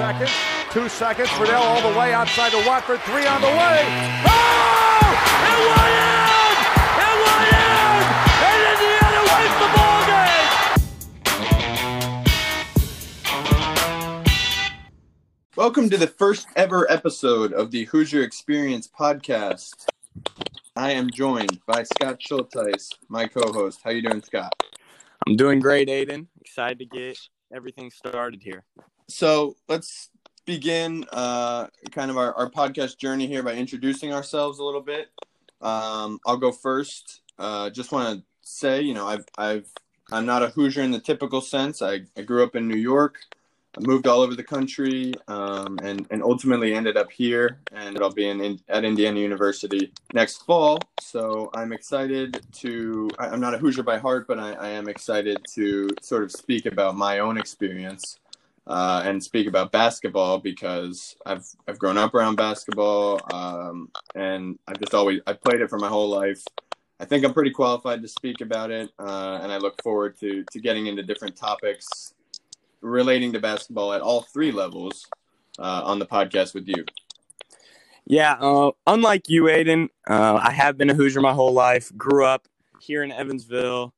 seconds. 0.00 0.32
Two 0.70 0.88
seconds. 0.88 1.28
Riddell 1.38 1.62
all 1.62 1.92
the 1.92 1.98
way 1.98 2.14
outside 2.14 2.52
to 2.52 2.66
Watford. 2.66 3.00
Three 3.00 3.26
on 3.26 3.42
the 3.42 3.48
way. 3.48 3.84
Oh! 4.24 5.12
It 5.44 5.58
went 5.68 5.92
in! 5.92 6.56
It 7.04 7.16
went 7.20 7.44
in! 7.52 8.00
And 8.48 8.60
Indiana 8.72 9.20
wins 9.28 9.56
the 9.60 9.68
ball 9.76 10.00
game! 10.08 10.48
Welcome 15.54 15.90
to 15.90 15.98
the 15.98 16.06
first 16.06 16.46
ever 16.56 16.90
episode 16.90 17.52
of 17.52 17.70
the 17.70 17.84
Hoosier 17.84 18.22
Experience 18.22 18.88
podcast. 18.88 19.84
I 20.76 20.92
am 20.92 21.10
joined 21.10 21.60
by 21.66 21.82
Scott 21.82 22.20
Schulteis, 22.26 22.88
my 23.10 23.26
co-host. 23.26 23.80
How 23.84 23.90
you 23.90 24.00
doing, 24.00 24.22
Scott? 24.22 24.54
I'm 25.26 25.36
doing 25.36 25.60
great, 25.60 25.88
Aiden. 25.88 26.28
Excited 26.40 26.78
to 26.78 26.86
get 26.86 27.18
everything 27.54 27.90
started 27.90 28.42
here. 28.42 28.64
So 29.10 29.56
let's 29.68 30.10
begin 30.46 31.04
uh, 31.12 31.66
kind 31.90 32.10
of 32.10 32.16
our, 32.16 32.32
our 32.34 32.48
podcast 32.48 32.96
journey 32.96 33.26
here 33.26 33.42
by 33.42 33.54
introducing 33.54 34.12
ourselves 34.12 34.58
a 34.60 34.64
little 34.64 34.80
bit. 34.80 35.08
Um, 35.60 36.20
I'll 36.24 36.36
go 36.36 36.52
first. 36.52 37.22
Uh, 37.38 37.70
just 37.70 37.92
want 37.92 38.18
to 38.18 38.24
say, 38.42 38.80
you 38.80 38.94
know, 38.94 39.06
I've, 39.06 39.24
I've, 39.36 39.66
I'm 40.12 40.26
not 40.26 40.42
a 40.42 40.48
Hoosier 40.48 40.82
in 40.82 40.92
the 40.92 41.00
typical 41.00 41.40
sense. 41.40 41.82
I, 41.82 42.02
I 42.16 42.22
grew 42.22 42.44
up 42.44 42.54
in 42.54 42.68
New 42.68 42.76
York. 42.76 43.16
I 43.76 43.80
moved 43.86 44.06
all 44.06 44.20
over 44.20 44.34
the 44.34 44.44
country 44.44 45.12
um, 45.28 45.78
and, 45.82 46.06
and 46.10 46.22
ultimately 46.22 46.74
ended 46.74 46.96
up 46.96 47.10
here. 47.10 47.60
And 47.72 47.98
I'll 47.98 48.12
be 48.12 48.28
in, 48.28 48.40
in, 48.40 48.60
at 48.68 48.84
Indiana 48.84 49.20
University 49.20 49.92
next 50.12 50.44
fall. 50.44 50.78
So 51.00 51.50
I'm 51.54 51.72
excited 51.72 52.40
to, 52.54 53.10
I, 53.18 53.28
I'm 53.28 53.40
not 53.40 53.54
a 53.54 53.58
Hoosier 53.58 53.82
by 53.82 53.98
heart, 53.98 54.26
but 54.26 54.38
I, 54.38 54.52
I 54.52 54.68
am 54.68 54.88
excited 54.88 55.38
to 55.54 55.88
sort 56.00 56.22
of 56.22 56.32
speak 56.32 56.66
about 56.66 56.96
my 56.96 57.18
own 57.20 57.38
experience 57.38 58.18
uh, 58.70 59.02
and 59.04 59.22
speak 59.22 59.48
about 59.48 59.72
basketball 59.72 60.38
because 60.38 61.16
I've 61.26 61.44
I've 61.66 61.78
grown 61.78 61.98
up 61.98 62.14
around 62.14 62.36
basketball 62.36 63.20
um, 63.32 63.90
and 64.14 64.58
I've 64.68 64.78
just 64.78 64.94
always 64.94 65.20
I 65.26 65.32
played 65.32 65.60
it 65.60 65.68
for 65.68 65.78
my 65.78 65.88
whole 65.88 66.08
life. 66.08 66.42
I 67.00 67.04
think 67.04 67.24
I'm 67.24 67.34
pretty 67.34 67.50
qualified 67.50 68.00
to 68.02 68.08
speak 68.08 68.40
about 68.40 68.70
it, 68.70 68.90
uh, 68.98 69.40
and 69.42 69.50
I 69.50 69.56
look 69.58 69.82
forward 69.82 70.16
to 70.20 70.44
to 70.52 70.60
getting 70.60 70.86
into 70.86 71.02
different 71.02 71.36
topics 71.36 72.14
relating 72.80 73.32
to 73.32 73.40
basketball 73.40 73.92
at 73.92 74.02
all 74.02 74.22
three 74.22 74.52
levels 74.52 75.04
uh, 75.58 75.82
on 75.84 75.98
the 75.98 76.06
podcast 76.06 76.54
with 76.54 76.68
you. 76.68 76.84
Yeah, 78.06 78.34
uh, 78.34 78.70
unlike 78.86 79.28
you, 79.28 79.44
Aiden, 79.44 79.88
uh, 80.08 80.40
I 80.42 80.52
have 80.52 80.78
been 80.78 80.90
a 80.90 80.94
Hoosier 80.94 81.20
my 81.20 81.32
whole 81.32 81.52
life. 81.52 81.90
Grew 81.96 82.24
up 82.24 82.46
here 82.80 83.02
in 83.02 83.10
Evansville, 83.10 83.92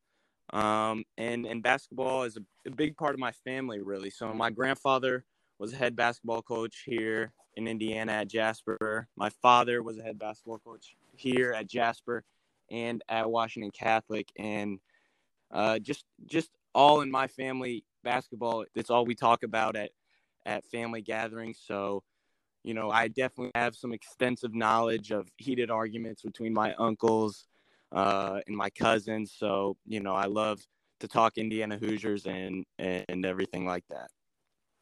um, 0.50 1.04
and 1.18 1.44
and 1.44 1.62
basketball 1.62 2.22
is 2.22 2.38
a, 2.38 2.40
a, 2.66 2.70
big 2.70 2.96
part 2.96 3.14
of 3.14 3.20
my 3.20 3.32
family, 3.32 3.80
really. 3.80 4.10
So 4.10 4.32
my 4.32 4.50
grandfather 4.50 5.24
was 5.58 5.72
a 5.72 5.76
head 5.76 5.96
basketball 5.96 6.42
coach 6.42 6.82
here 6.84 7.32
in 7.56 7.68
Indiana 7.68 8.12
at 8.12 8.28
Jasper. 8.28 9.08
My 9.16 9.30
father 9.30 9.82
was 9.82 9.98
a 9.98 10.02
head 10.02 10.18
basketball 10.18 10.58
coach 10.58 10.96
here 11.16 11.52
at 11.52 11.68
Jasper 11.68 12.24
and 12.70 13.02
at 13.08 13.30
Washington 13.30 13.70
Catholic, 13.70 14.28
and 14.38 14.78
uh, 15.50 15.78
just 15.78 16.04
just 16.26 16.50
all 16.74 17.02
in 17.02 17.10
my 17.10 17.26
family 17.26 17.84
basketball. 18.02 18.64
It's 18.74 18.90
all 18.90 19.04
we 19.04 19.14
talk 19.14 19.42
about 19.42 19.76
at 19.76 19.90
at 20.46 20.64
family 20.66 21.02
gatherings. 21.02 21.60
So 21.64 22.02
you 22.64 22.74
know, 22.74 22.90
I 22.90 23.08
definitely 23.08 23.50
have 23.54 23.74
some 23.74 23.92
extensive 23.92 24.54
knowledge 24.54 25.10
of 25.10 25.28
heated 25.36 25.70
arguments 25.70 26.22
between 26.22 26.54
my 26.54 26.74
uncles 26.74 27.46
uh, 27.90 28.40
and 28.46 28.56
my 28.56 28.70
cousins. 28.70 29.34
So, 29.36 29.76
you 29.86 30.00
know, 30.00 30.14
I 30.14 30.26
love 30.26 30.60
to 31.02 31.08
talk 31.08 31.36
Indiana 31.36 31.76
Hoosiers 31.76 32.26
and 32.26 32.64
and 32.78 33.26
everything 33.26 33.66
like 33.66 33.84
that. 33.90 34.08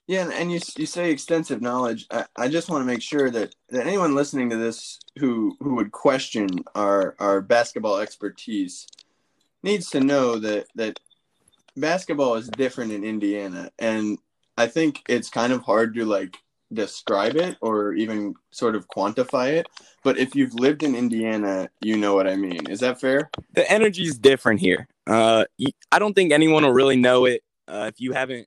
Yeah, 0.06 0.28
and, 0.32 0.50
you 0.50 0.60
you 0.77 0.86
say 0.86 1.10
extensive 1.10 1.62
knowledge. 1.62 2.06
I, 2.10 2.24
I 2.36 2.48
just 2.48 2.68
want 2.68 2.82
to 2.82 2.86
make 2.86 3.02
sure 3.02 3.30
that, 3.30 3.54
that 3.68 3.86
anyone 3.86 4.14
listening 4.14 4.50
to 4.50 4.56
this 4.56 4.98
who 5.18 5.56
who 5.60 5.77
would 5.77 5.92
question 5.92 6.48
our 6.74 7.14
our 7.18 7.40
basketball 7.40 7.98
expertise 7.98 8.86
needs 9.62 9.90
to 9.90 10.00
know 10.00 10.39
that 10.39 10.67
that 10.74 11.00
basketball 11.77 12.34
is 12.34 12.48
different 12.48 12.92
in 12.92 13.05
Indiana, 13.05 13.70
and 13.78 14.18
I 14.58 14.66
think 14.66 15.02
it's 15.08 15.30
kind 15.30 15.52
of 15.52 15.62
hard 15.62 15.95
to 15.95 16.05
like 16.05 16.36
describe 16.73 17.36
it 17.36 17.57
or 17.61 17.92
even 17.95 18.35
sort 18.51 18.77
of 18.77 18.86
quantify 18.89 19.48
it. 19.48 19.67
But 20.05 20.19
if 20.19 20.35
you've 20.35 20.55
lived 20.55 20.83
in 20.83 20.95
Indiana, 20.95 21.69
you 21.81 21.97
know 21.97 22.14
what 22.14 22.27
I 22.27 22.36
mean. 22.36 22.69
Is 22.69 22.81
that 22.81 23.01
fair? 23.01 23.31
The 23.53 23.70
energy 23.70 24.05
is 24.05 24.19
different 24.19 24.61
here. 24.61 24.89
Uh, 25.07 25.45
I 25.92 25.98
don't 25.98 26.14
think 26.14 26.33
anyone 26.33 26.64
will 26.64 26.73
really 26.73 26.97
know 26.97 27.25
it 27.27 27.42
uh, 27.69 27.91
if 27.92 28.01
you 28.01 28.13
haven't, 28.13 28.47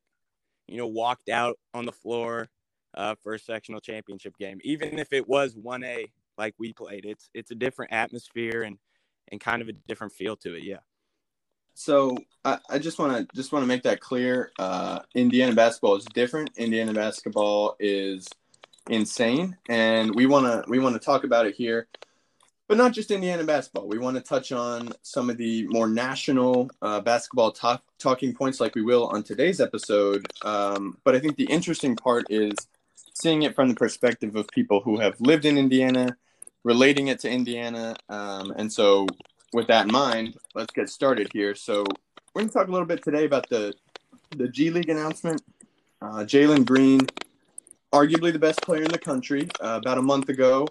you 0.68 0.78
know, 0.78 0.88
walked 0.88 1.30
out 1.30 1.58
on 1.74 1.86
the 1.86 1.92
floor 1.92 2.50
uh, 2.96 3.16
for 3.22 3.34
a 3.34 3.40
sectional 3.40 3.82
championship 3.82 4.38
game. 4.38 4.60
Even 4.64 5.00
if 5.00 5.14
it 5.14 5.28
was 5.28 5.56
one 5.56 5.84
A 5.84 6.12
like 6.38 6.56
we 6.58 6.74
played, 6.74 7.06
it's 7.06 7.30
it's 7.34 7.52
a 7.52 7.56
different 7.56 7.92
atmosphere 7.92 8.64
and 8.64 8.78
and 9.32 9.40
kind 9.40 9.62
of 9.62 9.70
a 9.70 9.74
different 9.88 10.14
feel 10.14 10.36
to 10.38 10.56
it. 10.56 10.64
Yeah. 10.64 10.78
So 11.74 12.18
I, 12.46 12.60
I 12.70 12.80
just 12.80 13.00
want 13.00 13.30
to 13.30 13.36
just 13.36 13.52
want 13.52 13.64
to 13.64 13.68
make 13.68 13.84
that 13.84 14.00
clear. 14.00 14.52
Uh, 14.60 15.00
Indiana 15.16 15.54
basketball 15.54 15.96
is 15.96 16.06
different. 16.06 16.52
Indiana 16.58 16.94
basketball 16.94 17.76
is 17.80 18.28
insane, 18.90 19.58
and 19.70 20.14
we 20.16 20.26
want 20.26 20.46
to 20.46 20.70
we 20.70 20.80
want 20.80 20.96
to 20.96 21.00
talk 21.00 21.24
about 21.24 21.46
it 21.46 21.56
here. 21.56 21.88
But 22.68 22.78
not 22.78 22.94
just 22.94 23.12
Indiana 23.12 23.44
basketball. 23.44 23.88
We 23.88 24.00
want 24.00 24.16
to 24.16 24.24
touch 24.24 24.52
on 24.52 24.94
some 25.02 25.30
of 25.30 25.38
the 25.38 25.68
more 25.68 25.88
national 25.88 26.72
uh, 26.82 27.02
basketball 27.02 27.52
talk, 27.52 27.84
talking 28.00 28.34
points, 28.34 28.62
like 28.62 28.74
we 28.74 28.82
will 28.82 29.08
on 29.08 29.22
today's 29.22 29.60
episode. 29.60 30.26
Um, 30.44 30.98
but 31.04 31.14
I 31.14 31.20
think 31.20 31.36
the 31.36 31.44
interesting 31.46 31.96
part 31.96 32.26
is 32.30 32.56
seeing 33.14 33.44
it 33.44 33.54
from 33.54 33.68
the 33.68 33.76
perspective 33.76 34.36
of 34.36 34.48
people 34.48 34.80
who 34.80 34.98
have 34.98 35.20
lived 35.20 35.46
in 35.46 35.58
Indiana, 35.58 36.16
relating 36.64 37.08
it 37.08 37.20
to 37.20 37.30
Indiana, 37.30 37.96
um, 38.10 38.54
and 38.56 38.72
so 38.72 39.08
with 39.54 39.68
that 39.68 39.86
in 39.86 39.92
mind, 39.92 40.36
let's 40.56 40.74
get 40.74 40.90
started 40.90 41.30
here. 41.32 41.56
So 41.56 41.84
we're 42.34 42.42
going 42.42 42.50
to 42.50 42.54
talk 42.54 42.68
a 42.68 42.72
little 42.72 42.88
bit 42.88 43.04
today 43.04 43.26
about 43.26 43.48
the 43.50 43.74
the 44.32 44.48
G 44.48 44.72
League 44.72 44.90
announcement. 44.90 45.42
Uh, 46.02 46.26
Jalen 46.26 46.66
Green, 46.66 47.02
arguably 47.94 48.34
the 48.34 48.40
best 48.40 48.62
player 48.62 48.82
in 48.82 48.92
the 48.92 48.98
country, 48.98 49.48
uh, 49.62 49.80
about 49.82 49.98
a 49.98 50.02
month 50.02 50.30
ago, 50.30 50.68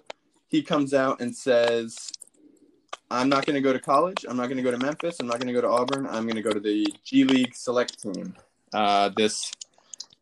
he 0.49 0.61
comes 0.61 0.93
out 0.93 1.21
and 1.21 1.35
says, 1.35 2.11
"I'm 3.09 3.29
not 3.29 3.45
going 3.45 3.55
to 3.55 3.61
go 3.61 3.73
to 3.73 3.79
college. 3.79 4.25
I'm 4.27 4.37
not 4.37 4.47
going 4.47 4.57
to 4.57 4.63
go 4.63 4.71
to 4.71 4.77
Memphis. 4.77 5.17
I'm 5.19 5.27
not 5.27 5.39
going 5.39 5.47
to 5.47 5.53
go 5.53 5.61
to 5.61 5.69
Auburn. 5.69 6.05
I'm 6.07 6.23
going 6.23 6.35
to 6.35 6.41
go 6.41 6.51
to 6.51 6.59
the 6.59 6.85
G 7.03 7.23
League 7.23 7.55
Select 7.55 8.01
Team, 8.01 8.35
uh, 8.73 9.09
this 9.15 9.51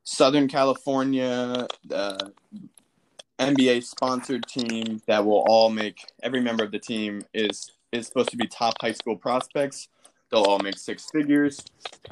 Southern 0.03 0.47
California." 0.47 1.67
Uh, 1.91 2.29
NBA 3.39 3.83
sponsored 3.83 4.45
team 4.45 5.01
that 5.07 5.25
will 5.25 5.43
all 5.47 5.71
make 5.71 6.05
every 6.21 6.41
member 6.41 6.63
of 6.63 6.71
the 6.71 6.77
team 6.77 7.23
is 7.33 7.71
is 7.91 8.07
supposed 8.07 8.29
to 8.29 8.37
be 8.37 8.47
top 8.47 8.75
high 8.81 8.93
school 8.93 9.15
prospects. 9.15 9.89
They'll 10.31 10.43
all 10.43 10.59
make 10.59 10.77
six 10.77 11.09
figures. 11.11 11.61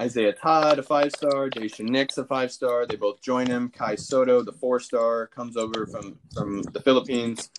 Isiah 0.02 0.34
Todd, 0.34 0.80
a 0.80 0.84
five 0.84 1.12
star. 1.12 1.50
Daishen 1.50 1.90
Nix, 1.90 2.18
a 2.18 2.26
five 2.26 2.52
star. 2.52 2.86
They 2.86 2.98
both 2.98 3.22
join 3.22 3.48
him. 3.48 3.70
Kai 3.70 3.96
Sotto, 3.96 4.44
the 4.44 4.52
four 4.52 4.80
star, 4.80 5.28
comes 5.28 5.56
over 5.56 5.88
from 5.88 6.20
from 6.34 6.62
the 6.64 6.82
Philippines. 6.82 7.50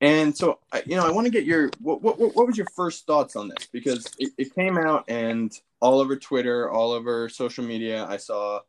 And 0.00 0.36
so, 0.36 0.58
you 0.86 0.96
know, 0.96 1.06
I 1.06 1.12
want 1.12 1.26
to 1.26 1.30
get 1.30 1.44
your 1.44 1.70
what, 1.78 2.02
what 2.02 2.18
what 2.18 2.46
was 2.46 2.56
your 2.56 2.66
first 2.74 3.06
thoughts 3.06 3.36
on 3.36 3.48
this 3.48 3.68
because 3.70 4.06
it, 4.18 4.32
it 4.38 4.54
came 4.54 4.78
out 4.78 5.04
and 5.08 5.52
all 5.80 6.00
over 6.00 6.16
Twitter, 6.16 6.70
all 6.70 6.92
over 6.92 7.28
social 7.28 7.64
media, 7.64 8.06
I 8.06 8.16
saw 8.16 8.60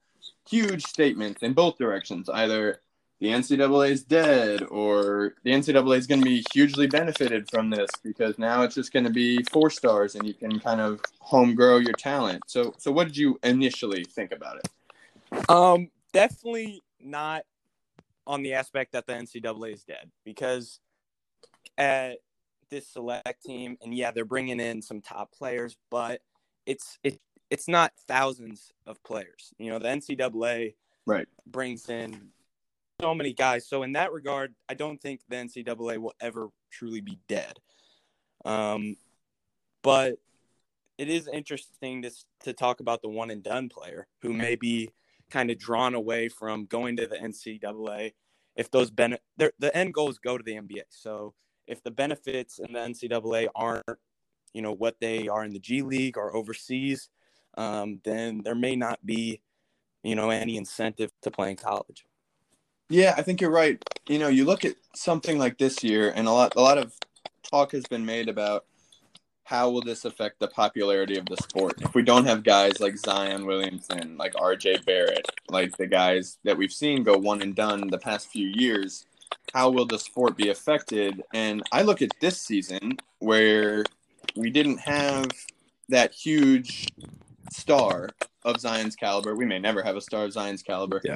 huge 0.49 0.83
statements 0.83 1.43
in 1.43 1.53
both 1.53 1.77
directions. 1.77 2.27
Either 2.27 2.81
the 3.23 3.29
NCAA 3.29 3.91
is 3.91 4.03
dead 4.03 4.63
or 4.63 5.35
the 5.43 5.51
NCAA 5.51 5.97
is 5.97 6.07
going 6.07 6.19
to 6.19 6.25
be 6.25 6.43
hugely 6.53 6.87
benefited 6.87 7.49
from 7.49 7.69
this 7.69 7.89
because 8.03 8.37
now 8.37 8.63
it's 8.63 8.75
just 8.75 8.91
going 8.91 9.05
to 9.05 9.09
be 9.09 9.41
four 9.43 9.69
stars 9.69 10.15
and 10.15 10.27
you 10.27 10.33
can 10.33 10.59
kind 10.59 10.81
of 10.81 10.99
home 11.19 11.55
grow 11.55 11.77
your 11.77 11.93
talent. 11.93 12.43
So, 12.47 12.73
so 12.77 12.91
what 12.91 13.07
did 13.07 13.15
you 13.15 13.39
initially 13.41 14.03
think 14.03 14.33
about 14.33 14.57
it? 14.57 15.49
Um, 15.49 15.89
definitely 16.11 16.81
not 16.99 17.43
on 18.27 18.43
the 18.43 18.55
aspect 18.55 18.91
that 18.91 19.07
the 19.07 19.13
NCAA 19.13 19.73
is 19.73 19.85
dead 19.85 20.11
because 20.25 20.81
at 21.77 22.17
this 22.69 22.89
select 22.89 23.41
team, 23.41 23.77
and 23.81 23.95
yeah, 23.95 24.11
they're 24.11 24.25
bringing 24.25 24.59
in 24.59 24.81
some 24.81 24.99
top 24.99 25.31
players, 25.31 25.77
but 25.89 26.19
it's 26.65 26.99
it 27.05 27.21
it's 27.49 27.69
not 27.69 27.93
thousands 28.05 28.73
of 28.85 29.01
players. 29.01 29.53
You 29.57 29.69
know, 29.69 29.79
the 29.79 29.87
NCAA 29.87 30.73
right 31.05 31.27
brings 31.47 31.87
in 31.87 32.33
so 33.01 33.13
many 33.13 33.33
guys. 33.33 33.67
So 33.67 33.83
in 33.83 33.93
that 33.93 34.13
regard, 34.13 34.53
I 34.69 34.73
don't 34.73 35.01
think 35.01 35.21
the 35.27 35.35
NCAA 35.35 35.97
will 35.97 36.13
ever 36.21 36.49
truly 36.71 37.01
be 37.01 37.19
dead. 37.27 37.59
Um, 38.45 38.97
but 39.81 40.17
it 40.97 41.09
is 41.09 41.27
interesting 41.27 42.03
to 42.03 42.11
to 42.41 42.53
talk 42.53 42.79
about 42.79 43.01
the 43.01 43.09
one 43.09 43.31
and 43.31 43.43
done 43.43 43.69
player 43.69 44.07
who 44.21 44.33
may 44.33 44.55
be 44.55 44.89
kind 45.29 45.49
of 45.49 45.57
drawn 45.57 45.95
away 45.95 46.29
from 46.29 46.65
going 46.65 46.95
to 46.97 47.07
the 47.07 47.15
NCAA 47.15 48.13
if 48.55 48.69
those 48.69 48.91
ben 48.91 49.17
the 49.37 49.75
end 49.75 49.93
goals 49.93 50.19
go 50.19 50.37
to 50.37 50.43
the 50.43 50.53
NBA. 50.53 50.83
So 50.89 51.33
if 51.67 51.81
the 51.83 51.91
benefits 51.91 52.59
in 52.59 52.73
the 52.73 52.79
NCAA 52.79 53.47
aren't 53.55 53.83
you 54.53 54.61
know 54.61 54.73
what 54.73 54.99
they 54.99 55.27
are 55.27 55.43
in 55.43 55.51
the 55.51 55.59
G 55.59 55.81
League 55.81 56.17
or 56.17 56.35
overseas, 56.35 57.09
um, 57.57 57.99
then 58.03 58.41
there 58.43 58.55
may 58.55 58.75
not 58.75 59.03
be 59.05 59.41
you 60.03 60.15
know 60.15 60.29
any 60.29 60.57
incentive 60.57 61.11
to 61.23 61.31
play 61.31 61.51
in 61.51 61.57
college. 61.57 62.05
Yeah, 62.89 63.13
I 63.17 63.21
think 63.21 63.41
you're 63.41 63.49
right. 63.49 63.83
You 64.07 64.19
know, 64.19 64.27
you 64.27 64.45
look 64.45 64.65
at 64.65 64.75
something 64.93 65.37
like 65.37 65.57
this 65.57 65.83
year, 65.83 66.11
and 66.15 66.27
a 66.27 66.31
lot, 66.31 66.53
a 66.55 66.61
lot 66.61 66.77
of 66.77 66.93
talk 67.43 67.71
has 67.71 67.85
been 67.85 68.05
made 68.05 68.29
about 68.29 68.65
how 69.45 69.69
will 69.69 69.81
this 69.81 70.05
affect 70.05 70.39
the 70.39 70.47
popularity 70.47 71.17
of 71.17 71.25
the 71.25 71.37
sport 71.37 71.73
if 71.81 71.93
we 71.93 72.01
don't 72.01 72.25
have 72.25 72.43
guys 72.43 72.79
like 72.79 72.97
Zion 72.97 73.45
Williamson, 73.45 74.17
like 74.17 74.33
RJ 74.33 74.85
Barrett, 74.85 75.29
like 75.49 75.75
the 75.77 75.87
guys 75.87 76.37
that 76.43 76.57
we've 76.57 76.71
seen 76.71 77.03
go 77.03 77.17
one 77.17 77.41
and 77.41 77.55
done 77.55 77.87
the 77.87 77.97
past 77.97 78.29
few 78.29 78.47
years. 78.47 79.05
How 79.53 79.69
will 79.69 79.85
the 79.85 79.99
sport 79.99 80.37
be 80.37 80.49
affected? 80.49 81.21
And 81.33 81.61
I 81.71 81.81
look 81.81 82.01
at 82.01 82.11
this 82.21 82.39
season 82.39 82.97
where 83.19 83.83
we 84.35 84.49
didn't 84.49 84.79
have 84.79 85.27
that 85.89 86.13
huge 86.13 86.87
star 87.51 88.09
of 88.43 88.59
Zion's 88.59 88.95
caliber. 88.95 89.35
We 89.35 89.45
may 89.45 89.59
never 89.59 89.83
have 89.83 89.95
a 89.95 90.01
star 90.01 90.25
of 90.25 90.33
Zion's 90.33 90.63
caliber. 90.63 91.01
Yeah. 91.03 91.15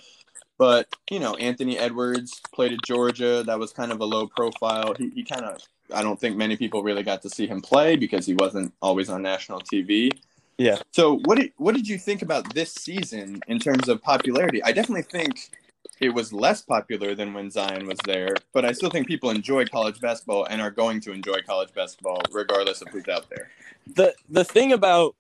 But, 0.57 0.87
you 1.11 1.19
know, 1.19 1.35
Anthony 1.35 1.77
Edwards 1.77 2.41
played 2.53 2.73
at 2.73 2.81
Georgia. 2.83 3.43
That 3.45 3.59
was 3.59 3.71
kind 3.71 3.91
of 3.91 3.99
a 4.01 4.05
low 4.05 4.27
profile. 4.27 4.95
He, 4.97 5.09
he 5.09 5.23
kind 5.23 5.45
of, 5.45 5.61
I 5.93 6.01
don't 6.01 6.19
think 6.19 6.35
many 6.35 6.57
people 6.57 6.83
really 6.83 7.03
got 7.03 7.21
to 7.23 7.29
see 7.29 7.45
him 7.45 7.61
play 7.61 7.95
because 7.95 8.25
he 8.25 8.33
wasn't 8.33 8.73
always 8.81 9.09
on 9.09 9.21
national 9.21 9.61
TV. 9.61 10.11
Yeah. 10.57 10.79
So 10.91 11.19
what 11.25 11.37
did, 11.37 11.53
what 11.57 11.75
did 11.75 11.87
you 11.87 11.99
think 11.99 12.23
about 12.23 12.53
this 12.55 12.73
season 12.73 13.39
in 13.47 13.59
terms 13.59 13.87
of 13.87 14.01
popularity? 14.01 14.63
I 14.63 14.71
definitely 14.71 15.03
think 15.03 15.51
it 15.99 16.09
was 16.09 16.33
less 16.33 16.61
popular 16.61 17.15
than 17.15 17.33
when 17.33 17.49
Zion 17.49 17.87
was 17.87 17.99
there, 18.05 18.35
but 18.53 18.65
I 18.65 18.71
still 18.71 18.89
think 18.89 19.07
people 19.07 19.29
enjoy 19.29 19.65
college 19.65 19.99
basketball 19.99 20.45
and 20.45 20.61
are 20.61 20.71
going 20.71 20.99
to 21.01 21.11
enjoy 21.11 21.41
college 21.45 21.73
basketball 21.73 22.21
regardless 22.31 22.81
of 22.81 22.89
who's 22.89 23.07
out 23.07 23.29
there. 23.29 23.49
The 23.95 24.13
the 24.29 24.43
thing 24.43 24.73
about 24.73 25.15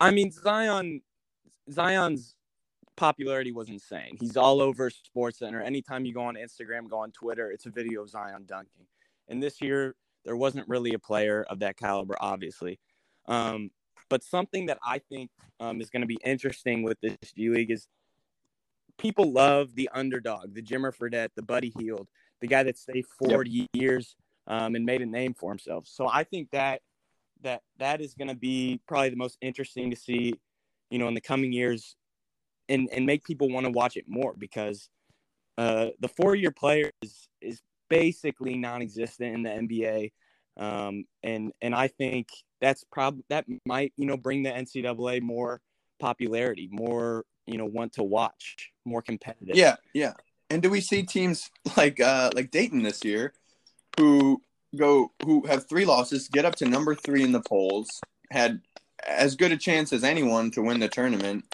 I 0.00 0.10
mean 0.10 0.30
Zion 0.30 1.02
Zion's 1.70 2.34
popularity 2.98 3.52
was 3.52 3.68
insane. 3.68 4.16
He's 4.20 4.36
all 4.36 4.60
over 4.60 4.90
Sports 4.90 5.38
Center. 5.38 5.62
Anytime 5.62 6.04
you 6.04 6.12
go 6.12 6.22
on 6.22 6.34
Instagram, 6.34 6.88
go 6.88 6.98
on 6.98 7.12
Twitter, 7.12 7.50
it's 7.50 7.66
a 7.66 7.70
video 7.70 8.02
of 8.02 8.10
Zion 8.10 8.44
dunking. 8.46 8.86
And 9.28 9.42
this 9.42 9.60
year 9.60 9.94
there 10.24 10.36
wasn't 10.36 10.68
really 10.68 10.92
a 10.92 10.98
player 10.98 11.46
of 11.48 11.60
that 11.60 11.76
caliber, 11.76 12.16
obviously. 12.20 12.78
Um, 13.26 13.70
but 14.10 14.22
something 14.22 14.66
that 14.66 14.78
I 14.84 14.98
think 14.98 15.30
um, 15.60 15.80
is 15.80 15.90
going 15.90 16.00
to 16.00 16.06
be 16.06 16.18
interesting 16.24 16.82
with 16.82 16.98
this 17.00 17.16
G 17.36 17.48
League 17.50 17.70
is 17.70 17.86
people 18.98 19.32
love 19.32 19.74
the 19.74 19.88
underdog, 19.94 20.54
the 20.54 20.62
Jimmer 20.62 20.94
Fredette, 20.94 21.28
the 21.36 21.42
Buddy 21.42 21.72
Hield, 21.78 22.08
the 22.40 22.46
guy 22.46 22.62
that 22.62 22.78
stayed 22.78 23.04
40 23.22 23.50
yep. 23.50 23.68
years 23.72 24.16
um, 24.46 24.74
and 24.74 24.84
made 24.84 25.02
a 25.02 25.06
name 25.06 25.34
for 25.34 25.50
himself. 25.50 25.86
So 25.86 26.08
I 26.08 26.24
think 26.24 26.50
that 26.50 26.80
that 27.42 27.62
that 27.78 28.00
is 28.00 28.14
going 28.14 28.28
to 28.28 28.34
be 28.34 28.80
probably 28.88 29.10
the 29.10 29.16
most 29.16 29.38
interesting 29.40 29.90
to 29.90 29.96
see, 29.96 30.34
you 30.90 30.98
know, 30.98 31.06
in 31.06 31.14
the 31.14 31.20
coming 31.20 31.52
years, 31.52 31.96
and 32.68 32.88
and 32.92 33.06
make 33.06 33.24
people 33.24 33.48
want 33.48 33.66
to 33.66 33.72
watch 33.72 33.96
it 33.96 34.04
more 34.08 34.34
because 34.38 34.88
uh, 35.56 35.88
the 36.00 36.08
four 36.08 36.34
year 36.34 36.50
player 36.50 36.90
is 37.02 37.28
is 37.40 37.60
basically 37.88 38.56
non-existent 38.56 39.34
in 39.34 39.42
the 39.42 39.50
NBA, 39.50 40.12
um, 40.56 41.04
and 41.22 41.52
and 41.60 41.74
I 41.74 41.88
think 41.88 42.28
that's 42.60 42.84
probably 42.90 43.24
that 43.28 43.46
might 43.66 43.92
you 43.96 44.06
know 44.06 44.16
bring 44.16 44.42
the 44.42 44.50
NCAA 44.50 45.22
more 45.22 45.60
popularity, 45.98 46.68
more 46.70 47.24
you 47.46 47.58
know 47.58 47.66
want 47.66 47.94
to 47.94 48.02
watch, 48.02 48.70
more 48.84 49.02
competitive. 49.02 49.56
Yeah, 49.56 49.76
yeah. 49.94 50.12
And 50.50 50.62
do 50.62 50.70
we 50.70 50.80
see 50.80 51.02
teams 51.02 51.50
like 51.76 52.00
uh, 52.00 52.30
like 52.34 52.50
Dayton 52.50 52.82
this 52.82 53.04
year, 53.04 53.34
who 53.98 54.42
go 54.76 55.12
who 55.24 55.46
have 55.46 55.68
three 55.68 55.84
losses, 55.84 56.28
get 56.28 56.44
up 56.44 56.56
to 56.56 56.66
number 56.66 56.94
three 56.94 57.22
in 57.22 57.32
the 57.32 57.40
polls, 57.40 58.00
had 58.30 58.60
as 59.06 59.36
good 59.36 59.52
a 59.52 59.56
chance 59.56 59.92
as 59.92 60.04
anyone 60.04 60.50
to 60.52 60.62
win 60.62 60.80
the 60.80 60.88
tournament. 60.88 61.44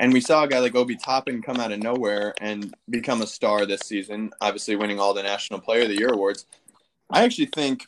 And 0.00 0.12
we 0.12 0.20
saw 0.20 0.44
a 0.44 0.48
guy 0.48 0.60
like 0.60 0.76
Obi 0.76 0.96
Toppin 0.96 1.42
come 1.42 1.58
out 1.58 1.72
of 1.72 1.82
nowhere 1.82 2.34
and 2.40 2.74
become 2.88 3.20
a 3.20 3.26
star 3.26 3.66
this 3.66 3.80
season, 3.80 4.30
obviously 4.40 4.76
winning 4.76 5.00
all 5.00 5.12
the 5.12 5.22
National 5.22 5.60
Player 5.60 5.82
of 5.82 5.88
the 5.88 5.98
Year 5.98 6.12
awards. 6.12 6.46
I 7.10 7.24
actually 7.24 7.46
think 7.46 7.86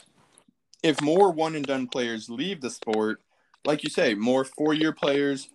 if 0.82 1.00
more 1.00 1.30
one 1.30 1.54
and 1.54 1.64
done 1.64 1.86
players 1.86 2.28
leave 2.28 2.60
the 2.60 2.70
sport, 2.70 3.20
like 3.64 3.84
you 3.84 3.90
say, 3.90 4.14
more 4.14 4.44
four 4.44 4.74
year 4.74 4.92
players, 4.92 5.50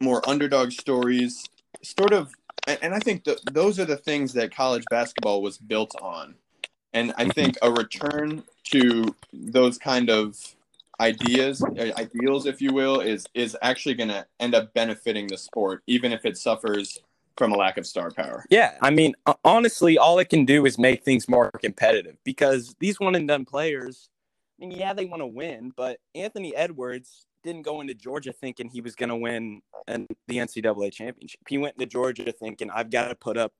more 0.00 0.26
underdog 0.28 0.72
stories, 0.72 1.44
sort 1.82 2.12
of, 2.12 2.32
and, 2.66 2.94
I 2.94 2.98
think 2.98 3.24
that 3.24 3.38
those 3.52 3.78
are 3.78 3.84
the 3.84 3.96
things 3.96 4.32
that 4.34 4.54
college 4.54 4.84
basketball 4.90 5.42
was 5.42 5.58
built 5.58 5.94
on. 6.00 6.34
And 6.92 7.12
I 7.16 7.22
mm-hmm. 7.22 7.30
think 7.30 7.58
a 7.62 7.70
return 7.70 8.44
to 8.64 9.14
those 9.32 9.78
kind 9.78 10.10
of 10.10 10.36
ideas, 11.02 11.62
uh, 11.62 11.90
ideals, 11.98 12.46
if 12.46 12.62
you 12.62 12.72
will, 12.72 13.00
is 13.00 13.26
is 13.34 13.56
actually 13.60 13.94
going 13.94 14.08
to 14.08 14.26
end 14.40 14.54
up 14.54 14.72
benefiting 14.72 15.26
the 15.26 15.36
sport, 15.36 15.82
even 15.86 16.12
if 16.12 16.24
it 16.24 16.38
suffers 16.38 16.98
from 17.36 17.52
a 17.52 17.56
lack 17.56 17.76
of 17.76 17.86
star 17.86 18.10
power. 18.10 18.44
Yeah, 18.50 18.76
I 18.80 18.90
mean, 18.90 19.14
honestly, 19.44 19.98
all 19.98 20.18
it 20.18 20.28
can 20.28 20.44
do 20.44 20.64
is 20.66 20.78
make 20.78 21.04
things 21.04 21.28
more 21.28 21.50
competitive 21.60 22.16
because 22.24 22.74
these 22.78 23.00
one 23.00 23.14
and 23.14 23.26
done 23.26 23.44
players. 23.44 24.08
I 24.60 24.66
mean, 24.66 24.78
yeah, 24.78 24.92
they 24.92 25.06
want 25.06 25.22
to 25.22 25.26
win, 25.26 25.72
but 25.76 25.98
Anthony 26.14 26.54
Edwards 26.54 27.26
didn't 27.42 27.62
go 27.62 27.80
into 27.80 27.94
Georgia 27.94 28.32
thinking 28.32 28.68
he 28.68 28.80
was 28.80 28.94
going 28.94 29.08
to 29.08 29.16
win 29.16 29.60
an, 29.88 30.06
the 30.28 30.36
NCAA 30.36 30.92
championship. 30.92 31.40
He 31.48 31.58
went 31.58 31.74
into 31.74 31.86
Georgia 31.86 32.30
thinking 32.30 32.70
I've 32.70 32.90
got 32.90 33.08
to 33.08 33.16
put 33.16 33.36
up 33.36 33.52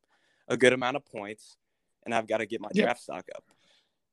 a 0.46 0.56
good 0.56 0.72
amount 0.72 0.96
of 0.96 1.04
points 1.04 1.56
and 2.04 2.14
I've 2.14 2.28
got 2.28 2.38
to 2.38 2.46
get 2.46 2.60
my 2.60 2.68
draft 2.74 3.02
stock 3.02 3.24
up. 3.34 3.44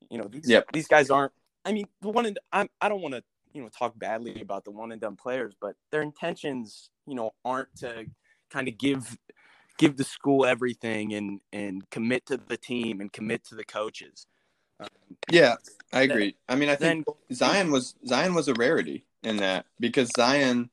You 0.09 0.17
know, 0.17 0.27
these 0.27 0.49
yep. 0.49 0.65
these 0.73 0.87
guys 0.87 1.09
aren't. 1.09 1.33
I 1.65 1.73
mean, 1.73 1.87
the 2.01 2.09
one 2.09 2.25
and 2.25 2.39
I 2.51 2.67
I 2.81 2.89
don't 2.89 3.01
want 3.01 3.15
to 3.15 3.23
you 3.53 3.61
know 3.61 3.69
talk 3.69 3.97
badly 3.97 4.41
about 4.41 4.63
the 4.63 4.71
one 4.71 4.91
and 4.91 5.01
done 5.01 5.15
players, 5.15 5.53
but 5.59 5.75
their 5.91 6.01
intentions 6.01 6.89
you 7.05 7.15
know 7.15 7.31
aren't 7.43 7.75
to 7.77 8.05
kind 8.49 8.67
of 8.67 8.77
give 8.77 9.17
give 9.77 9.97
the 9.97 10.03
school 10.03 10.45
everything 10.45 11.13
and 11.13 11.39
and 11.51 11.89
commit 11.89 12.25
to 12.27 12.37
the 12.37 12.57
team 12.57 13.01
and 13.01 13.11
commit 13.11 13.43
to 13.45 13.55
the 13.55 13.63
coaches. 13.63 14.27
Um, 14.79 14.87
yeah, 15.31 15.55
I 15.91 16.01
agree. 16.01 16.35
Then, 16.47 16.57
I 16.57 16.59
mean, 16.59 16.69
I 16.69 16.75
think 16.75 17.05
then, 17.05 17.35
Zion 17.35 17.71
was 17.71 17.95
Zion 18.05 18.33
was 18.33 18.47
a 18.47 18.53
rarity 18.53 19.05
in 19.23 19.37
that 19.37 19.65
because 19.79 20.09
Zion. 20.15 20.69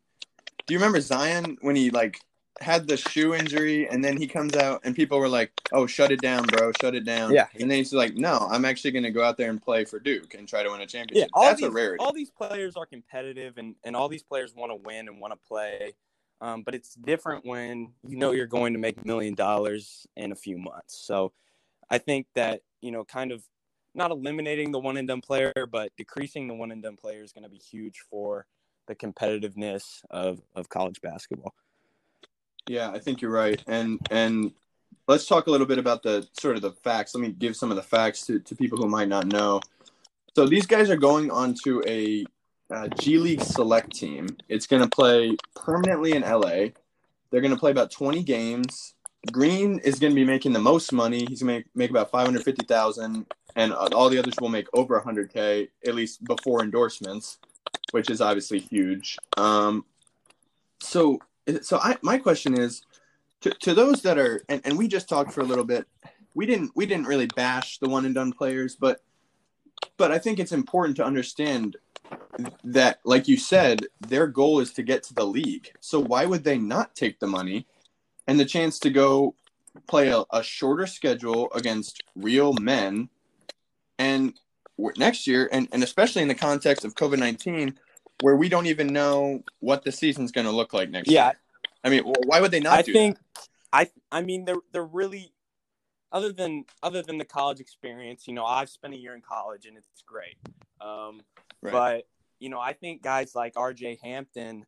Do 0.67 0.75
you 0.75 0.81
remember 0.81 1.01
Zion 1.01 1.59
when 1.61 1.77
he 1.77 1.91
like 1.91 2.21
had 2.61 2.89
the 2.89 2.97
shoe 2.97 3.35
injury 3.35 3.89
and 3.89 4.05
then 4.05 4.17
he 4.17 4.27
comes 4.27 4.55
out 4.57 4.81
and 4.85 4.95
people 4.95 5.19
were 5.19 5.29
like, 5.29 5.53
"Oh, 5.73 5.87
shut 5.87 6.11
it 6.11 6.21
down, 6.21 6.47
bro, 6.47 6.73
shut 6.81 6.95
it 6.95 7.05
down." 7.05 7.33
Yeah. 7.33 7.47
And 7.61 7.71
then 7.71 7.79
he's 7.79 7.93
like, 7.93 8.15
"No, 8.15 8.47
I'm 8.51 8.65
actually 8.65 8.93
going 8.93 9.05
to 9.05 9.11
go 9.11 9.23
out 9.23 9.37
there 9.37 9.51
and 9.51 9.61
play 9.61 9.85
for 9.85 9.99
Duke 9.99 10.35
and 10.35 10.49
try 10.49 10.63
to 10.63 10.71
win 10.71 10.81
a 10.81 10.87
championship." 10.87 11.31
Yeah, 11.35 11.43
That's 11.49 11.61
these, 11.61 11.69
a 11.69 11.71
rarity. 11.71 12.05
All 12.05 12.13
these 12.13 12.31
players 12.31 12.77
are 12.77 12.87
competitive 12.87 13.59
and 13.59 13.75
and 13.85 13.95
all 13.95 14.09
these 14.09 14.23
players 14.23 14.55
want 14.55 14.73
to 14.73 14.77
win 14.77 15.09
and 15.09 15.21
want 15.21 15.33
to 15.33 15.49
play. 15.49 15.95
Um, 16.41 16.63
but 16.63 16.75
it's 16.75 16.95
different 16.95 17.47
when 17.47 17.93
you 18.07 18.17
know 18.17 18.33
you're 18.33 18.47
going 18.47 18.75
to 18.75 18.79
make 18.79 19.01
a 19.01 19.07
million 19.07 19.35
dollars 19.35 20.07
in 20.17 20.33
a 20.33 20.37
few 20.37 20.59
months. 20.59 20.99
So 21.07 21.33
I 21.91 21.99
think 21.99 22.27
that, 22.35 22.63
you 22.81 22.91
know, 22.91 23.05
kind 23.05 23.33
of 23.33 23.43
not 23.95 24.11
eliminating 24.11 24.73
the 24.73 24.79
one 24.79 24.97
and 24.97 25.09
done 25.09 25.21
player, 25.21 25.53
but 25.71 25.93
decreasing 25.97 26.49
the 26.49 26.55
one 26.55 26.71
and 26.71 26.83
done 26.83 26.97
player 26.97 27.23
is 27.23 27.33
going 27.33 27.45
to 27.45 27.51
be 27.51 27.59
huge 27.59 28.05
for 28.11 28.47
the 28.87 28.95
competitiveness 28.95 30.01
of, 30.11 30.41
of 30.55 30.69
college 30.69 31.01
basketball. 31.01 31.55
Yeah, 32.69 32.91
I 32.91 32.99
think 32.99 33.21
you're 33.21 33.31
right. 33.31 33.63
And 33.67 34.01
and 34.11 34.53
let's 35.09 35.27
talk 35.27 35.47
a 35.47 35.51
little 35.51 35.67
bit 35.67 35.79
about 35.79 36.03
the 36.03 36.27
sort 36.33 36.57
of 36.57 36.63
the 36.63 36.73
facts. 36.73 37.15
Let 37.15 37.23
me 37.23 37.31
give 37.31 37.57
some 37.57 37.71
of 37.71 37.77
the 37.77 37.83
facts 37.83 38.27
to, 38.27 38.41
to 38.41 38.57
people 38.57 38.79
who 38.79 38.89
might 38.89 39.09
not 39.09 39.27
know. 39.27 39.61
So 40.35 40.47
these 40.47 40.67
guys 40.67 40.91
are 40.91 40.97
going 40.97 41.31
on 41.31 41.55
to 41.65 41.83
a, 41.87 42.27
G 42.99 43.17
League 43.19 43.43
select 43.43 43.95
team. 43.95 44.27
It's 44.49 44.67
going 44.67 44.83
to 44.83 44.89
play 44.89 45.37
permanently 45.55 46.13
in 46.13 46.23
LA. 46.23 46.71
They're 47.31 47.41
going 47.41 47.53
to 47.53 47.57
play 47.57 47.71
about 47.71 47.93
20 47.93 48.25
games. 48.25 48.95
Green 49.31 49.79
is 49.85 50.01
going 50.01 50.11
to 50.11 50.15
be 50.17 50.25
making 50.25 50.53
the 50.53 50.59
most 50.59 50.93
money. 50.93 51.25
He's 51.29 51.43
going 51.43 51.63
to 51.63 51.69
make, 51.77 51.77
make 51.77 51.91
about 51.91 52.11
550,000 52.11 53.25
and 53.55 53.73
all 53.73 54.11
the 54.11 54.19
others 54.19 54.35
will 54.41 54.49
make 54.49 54.67
over 54.75 55.01
100k 55.01 55.69
at 55.87 55.95
least 55.95 56.25
before 56.25 56.63
endorsements, 56.63 57.39
which 57.93 58.11
is 58.11 58.21
obviously 58.21 58.59
huge. 58.59 59.17
Um, 59.37 59.85
so 60.81 61.21
so 61.63 61.79
I 61.79 61.97
my 62.03 62.19
question 62.19 62.59
is 62.59 62.83
to, 63.43 63.51
to 63.51 63.75
those 63.75 64.03
that 64.03 64.19
are 64.19 64.43
and, 64.49 64.61
and 64.65 64.79
we 64.79 64.89
just 64.89 65.09
talked 65.09 65.33
for 65.33 65.41
a 65.41 65.45
little 65.45 65.65
bit 65.65 65.87
we 66.35 66.47
didn't 66.47 66.73
we 66.75 66.87
didn't 66.87 67.07
really 67.07 67.27
bash 67.27 67.79
the 67.79 67.89
one 67.89 68.05
and 68.05 68.15
done 68.15 68.33
players 68.33 68.77
but 68.77 69.01
but 69.97 70.11
i 70.11 70.19
think 70.19 70.39
it's 70.39 70.53
important 70.53 70.97
to 70.97 71.05
understand 71.05 71.77
that 72.65 72.99
like 73.05 73.29
you 73.29 73.37
said 73.37 73.87
their 74.01 74.27
goal 74.27 74.61
is 74.61 74.73
to 74.75 74.83
get 74.83 75.03
to 75.05 75.15
the 75.15 75.25
league. 75.25 75.73
So 75.81 76.01
why 76.01 76.27
would 76.27 76.45
they 76.45 76.59
not 76.59 76.95
take 76.95 77.19
the 77.19 77.27
money 77.27 77.67
and 78.27 78.39
the 78.39 78.45
chance 78.45 78.79
to 78.81 78.91
go 78.91 79.35
play 79.87 80.09
a, 80.09 80.25
a 80.33 80.43
shorter 80.43 80.87
schedule 80.87 81.49
against 81.55 82.03
real 82.15 82.53
men 82.55 83.09
and 83.99 84.35
next 84.97 85.27
year 85.27 85.49
and, 85.53 85.69
and 85.73 85.83
especially 85.83 86.23
in 86.23 86.29
the 86.29 86.35
context 86.35 86.85
of 86.85 86.95
covid-19 86.95 87.75
where 88.21 88.37
we 88.37 88.49
don't 88.49 88.67
even 88.67 88.89
know 88.89 89.43
what 89.61 89.85
the 89.85 89.93
season's 89.93 90.33
going 90.33 90.47
to 90.47 90.53
look 90.53 90.73
like 90.73 90.91
next 90.91 91.09
year. 91.11 91.17
yeah. 91.17 91.27
year. 91.27 91.35
I 91.85 91.91
mean, 91.91 92.15
why 92.27 92.41
would 92.41 92.51
they 92.51 92.61
not? 92.61 92.85
Do 92.85 92.93
that? 92.93 92.99
I 92.99 93.03
think, 93.03 93.19
that? 93.35 93.49
I 93.73 93.91
I 94.11 94.23
mean, 94.23 94.45
they're 94.45 94.57
they're 94.73 94.85
really 94.85 95.33
other 96.11 96.33
than 96.33 96.65
other 96.83 97.03
than 97.03 97.19
the 97.19 97.25
college 97.25 97.61
experience. 97.61 98.27
You 98.27 98.35
know, 98.35 98.45
I've 98.45 98.71
spent 98.71 98.95
a 98.95 98.99
year 98.99 99.15
in 99.15 99.21
college 99.21 99.67
and 99.67 99.77
it's 99.77 100.03
great. 100.03 100.37
Um, 100.81 101.21
right. 101.63 101.73
But 101.73 102.09
you 102.39 102.49
know, 102.49 102.61
I 102.61 102.73
think 102.73 103.03
guys 103.03 103.35
like 103.35 103.53
R.J. 103.57 103.99
Hampton, 104.03 104.65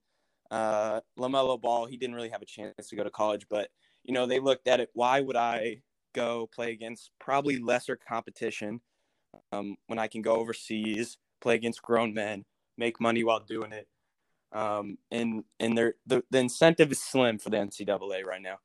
uh, 0.50 1.00
LaMelo 1.18 1.60
Ball, 1.60 1.86
he 1.86 1.96
didn't 1.96 2.14
really 2.14 2.30
have 2.30 2.42
a 2.42 2.46
chance 2.46 2.88
to 2.88 2.96
go 2.96 3.04
to 3.04 3.10
college, 3.10 3.46
but 3.50 3.68
you 4.04 4.14
know, 4.14 4.26
they 4.26 4.40
looked 4.40 4.68
at 4.68 4.80
it. 4.80 4.90
Why 4.94 5.20
would 5.20 5.36
I 5.36 5.82
go 6.18 6.48
play 6.52 6.72
against 6.72 7.10
probably 7.20 7.58
lesser 7.58 7.96
competition. 7.96 8.80
Um, 9.52 9.76
when 9.86 9.98
I 9.98 10.08
can 10.08 10.22
go 10.22 10.36
overseas, 10.36 11.18
play 11.40 11.54
against 11.54 11.82
grown 11.82 12.14
men, 12.14 12.44
make 12.78 13.00
money 13.00 13.24
while 13.24 13.40
doing 13.40 13.72
it. 13.72 13.88
Um, 14.52 14.96
and 15.10 15.44
and 15.60 15.76
the 15.76 15.94
the 16.06 16.38
incentive 16.38 16.90
is 16.90 17.02
slim 17.02 17.38
for 17.38 17.50
the 17.50 17.58
NCAA 17.58 18.24
right 18.24 18.40
now. 18.40 18.58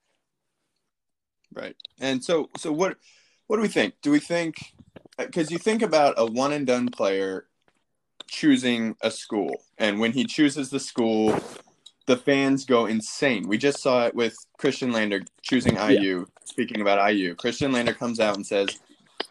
Right. 1.54 1.76
And 2.00 2.24
so 2.24 2.50
so 2.58 2.72
what 2.72 2.98
what 3.48 3.58
do 3.58 3.62
we 3.62 3.68
think? 3.68 3.96
Do 4.02 4.12
we 4.12 4.20
think 4.20 4.56
because 5.18 5.52
you 5.52 5.58
think 5.58 5.82
about 5.82 6.16
a 6.18 6.26
one 6.26 6.54
and 6.54 6.66
done 6.66 6.90
player 6.90 7.48
choosing 8.28 8.96
a 9.02 9.12
school, 9.12 9.52
and 9.78 10.00
when 10.00 10.14
he 10.14 10.24
chooses 10.24 10.70
the 10.70 10.80
school, 10.80 11.38
the 12.06 12.18
fans 12.18 12.66
go 12.66 12.86
insane. 12.86 13.48
We 13.48 13.58
just 13.58 13.82
saw 13.82 14.06
it 14.06 14.16
with 14.16 14.36
Khristian 14.60 14.94
Lander 14.94 15.22
choosing 15.42 15.76
IU. 15.76 16.20
Yeah. 16.20 16.26
Speaking 16.46 16.82
about 16.82 17.14
IU, 17.14 17.36
Khristian 17.36 17.74
Lander 17.74 17.94
comes 17.94 18.20
out 18.20 18.36
and 18.36 18.46
says 18.46 18.80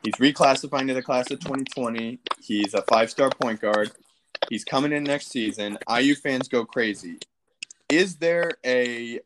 he's 0.03 0.15
reclassifying 0.15 0.89
to 0.89 0.95
the 0.95 1.03
class 1.03 1.31
of 1.31 1.41
2020. 1.41 2.21
He's 2.41 2.75
a 2.75 2.83
five 2.83 3.11
star 3.11 3.31
point 3.31 3.61
guard. 3.61 3.91
He's 4.49 4.65
coming 4.65 4.93
in 4.93 5.05
next 5.05 5.29
season. 5.29 5.79
IU 5.89 6.15
fans 6.15 6.49
go 6.49 6.65
crazy. 6.65 7.19
Is 7.89 8.17
there 8.17 8.53
a 8.65 9.21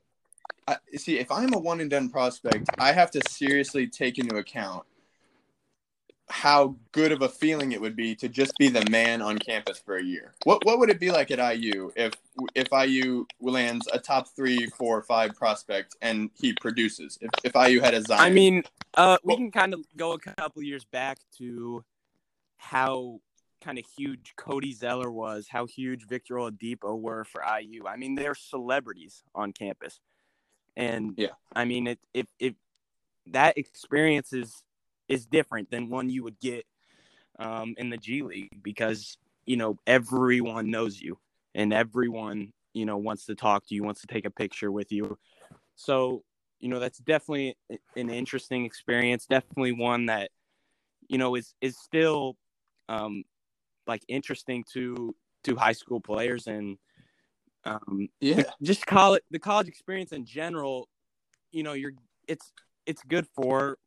I, 0.69 0.77
see? 0.97 1.19
If 1.19 1.31
I'm 1.31 1.55
a 1.55 1.59
one 1.59 1.81
and 1.81 1.91
done 1.91 2.09
prospect, 2.09 2.69
I 2.79 2.93
have 2.93 3.11
to 3.13 3.21
seriously 3.29 3.87
take 3.87 4.19
into 4.19 4.37
account 4.37 4.85
how 6.29 6.75
good 6.91 7.13
of 7.13 7.23
a 7.23 7.29
feeling 7.29 7.71
it 7.71 7.81
would 7.81 7.95
be 7.95 8.15
to 8.17 8.29
just 8.29 8.53
be 8.59 8.69
the 8.69 8.85
man 8.91 9.23
on 9.23 9.39
campus 9.39 9.79
for 9.79 9.97
a 9.97 10.03
year. 10.03 10.35
What 10.43 10.65
what 10.65 10.79
would 10.79 10.91
it 10.91 10.99
be 10.99 11.11
like 11.11 11.31
at 11.31 11.39
IU 11.39 11.93
if 11.95 12.15
if 12.55 12.67
IU 12.73 13.27
lands 13.41 13.89
a 13.93 13.99
top 13.99 14.29
three, 14.35 14.67
four, 14.67 15.03
five 15.03 15.37
prospect 15.37 15.97
and 16.03 16.31
he 16.35 16.53
produces? 16.55 17.19
If 17.21 17.31
if 17.45 17.55
IU 17.55 17.81
had 17.81 17.95
a 17.95 18.03
Zion, 18.03 18.21
I 18.21 18.31
mean, 18.31 18.63
uh, 18.95 19.19
we 19.23 19.37
can 19.37 19.53
kind 19.53 19.73
of 19.73 19.85
go 19.97 20.13
a 20.13 20.19
couple 20.19 20.63
years 20.63 20.85
back 20.85 21.19
to 21.39 21.85
how 22.57 23.21
kind 23.63 23.79
of 23.79 23.85
huge 23.97 24.35
Cody 24.37 24.73
Zeller 24.73 25.11
was, 25.11 25.47
how 25.49 25.67
huge 25.67 26.07
Victor 26.07 26.35
Oladipo 26.35 26.99
were 26.99 27.25
for 27.25 27.43
IU. 27.43 27.87
I 27.87 27.97
mean, 27.97 28.15
they're 28.15 28.35
celebrities 28.35 29.23
on 29.35 29.53
campus, 29.53 30.01
and 30.77 31.15
yeah, 31.17 31.31
I 31.55 31.65
mean, 31.65 31.87
it 31.87 31.99
if 32.15 32.27
if 32.39 32.55
that 33.27 33.59
experience 33.59 34.33
is 34.33 34.63
is 35.09 35.27
different 35.27 35.71
than 35.71 35.89
one 35.89 36.11
you 36.11 36.25
would 36.25 36.39
get 36.41 36.67
um, 37.39 37.75
in 37.79 37.91
the 37.91 37.97
G 37.97 38.23
League 38.23 38.63
because 38.63 39.19
you 39.45 39.57
know 39.57 39.79
everyone 39.87 40.71
knows 40.71 41.01
you 41.01 41.19
and 41.55 41.73
everyone 41.73 42.53
you 42.75 42.87
know 42.87 42.97
wants 42.97 43.27
to 43.27 43.35
talk 43.35 43.67
to 43.67 43.75
you, 43.75 43.83
wants 43.83 44.01
to 44.03 44.07
take 44.07 44.25
a 44.25 44.31
picture 44.31 44.71
with 44.71 44.93
you. 44.93 45.19
So 45.75 46.23
you 46.61 46.69
know 46.69 46.79
that's 46.79 46.99
definitely 46.99 47.57
an 47.97 48.11
interesting 48.11 48.65
experience. 48.65 49.27
Definitely 49.27 49.73
one 49.73 50.07
that 50.07 50.31
you 51.09 51.19
know 51.19 51.35
is 51.35 51.55
is 51.61 51.79
still 51.79 52.37
um, 52.89 53.25
like 53.87 54.03
interesting 54.09 54.65
to 54.73 55.15
to 55.45 55.57
high 55.57 55.73
school 55.73 56.01
players 56.01 56.47
and 56.47 56.79
um, 57.65 58.09
yeah, 58.21 58.45
just 58.63 58.87
college 58.87 59.23
the 59.31 59.39
college 59.39 59.69
experience 59.69 60.13
in 60.13 60.25
general. 60.25 60.89
You 61.53 61.63
know, 61.63 61.73
you're 61.73 61.93
it's 62.29 62.53
it's 62.87 63.03
good 63.03 63.27
for 63.35 63.79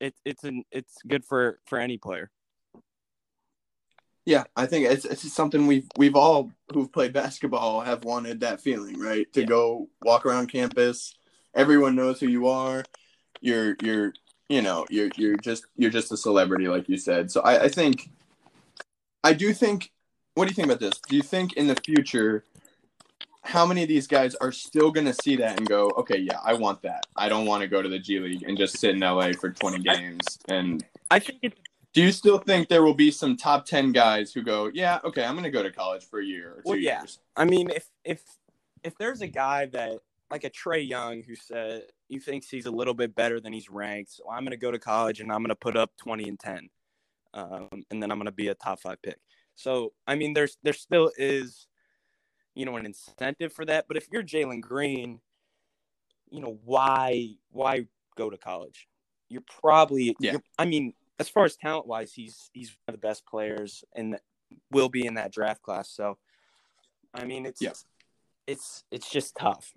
it's 0.00 0.20
it's 0.24 0.44
an 0.44 0.64
it's 0.70 0.96
good 1.06 1.24
for 1.24 1.58
for 1.66 1.78
any 1.78 1.98
player. 1.98 2.30
Yeah, 4.26 4.44
I 4.56 4.66
think 4.66 4.86
it's 4.86 5.04
it's 5.04 5.32
something 5.32 5.66
we've 5.66 5.88
we've 5.96 6.16
all 6.16 6.50
who've 6.72 6.92
played 6.92 7.12
basketball 7.12 7.80
have 7.80 8.04
wanted 8.04 8.40
that 8.40 8.60
feeling, 8.60 8.98
right? 8.98 9.30
To 9.32 9.40
yeah. 9.40 9.46
go 9.46 9.88
walk 10.02 10.26
around 10.26 10.48
campus, 10.48 11.14
everyone 11.54 11.96
knows 11.96 12.20
who 12.20 12.28
you 12.28 12.48
are. 12.48 12.84
You're 13.40 13.76
you're 13.82 14.12
you 14.48 14.62
know 14.62 14.86
you're 14.90 15.10
you're 15.16 15.36
just 15.36 15.66
you're 15.76 15.90
just 15.90 16.12
a 16.12 16.16
celebrity, 16.16 16.68
like 16.68 16.88
you 16.88 16.96
said. 16.96 17.30
So 17.30 17.40
I, 17.40 17.64
I 17.64 17.68
think, 17.68 18.10
I 19.22 19.32
do 19.32 19.52
think. 19.52 19.90
What 20.34 20.44
do 20.46 20.50
you 20.50 20.54
think 20.54 20.66
about 20.66 20.80
this? 20.80 20.94
Do 21.08 21.16
you 21.16 21.22
think 21.22 21.54
in 21.54 21.66
the 21.66 21.74
future 21.84 22.44
how 23.42 23.66
many 23.66 23.82
of 23.82 23.88
these 23.88 24.06
guys 24.06 24.34
are 24.36 24.52
still 24.52 24.90
going 24.90 25.06
to 25.06 25.14
see 25.14 25.36
that 25.36 25.58
and 25.58 25.68
go, 25.68 25.90
okay, 25.96 26.18
yeah, 26.18 26.38
I 26.44 26.54
want 26.54 26.82
that. 26.82 27.06
I 27.16 27.28
don't 27.28 27.46
want 27.46 27.62
to 27.62 27.68
go 27.68 27.82
to 27.82 27.88
the 27.88 27.98
G 27.98 28.18
League 28.18 28.42
and 28.42 28.56
just 28.56 28.78
sit 28.78 28.90
in 28.90 29.00
LA 29.00 29.32
for 29.32 29.50
20 29.50 29.78
games. 29.78 30.38
And 30.48 30.84
I 31.10 31.18
think 31.18 31.38
it, 31.42 31.54
do 31.92 32.02
you 32.02 32.12
still 32.12 32.38
think 32.38 32.68
there 32.68 32.82
will 32.82 32.94
be 32.94 33.10
some 33.10 33.36
top 33.36 33.64
10 33.66 33.92
guys 33.92 34.32
who 34.32 34.42
go, 34.42 34.70
yeah, 34.72 35.00
okay, 35.04 35.24
I'm 35.24 35.32
going 35.32 35.44
to 35.44 35.50
go 35.50 35.62
to 35.62 35.72
college 35.72 36.04
for 36.04 36.20
a 36.20 36.24
year 36.24 36.50
or 36.50 36.56
two 36.56 36.62
well, 36.66 36.78
yeah. 36.78 37.00
years? 37.00 37.18
I 37.36 37.44
mean, 37.44 37.70
if, 37.70 37.88
if, 38.04 38.22
if 38.84 38.96
there's 38.98 39.22
a 39.22 39.26
guy 39.26 39.66
that 39.66 39.98
like 40.30 40.44
a 40.44 40.50
Trae 40.50 40.86
Young 40.86 41.22
who 41.22 41.34
said 41.34 41.84
he 42.08 42.18
thinks 42.18 42.48
he's 42.48 42.66
a 42.66 42.70
little 42.70 42.94
bit 42.94 43.14
better 43.14 43.40
than 43.40 43.52
he's 43.52 43.70
ranked, 43.70 44.12
so 44.12 44.24
I'm 44.30 44.44
going 44.44 44.52
to 44.52 44.58
go 44.58 44.70
to 44.70 44.78
college 44.78 45.20
and 45.20 45.32
I'm 45.32 45.38
going 45.38 45.48
to 45.48 45.56
put 45.56 45.76
up 45.76 45.90
20 45.96 46.28
and 46.28 46.38
10. 46.38 46.68
Um, 47.34 47.84
and 47.90 48.02
then 48.02 48.10
I'm 48.10 48.18
going 48.18 48.26
to 48.26 48.32
be 48.32 48.48
a 48.48 48.54
top 48.54 48.80
five 48.80 49.00
pick. 49.02 49.18
So, 49.54 49.92
I 50.06 50.14
mean, 50.14 50.32
there's, 50.32 50.56
there 50.62 50.72
still 50.72 51.10
is 51.16 51.68
you 52.54 52.64
know, 52.64 52.76
an 52.76 52.86
incentive 52.86 53.52
for 53.52 53.64
that. 53.64 53.86
But 53.88 53.96
if 53.96 54.08
you're 54.12 54.22
Jalen 54.22 54.60
Green, 54.60 55.20
you 56.30 56.40
know, 56.40 56.58
why 56.64 57.34
why 57.50 57.86
go 58.16 58.30
to 58.30 58.36
college? 58.36 58.88
You're 59.28 59.44
probably 59.60 60.16
yeah. 60.20 60.32
You're, 60.32 60.42
I 60.58 60.66
mean, 60.66 60.94
as 61.18 61.28
far 61.28 61.44
as 61.44 61.56
talent 61.56 61.86
wise, 61.86 62.12
he's 62.12 62.50
he's 62.52 62.70
one 62.70 62.94
of 62.94 63.00
the 63.00 63.06
best 63.06 63.26
players 63.26 63.84
and 63.94 64.18
will 64.70 64.88
be 64.88 65.06
in 65.06 65.14
that 65.14 65.32
draft 65.32 65.62
class. 65.62 65.90
So, 65.90 66.18
I 67.14 67.24
mean, 67.24 67.46
it's 67.46 67.62
yeah. 67.62 67.72
it's 68.46 68.84
it's 68.90 69.10
just 69.10 69.36
tough. 69.36 69.72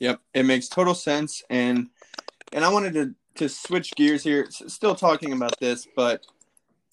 Yep, 0.00 0.20
it 0.32 0.44
makes 0.44 0.68
total 0.68 0.94
sense, 0.94 1.42
and 1.50 1.88
and 2.52 2.64
I 2.64 2.68
wanted 2.72 2.94
to 2.94 3.14
to 3.38 3.48
switch 3.48 3.92
gears 3.96 4.22
here. 4.22 4.46
Still 4.50 4.94
talking 4.94 5.32
about 5.32 5.58
this, 5.60 5.86
but 5.96 6.26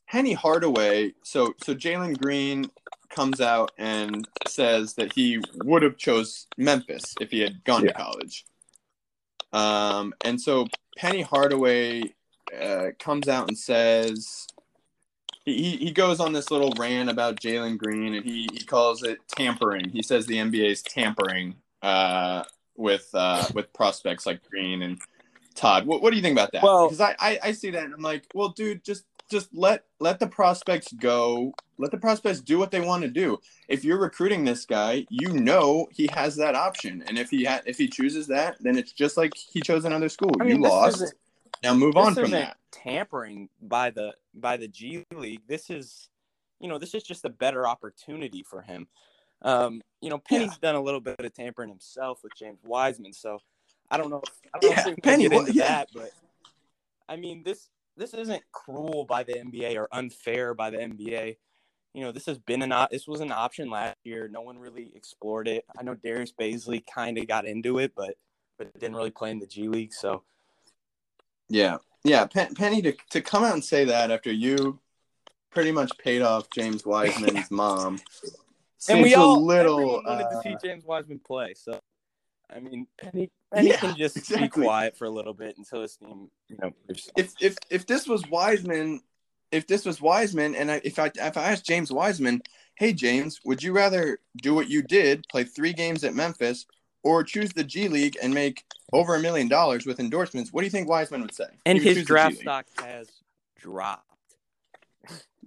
Penny 0.08 0.34
Hardaway. 0.34 1.14
So 1.24 1.54
so 1.64 1.76
Jalen 1.76 2.20
Green 2.20 2.70
comes 3.10 3.42
out 3.42 3.72
and 3.78 4.28
says 4.48 4.96
that 4.96 5.14
he 5.14 5.42
would 5.64 5.84
have 5.84 5.98
chose 5.98 6.48
Memphis 6.58 7.16
if 7.22 7.32
he 7.32 7.40
had 7.40 7.64
gone 7.64 7.84
yeah. 7.84 7.92
to 7.92 7.98
college. 7.98 8.46
Um, 9.54 10.14
and 10.24 10.40
so 10.40 10.68
Penny 10.98 11.22
Hardaway 11.22 12.14
uh, 12.60 12.88
comes 13.00 13.28
out 13.28 13.48
and 13.48 13.58
says 13.58 14.48
he, 15.46 15.78
he 15.78 15.92
goes 15.92 16.20
on 16.20 16.34
this 16.34 16.52
little 16.52 16.74
rant 16.78 17.10
about 17.10 17.40
Jalen 17.40 17.78
Green 17.78 18.16
and 18.16 18.26
he, 18.26 18.48
he 18.52 18.64
calls 18.64 19.04
it 19.04 19.20
tampering. 19.28 19.90
He 19.90 20.02
says 20.02 20.26
the 20.26 20.38
NBA 20.38 20.72
is 20.72 20.82
tampering 20.82 21.56
uh, 21.82 22.44
with 22.76 23.08
uh, 23.14 23.46
with 23.54 23.72
prospects 23.74 24.26
like 24.26 24.48
Green 24.50 24.82
and 24.82 25.00
Todd. 25.56 25.86
What, 25.86 26.02
what 26.02 26.12
do 26.12 26.18
you 26.18 26.22
think 26.22 26.34
about 26.34 26.52
that? 26.52 26.64
Well, 26.64 26.88
because 26.88 27.02
I, 27.02 27.16
I, 27.20 27.40
I 27.44 27.52
see 27.52 27.72
that 27.72 27.84
and 27.84 27.94
I'm 27.94 28.02
like, 28.02 28.26
well, 28.34 28.50
dude, 28.50 28.84
just 28.84 29.06
just 29.30 29.50
let 29.54 29.84
let 30.00 30.20
the 30.20 30.28
prospects 30.28 30.92
go. 30.94 31.54
Let 31.78 31.92
the 31.92 31.98
prospects 31.98 32.40
do 32.40 32.58
what 32.58 32.72
they 32.72 32.80
want 32.80 33.04
to 33.04 33.10
do. 33.10 33.40
If 33.68 33.84
you're 33.84 34.00
recruiting 34.00 34.46
this 34.46 34.66
guy, 34.66 35.06
you 35.10 35.34
know 35.34 35.88
he 35.92 36.08
has 36.14 36.36
that 36.38 36.56
option, 36.56 37.04
and 37.08 37.18
if 37.18 37.30
he 37.30 37.46
ha- 37.46 37.62
if 37.66 37.78
he 37.78 37.88
chooses 37.88 38.28
that, 38.28 38.58
then 38.60 38.78
it's 38.78 38.92
just 38.92 39.18
like 39.18 39.34
he 39.36 39.62
chose 39.62 39.86
another 39.86 40.10
school. 40.10 40.32
I 40.40 40.44
mean, 40.44 40.58
you 40.58 40.62
lost. 40.62 41.14
Now 41.64 41.74
move 41.74 41.98
on 41.98 42.14
from 42.14 42.32
that. 42.32 42.58
Tampering 42.72 43.50
by 43.62 43.90
the 43.90 44.14
by 44.34 44.58
the 44.58 44.68
G 44.68 45.04
League. 45.14 45.42
This 45.48 45.70
is, 45.70 46.10
you 46.60 46.68
know, 46.68 46.78
this 46.78 46.94
is 46.94 47.04
just 47.04 47.26
a 47.26 47.30
better 47.30 47.68
opportunity 47.68 48.44
for 48.44 48.62
him. 48.62 48.88
Um, 49.42 49.82
you 50.02 50.10
know, 50.10 50.18
Penny's 50.18 50.52
yeah. 50.52 50.70
done 50.70 50.76
a 50.76 50.82
little 50.82 51.02
bit 51.02 51.20
of 51.20 51.34
tampering 51.34 51.70
himself 51.70 52.20
with 52.24 52.34
James 52.38 52.60
Wiseman, 52.64 53.14
so 53.14 53.40
I 53.90 53.98
don't 53.98 54.10
know. 54.10 54.22
If, 54.26 54.34
I 54.54 54.60
don't 54.60 54.72
yeah, 54.72 54.84
know 54.84 54.92
if 54.92 55.04
Penny, 55.04 55.30
get 55.30 55.34
into 55.34 55.54
yeah. 55.54 55.68
that, 55.68 55.90
but 55.94 56.12
I 57.08 57.16
mean, 57.16 57.44
this 57.44 57.70
this 57.98 58.14
isn't 58.14 58.44
cruel 58.52 59.06
by 59.06 59.24
the 59.24 59.34
NBA 59.34 59.78
or 59.78 59.88
unfair 59.92 60.54
by 60.54 60.70
the 60.70 60.78
NBA. 60.78 61.38
You 61.94 62.02
know, 62.02 62.12
this 62.12 62.26
has 62.26 62.38
been 62.40 62.62
an 62.62 62.74
this 62.92 63.08
was 63.08 63.22
an 63.22 63.32
option 63.32 63.70
last 63.70 63.98
year. 64.04 64.28
No 64.28 64.42
one 64.42 64.58
really 64.58 64.92
explored 64.96 65.48
it. 65.48 65.66
I 65.78 65.84
know 65.84 65.96
Darius 65.96 66.34
Bazley 66.34 66.84
kind 66.94 67.18
of 67.18 67.28
got 67.28 67.46
into 67.46 67.80
it, 67.80 67.94
but 67.96 68.16
but 68.58 68.74
didn't 68.80 68.96
really 68.96 69.12
play 69.12 69.32
in 69.32 69.40
the 69.40 69.48
G 69.48 69.68
League. 69.68 69.94
So, 69.94 70.24
yeah, 71.48 71.78
yeah, 72.04 72.26
Penny 72.26 72.82
to 72.82 72.94
to 73.12 73.22
come 73.22 73.44
out 73.44 73.54
and 73.54 73.64
say 73.64 73.86
that 73.86 74.12
after 74.12 74.32
you 74.32 74.80
pretty 75.52 75.72
much 75.72 75.92
paid 75.98 76.22
off 76.22 76.50
James 76.54 76.86
Wiseman's 76.86 77.50
mom. 77.52 78.00
and 78.90 79.02
we 79.02 79.16
all 79.16 79.44
little 79.44 80.02
wanted 80.06 80.26
uh, 80.26 80.30
to 80.30 80.42
see 80.44 80.56
James 80.62 80.84
Wiseman 80.84 81.20
play. 81.26 81.54
So, 81.56 81.80
I 82.54 82.60
mean, 82.60 82.88
Penny 82.98 83.32
Penny 83.54 83.70
yeah, 83.70 83.78
can 83.78 83.96
just 83.96 84.18
exactly. 84.18 84.48
be 84.48 84.66
quiet 84.66 84.98
for 84.98 85.06
a 85.06 85.10
little 85.10 85.34
bit 85.34 85.58
until 85.58 85.82
his 85.82 85.96
team, 85.96 86.30
you 86.48 86.58
know. 86.62 86.72
If 87.18 87.34
if 87.40 87.58
if 87.70 87.88
this 87.88 88.08
was 88.08 88.28
Wiseman, 88.30 89.02
if 89.52 89.68
this 89.68 89.86
was 89.86 90.02
Wiseman, 90.02 90.56
and 90.56 90.72
I, 90.72 90.82
if 90.84 91.00
I 91.00 91.12
if 91.16 91.38
I 91.38 91.52
asked 91.52 91.66
James 91.66 91.92
Wiseman, 91.92 92.42
hey 92.76 92.94
James, 92.94 93.40
would 93.46 93.64
you 93.64 93.74
rather 93.74 94.20
do 94.42 94.54
what 94.54 94.70
you 94.70 94.82
did, 94.82 95.26
play 95.30 95.44
three 95.44 95.74
games 95.74 96.04
at 96.04 96.14
Memphis, 96.14 96.66
or 97.04 97.24
choose 97.24 97.54
the 97.54 97.64
G 97.64 97.88
League 97.88 98.18
and 98.22 98.34
make 98.34 98.64
over 98.94 99.16
a 99.16 99.20
million 99.20 99.48
dollars 99.48 99.86
with 99.86 100.00
endorsements? 100.00 100.52
What 100.52 100.62
do 100.62 100.66
you 100.66 100.72
think 100.72 100.90
Wiseman 100.90 101.22
would 101.22 101.36
say? 101.36 101.48
And 101.66 101.78
his 101.80 102.06
draft 102.06 102.38
stock 102.38 102.66
has 102.80 103.10
dropped. 103.58 104.04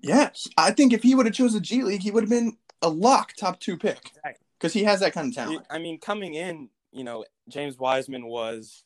Yes, 0.00 0.48
I 0.56 0.70
think 0.70 0.92
if 0.92 1.02
he 1.02 1.14
would 1.14 1.26
have 1.26 1.34
chosen 1.34 1.58
the 1.58 1.64
G 1.64 1.82
League, 1.82 2.02
he 2.02 2.10
would 2.10 2.22
have 2.24 2.30
been 2.30 2.56
a 2.82 2.88
lock 2.88 3.32
top 3.34 3.58
two 3.60 3.76
pick 3.76 4.12
because 4.58 4.72
he 4.72 4.84
has 4.84 5.00
that 5.00 5.12
kind 5.12 5.28
of 5.28 5.34
talent. 5.34 5.66
I 5.70 5.78
mean, 5.78 5.98
coming 5.98 6.34
in, 6.34 6.70
you 6.92 7.04
know, 7.04 7.24
James 7.48 7.78
Wiseman 7.78 8.26
was, 8.26 8.84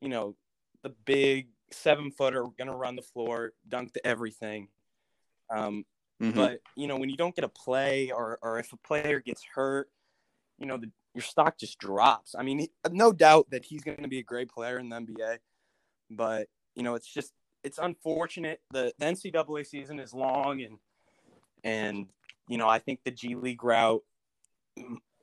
you 0.00 0.08
know, 0.08 0.36
the 0.82 0.90
big 1.04 1.48
seven 1.70 2.10
footer, 2.10 2.42
going 2.42 2.70
to 2.70 2.76
run 2.76 2.96
the 2.96 3.02
floor, 3.02 3.52
dunk 3.68 3.92
to 3.94 4.06
everything. 4.06 4.68
Um, 5.50 5.84
Mhm. 6.20 6.34
But 6.34 6.60
you 6.76 6.86
know, 6.86 6.96
when 6.96 7.10
you 7.10 7.16
don't 7.16 7.34
get 7.34 7.44
a 7.44 7.48
play, 7.48 8.10
or 8.10 8.38
or 8.40 8.58
if 8.58 8.72
a 8.72 8.76
player 8.78 9.20
gets 9.20 9.42
hurt, 9.44 9.90
you 10.58 10.64
know, 10.66 10.78
the, 10.78 10.90
your 11.14 11.22
stock 11.22 11.58
just 11.58 11.78
drops. 11.78 12.34
I 12.34 12.42
mean, 12.42 12.58
he- 12.60 12.72
no 12.90 13.12
doubt 13.12 13.50
that 13.50 13.66
he's 13.66 13.82
going 13.82 14.02
to 14.02 14.08
be 14.08 14.18
a 14.18 14.22
great 14.22 14.48
player 14.48 14.78
in 14.78 14.88
the 14.88 14.96
NBA, 14.96 15.38
but 16.10 16.48
you 16.74 16.82
know, 16.82 16.94
it's 16.94 17.06
just 17.06 17.32
it's 17.62 17.78
unfortunate. 17.78 18.62
The, 18.70 18.94
the 18.98 19.06
NCAA 19.06 19.66
season 19.66 19.98
is 20.00 20.14
long, 20.14 20.62
and 20.62 20.78
and 21.64 22.08
you 22.48 22.56
know, 22.56 22.68
I 22.68 22.78
think 22.78 23.00
the 23.04 23.10
G 23.10 23.34
League 23.34 23.62
route, 23.62 24.02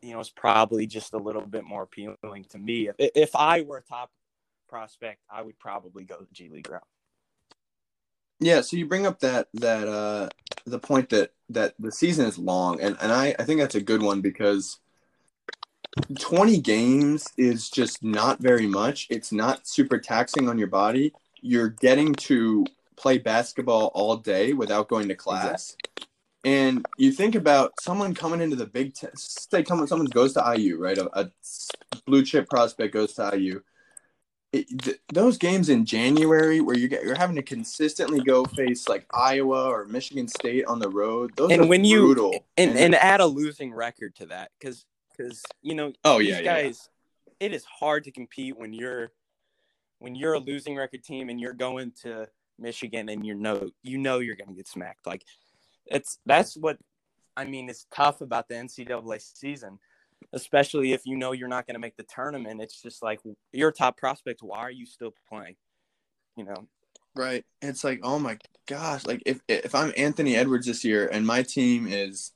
you 0.03 0.13
know, 0.13 0.19
is 0.19 0.29
probably 0.29 0.85
just 0.85 1.13
a 1.13 1.17
little 1.17 1.41
bit 1.41 1.63
more 1.63 1.83
appealing 1.83 2.45
to 2.49 2.57
me. 2.57 2.89
If 2.89 2.95
if 2.99 3.35
I 3.35 3.61
were 3.61 3.77
a 3.77 3.81
top 3.81 4.11
prospect, 4.67 5.21
I 5.31 5.41
would 5.41 5.57
probably 5.57 6.03
go 6.03 6.17
the 6.19 6.27
G 6.33 6.49
League 6.49 6.69
route. 6.69 6.83
Yeah, 8.39 8.61
so 8.61 8.75
you 8.75 8.85
bring 8.85 9.07
up 9.07 9.19
that 9.19 9.47
that 9.53 9.87
uh 9.87 10.29
the 10.65 10.79
point 10.79 11.09
that 11.09 11.31
that 11.49 11.75
the 11.79 11.91
season 11.91 12.25
is 12.25 12.37
long 12.37 12.81
and 12.81 12.97
and 13.01 13.11
I 13.11 13.35
I 13.39 13.43
think 13.43 13.59
that's 13.59 13.75
a 13.75 13.81
good 13.81 14.01
one 14.01 14.21
because 14.21 14.79
20 16.19 16.59
games 16.59 17.27
is 17.37 17.69
just 17.69 18.03
not 18.03 18.39
very 18.39 18.67
much. 18.67 19.07
It's 19.09 19.31
not 19.31 19.67
super 19.67 19.99
taxing 19.99 20.49
on 20.49 20.57
your 20.57 20.67
body. 20.67 21.13
You're 21.41 21.69
getting 21.69 22.13
to 22.15 22.65
play 22.95 23.19
basketball 23.19 23.91
all 23.93 24.17
day 24.17 24.53
without 24.53 24.87
going 24.87 25.07
to 25.09 25.15
class. 25.15 25.77
And 26.43 26.85
you 26.97 27.11
think 27.11 27.35
about 27.35 27.73
someone 27.81 28.13
coming 28.13 28.41
into 28.41 28.55
the 28.57 28.65
Big 28.65 28.93
Ten. 28.93 29.11
Say, 29.15 29.63
someone 29.63 29.87
someone 29.87 30.07
goes 30.07 30.33
to 30.33 30.53
IU, 30.57 30.77
right? 30.77 30.97
A, 30.97 31.19
a 31.21 31.31
blue 32.05 32.23
chip 32.23 32.49
prospect 32.49 32.93
goes 32.93 33.13
to 33.13 33.31
IU. 33.37 33.61
It, 34.51 34.67
th- 34.83 34.99
those 35.11 35.37
games 35.37 35.69
in 35.69 35.83
January 35.85 36.61
where 36.61 36.77
you 36.77 36.87
get 36.87 37.03
you're 37.03 37.15
having 37.17 37.37
to 37.37 37.41
consistently 37.41 38.19
go 38.21 38.43
face 38.45 38.87
like 38.87 39.05
Iowa 39.13 39.69
or 39.69 39.85
Michigan 39.85 40.27
State 40.27 40.65
on 40.65 40.79
the 40.79 40.89
road. 40.89 41.31
Those 41.37 41.51
And 41.51 41.61
are 41.63 41.67
when 41.67 41.83
you- 41.85 42.13
brutal. 42.13 42.45
and 42.57 42.77
and 42.77 42.93
add 42.93 43.19
a 43.21 43.25
losing 43.25 43.73
record 43.73 44.13
to 44.17 44.25
that 44.27 44.51
because 44.59 44.85
because 45.17 45.41
you 45.61 45.75
know 45.75 45.93
oh 46.03 46.19
these 46.19 46.27
yeah, 46.29 46.35
yeah, 46.39 46.41
yeah. 46.57 46.63
guys 46.63 46.89
it 47.39 47.53
is 47.53 47.63
hard 47.65 48.03
to 48.03 48.11
compete 48.11 48.57
when 48.57 48.73
you're 48.73 49.11
when 49.99 50.13
you're 50.13 50.33
a 50.33 50.39
losing 50.39 50.75
record 50.75 51.03
team 51.03 51.29
and 51.29 51.39
you're 51.39 51.53
going 51.53 51.91
to 52.01 52.27
michigan 52.59 53.09
and 53.09 53.25
you 53.25 53.33
know 53.33 53.69
you 53.81 53.97
know 53.97 54.19
you're 54.19 54.35
going 54.35 54.47
to 54.49 54.53
get 54.55 54.67
smacked 54.67 55.05
like 55.07 55.23
it's 55.87 56.19
that's 56.25 56.55
what 56.55 56.77
i 57.35 57.45
mean 57.45 57.69
is 57.69 57.85
tough 57.93 58.21
about 58.21 58.47
the 58.47 58.55
ncaa 58.55 59.21
season 59.35 59.79
especially 60.31 60.93
if 60.93 61.01
you 61.05 61.17
know 61.17 61.33
you're 61.33 61.47
not 61.49 61.67
going 61.67 61.75
to 61.75 61.79
make 61.79 61.97
the 61.97 62.03
tournament 62.03 62.61
it's 62.61 62.81
just 62.81 63.03
like 63.03 63.19
you're 63.51 63.69
a 63.69 63.73
top 63.73 63.97
prospect 63.97 64.41
why 64.41 64.59
are 64.59 64.71
you 64.71 64.85
still 64.85 65.13
playing 65.29 65.55
you 66.37 66.43
know 66.45 66.67
Right. 67.15 67.45
It's 67.61 67.83
like, 67.83 67.99
oh 68.03 68.17
my 68.19 68.37
gosh, 68.67 69.05
like 69.05 69.21
if 69.25 69.39
if 69.47 69.75
I'm 69.75 69.93
Anthony 69.95 70.35
Edwards 70.35 70.65
this 70.65 70.83
year 70.83 71.07
and 71.07 71.25
my 71.25 71.43
team 71.43 71.87
is 71.87 72.31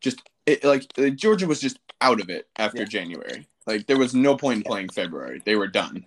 just 0.00 0.20
it, 0.46 0.62
like 0.62 0.86
Georgia 1.16 1.46
was 1.46 1.60
just 1.60 1.78
out 2.00 2.20
of 2.20 2.28
it 2.28 2.46
after 2.56 2.80
Yeah. 2.80 2.84
January. 2.84 3.46
Like 3.66 3.86
there 3.86 3.98
was 3.98 4.14
no 4.14 4.36
point 4.36 4.58
in 4.58 4.62
playing 4.64 4.90
February. 4.90 5.40
They 5.44 5.56
were 5.56 5.68
done. 5.68 6.04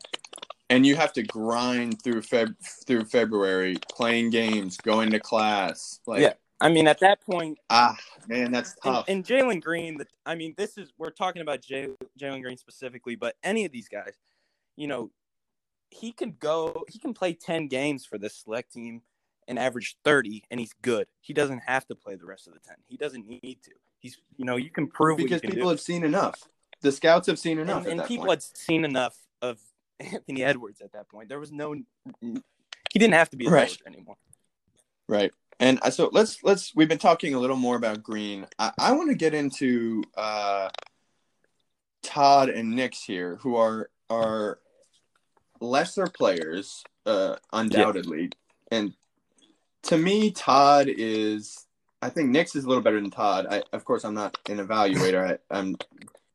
And 0.70 0.86
you 0.86 0.96
have 0.96 1.14
to 1.14 1.24
grind 1.24 2.02
through 2.04 2.22
Feb 2.22 2.54
through 2.86 3.06
February, 3.06 3.78
playing 3.92 4.30
games, 4.30 4.78
going 4.78 5.10
to 5.12 5.20
class. 5.20 6.00
Like 6.06 6.22
Yeah. 6.22 6.34
I 6.62 6.70
mean 6.70 6.88
at 6.88 7.00
that 7.00 7.22
point 7.22 7.58
ah 7.70 7.96
man, 8.28 8.52
that's 8.52 8.76
and, 8.84 8.94
tough. 8.94 9.06
and 9.08 9.26
Jalen 9.26 9.62
Green, 9.64 9.98
the, 9.98 10.08
I 10.26 10.36
mean, 10.36 10.54
this 10.58 10.78
is 10.78 10.92
we're 10.98 11.10
talking 11.10 11.42
about 11.42 11.62
Jalen 11.62 12.42
Green 12.42 12.58
specifically, 12.58 13.16
but 13.16 13.36
any 13.44 13.66
of 13.66 13.72
these 13.72 13.88
guys, 13.88 14.14
you 14.76 14.88
know, 14.88 15.12
he 15.90 16.12
can 16.12 16.36
go, 16.40 16.84
he 16.90 17.00
can 17.00 17.14
play 17.14 17.34
ten 17.34 17.68
games 17.68 18.06
for 18.06 18.18
this 18.18 18.36
select 18.36 18.74
team 18.74 19.02
and 19.48 19.58
average 19.58 19.98
thirty, 20.04 20.44
and 20.52 20.60
he's 20.60 20.74
good. 20.82 21.08
He 21.22 21.34
doesn't 21.34 21.60
have 21.66 21.88
to 21.88 21.96
play 21.96 22.16
the 22.16 22.26
rest 22.26 22.48
of 22.48 22.54
the 22.54 22.60
ten. 22.60 22.76
He 22.88 22.98
doesn't 22.98 23.28
need 23.28 23.60
to. 23.64 23.72
He's, 24.00 24.18
you 24.36 24.46
know, 24.46 24.58
you 24.58 24.70
can 24.70 24.88
prove 24.88 25.18
because 25.18 25.42
can 25.42 25.52
people 25.52 25.66
do. 25.66 25.70
have 25.70 25.82
seen 25.82 26.04
enough. 26.04 26.48
The 26.82 26.92
scouts 26.92 27.28
have 27.28 27.40
seen 27.40 27.58
enough 27.58 27.88
and, 27.88 28.00
and 28.00 28.08
people 28.08 28.28
point. 28.28 28.44
had 28.44 28.58
seen 28.58 28.86
enough 28.86 29.18
of 29.42 29.60
Anthony 30.00 30.44
Edwards 30.44 30.82
at 30.82 30.92
that 30.94 31.10
point. 31.10 31.30
There 31.30 31.40
was 31.40 31.52
no, 31.52 31.74
he 32.22 32.42
didn't 32.94 33.16
have 33.16 33.32
to 33.32 33.38
be 33.38 33.48
a 33.48 33.50
Right. 33.50 33.76
anymore. 33.88 34.18
Right. 35.10 35.32
And 35.60 35.80
so 35.92 36.10
let's 36.12 36.44
let's 36.44 36.76
we've 36.76 36.88
been 36.88 37.00
talking 37.00 37.34
a 37.34 37.40
little 37.40 37.56
more 37.56 37.76
about 37.76 38.04
Green. 38.04 38.46
I, 38.60 38.72
I 38.78 38.92
want 38.92 39.10
to 39.10 39.16
get 39.16 39.34
into 39.34 40.04
uh, 40.16 40.70
Todd 42.04 42.50
and 42.50 42.76
Nix 42.76 43.04
here, 43.04 43.38
who 43.38 43.56
are 43.56 43.90
are 44.10 44.60
lesser 45.60 46.08
players, 46.08 46.84
uh, 47.06 47.38
undoubtedly. 47.52 48.30
And 48.72 48.94
to 49.84 49.98
me, 49.98 50.32
Todd 50.32 50.88
is. 50.90 51.66
I 52.00 52.10
think 52.10 52.30
Nix 52.30 52.56
is 52.56 52.64
a 52.64 52.68
little 52.68 52.84
better 52.84 53.02
than 53.02 53.10
Todd. 53.10 53.48
I, 53.50 53.64
of 53.74 53.84
course, 53.84 54.06
I'm 54.06 54.14
not 54.14 54.38
an 54.48 54.58
evaluator. 54.60 55.32
I, 55.32 55.58
I'm 55.58 55.76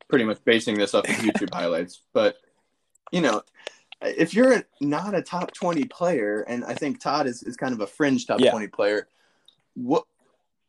pretty 0.09 0.25
much 0.25 0.45
basing 0.45 0.77
this 0.77 0.95
off 0.95 1.09
of 1.09 1.15
YouTube 1.17 1.55
highlights. 1.55 2.01
But 2.13 2.37
you 3.13 3.21
know, 3.21 3.43
if 4.05 4.35
you're 4.35 4.65
not 4.81 5.15
a 5.15 5.23
top 5.23 5.53
20 5.53 5.85
player, 5.85 6.43
and 6.49 6.65
I 6.65 6.75
think 6.75 7.01
Todd 7.01 7.27
is, 7.27 7.43
is 7.43 7.57
kind 7.57 7.73
of 7.73 7.81
a 7.81 7.87
fringe 7.87 8.27
top 8.27 8.41
Yeah. 8.41 8.51
20 8.51 8.69
player, 8.69 9.09
what 9.75 10.05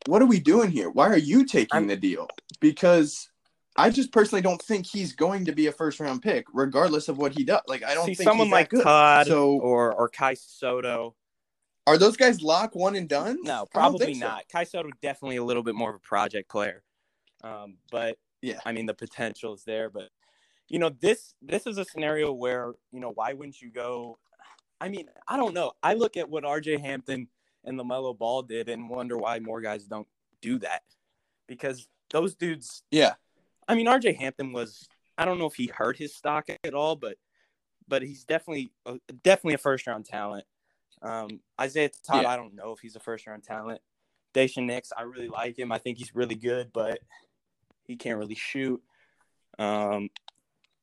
what 0.08 0.22
are 0.22 0.26
we 0.26 0.40
doing 0.40 0.70
here? 0.70 0.90
Why 0.90 1.08
are 1.08 1.18
you 1.18 1.46
taking 1.46 1.70
I'm- 1.74 1.88
the 1.88 1.96
deal? 1.96 2.28
Because 2.60 3.30
I 3.76 3.90
just 3.90 4.12
personally 4.12 4.42
don't 4.42 4.62
think 4.62 4.86
he's 4.86 5.14
going 5.14 5.46
to 5.46 5.52
be 5.52 5.68
a 5.68 5.72
first 5.72 6.00
round 6.00 6.22
pick, 6.22 6.46
regardless 6.54 7.08
of 7.10 7.18
what 7.18 7.32
he 7.34 7.44
does. 7.44 7.62
Like 7.68 7.84
I 7.84 7.94
don't 7.94 8.06
See 8.06 8.14
think 8.16 8.30
someone 8.30 8.50
like 8.50 8.70
good. 8.70 8.84
Todd 8.84 9.28
So 9.28 9.52
or 9.60 9.94
or 9.94 10.10
Kai 10.10 10.36
Sotto. 10.36 11.16
are 11.88 11.98
those 11.98 12.18
guys 12.18 12.42
lock 12.42 12.76
one 12.76 12.96
and 12.96 13.10
done? 13.10 13.38
No, 13.44 13.66
probably 13.74 14.14
so. 14.14 14.20
not. 14.28 14.44
Kai 14.52 14.64
Sotto 14.66 14.90
definitely 15.02 15.38
a 15.38 15.44
little 15.44 15.64
bit 15.64 15.74
more 15.76 15.90
of 15.90 15.96
a 15.96 16.00
project 16.00 16.50
player, 16.50 16.84
um, 17.44 17.78
but 17.92 18.18
Yeah. 18.42 18.60
I 18.66 18.74
mean 18.74 18.86
the 18.86 18.94
potential 18.94 19.54
is 19.54 19.64
there. 19.64 19.90
But 19.90 20.10
you 20.70 20.80
know 20.80 20.90
this 21.02 21.36
this 21.42 21.68
is 21.68 21.78
a 21.78 21.86
scenario 21.86 22.32
where 22.32 22.74
you 22.92 23.00
know 23.00 23.12
why 23.14 23.34
wouldn't 23.34 23.62
you 23.62 23.72
go? 23.72 24.18
I 24.80 24.90
mean 24.90 25.08
I 25.28 25.38
don't 25.38 25.54
know. 25.54 25.74
I 25.82 25.94
look 25.94 26.18
at 26.18 26.30
what 26.30 26.46
R.J. 26.46 26.78
Hampton 26.78 27.28
and 27.64 27.80
LaMelo 27.80 28.18
Ball 28.18 28.42
did 28.42 28.70
and 28.70 28.90
wonder 28.90 29.18
why 29.18 29.40
more 29.40 29.62
guys 29.62 29.86
don't 29.86 30.08
do 30.42 30.60
that 30.60 30.84
because 31.48 31.88
those 32.12 32.36
dudes. 32.36 32.84
Yeah. 32.92 33.14
I 33.68 33.76
mean 33.76 33.88
R.J. 33.88 34.14
Hampton 34.14 34.52
was 34.52 34.88
I 35.18 35.26
don't 35.26 35.40
know 35.40 35.46
if 35.46 35.56
he 35.56 35.68
hurt 35.68 35.98
his 35.98 36.16
stock 36.16 36.50
at 36.50 36.74
all, 36.74 36.96
but 36.96 37.18
but 37.88 38.02
he's 38.02 38.24
definitely 38.24 38.72
definitely 39.24 39.56
a 39.56 39.60
first 39.60 39.88
round 39.88 40.06
talent. 40.06 40.46
Um, 41.02 41.42
Isiah 41.62 41.90
Todd, 42.08 42.24
Yeah. 42.24 42.30
I 42.30 42.38
don't 42.38 42.56
know 42.56 42.72
if 42.72 42.80
he's 42.80 42.96
a 42.96 43.00
first 43.00 43.28
round 43.28 43.44
talent. 43.44 43.82
Daishen 44.34 44.66
Nix, 44.66 44.92
I 44.98 45.04
really 45.04 45.28
like 45.28 45.60
him. 45.60 45.72
I 45.72 45.78
think 45.78 45.98
he's 45.98 46.16
really 46.16 46.36
good, 46.36 46.72
but 46.74 47.00
he 47.86 47.96
can't 47.96 48.18
really 48.18 48.36
shoot. 48.36 48.82
Um, 49.60 50.10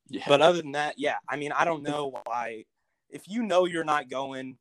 Yeah. 0.09 0.23
but 0.27 0.41
other 0.41 0.61
than 0.61 0.73
that, 0.73 0.95
yeah, 0.97 1.15
I 1.29 1.37
mean, 1.37 1.51
I 1.51 1.65
don't 1.65 1.83
know 1.83 2.13
why. 2.25 2.65
If 3.09 3.27
you 3.27 3.43
know 3.43 3.65
you're 3.65 3.83
not 3.83 4.09
going 4.09 4.57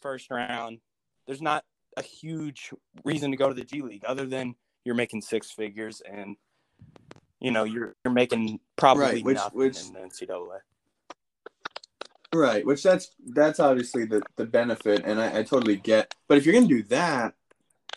first 0.00 0.30
round, 0.30 0.78
there's 1.26 1.42
not 1.42 1.64
a 1.96 2.02
huge 2.02 2.72
reason 3.04 3.30
to 3.30 3.36
go 3.36 3.48
to 3.48 3.54
the 3.54 3.64
G 3.64 3.82
League 3.82 4.04
other 4.04 4.26
than 4.26 4.54
you're 4.84 4.94
making 4.94 5.22
six 5.22 5.50
figures 5.50 6.00
and 6.08 6.36
you 7.40 7.50
know 7.50 7.64
you're 7.64 7.96
you're 8.04 8.14
making 8.14 8.60
probably 8.76 9.04
Right, 9.04 9.24
which- 9.24 9.36
nothing 9.36 9.58
which- 9.58 9.80
in 9.86 9.92
the 9.94 10.00
NCAA. 10.00 10.58
Right, 12.34 12.66
which 12.66 12.82
that's 12.82 13.12
that's 13.28 13.60
obviously 13.60 14.04
the 14.04 14.20
the 14.36 14.44
benefit, 14.44 15.04
and 15.04 15.20
I, 15.20 15.38
I 15.38 15.42
totally 15.42 15.76
get. 15.76 16.14
But 16.28 16.36
if 16.36 16.44
you're 16.44 16.52
gonna 16.54 16.66
do 16.66 16.82
that, 16.84 17.34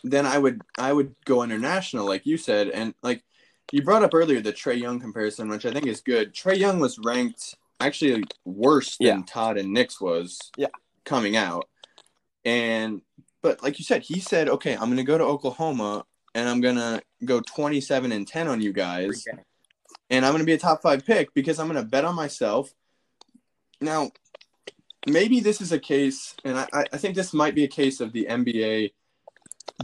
then 0.02 0.24
I 0.24 0.38
would 0.38 0.62
I 0.78 0.92
would 0.92 1.14
go 1.26 1.42
international, 1.42 2.06
like 2.06 2.24
you 2.24 2.38
said, 2.38 2.68
and 2.68 2.94
like 3.02 3.22
you 3.72 3.82
brought 3.82 4.02
up 4.02 4.14
earlier 4.14 4.40
the 4.40 4.52
Trae 4.52 4.78
Young 4.80 5.00
comparison, 5.00 5.48
which 5.48 5.66
I 5.66 5.72
think 5.72 5.86
is 5.86 6.00
good. 6.00 6.34
Trae 6.34 6.56
Young 6.58 6.80
was 6.80 6.98
ranked 6.98 7.54
actually 7.80 8.24
worse 8.44 8.96
than 8.98 9.06
Yeah. 9.06 9.22
Todd 9.26 9.56
and 9.58 9.72
Nix 9.72 10.00
was, 10.00 10.38
Yeah. 10.56 10.68
coming 11.04 11.36
out, 11.36 11.68
and 12.44 13.02
but 13.42 13.62
like 13.62 13.78
you 13.78 13.84
said, 13.84 14.02
he 14.02 14.20
said, 14.20 14.48
okay, 14.50 14.74
I'm 14.74 14.90
gonna 14.90 15.02
go 15.04 15.16
to 15.16 15.24
Oklahoma, 15.24 16.04
and 16.34 16.48
I'm 16.48 16.60
gonna 16.60 17.00
go 17.24 17.40
27 17.40 18.12
and 18.12 18.26
10 18.28 18.48
on 18.48 18.60
you 18.60 18.72
guys 18.72 19.24
and 20.10 20.26
I'm 20.26 20.32
going 20.32 20.40
to 20.40 20.46
be 20.46 20.54
a 20.54 20.58
top 20.58 20.82
five 20.82 21.06
pick 21.06 21.32
because 21.34 21.60
I'm 21.60 21.68
going 21.68 21.80
to 21.80 21.88
bet 21.88 22.04
on 22.04 22.16
myself. 22.16 22.74
Now, 23.80 24.10
maybe 25.06 25.38
this 25.38 25.60
is 25.60 25.70
a 25.70 25.78
case, 25.78 26.34
and 26.44 26.58
I, 26.58 26.66
I 26.92 26.96
think 26.98 27.14
this 27.14 27.32
might 27.32 27.54
be 27.54 27.62
a 27.62 27.68
case 27.68 28.00
of 28.00 28.12
the 28.12 28.26
NBA 28.28 28.90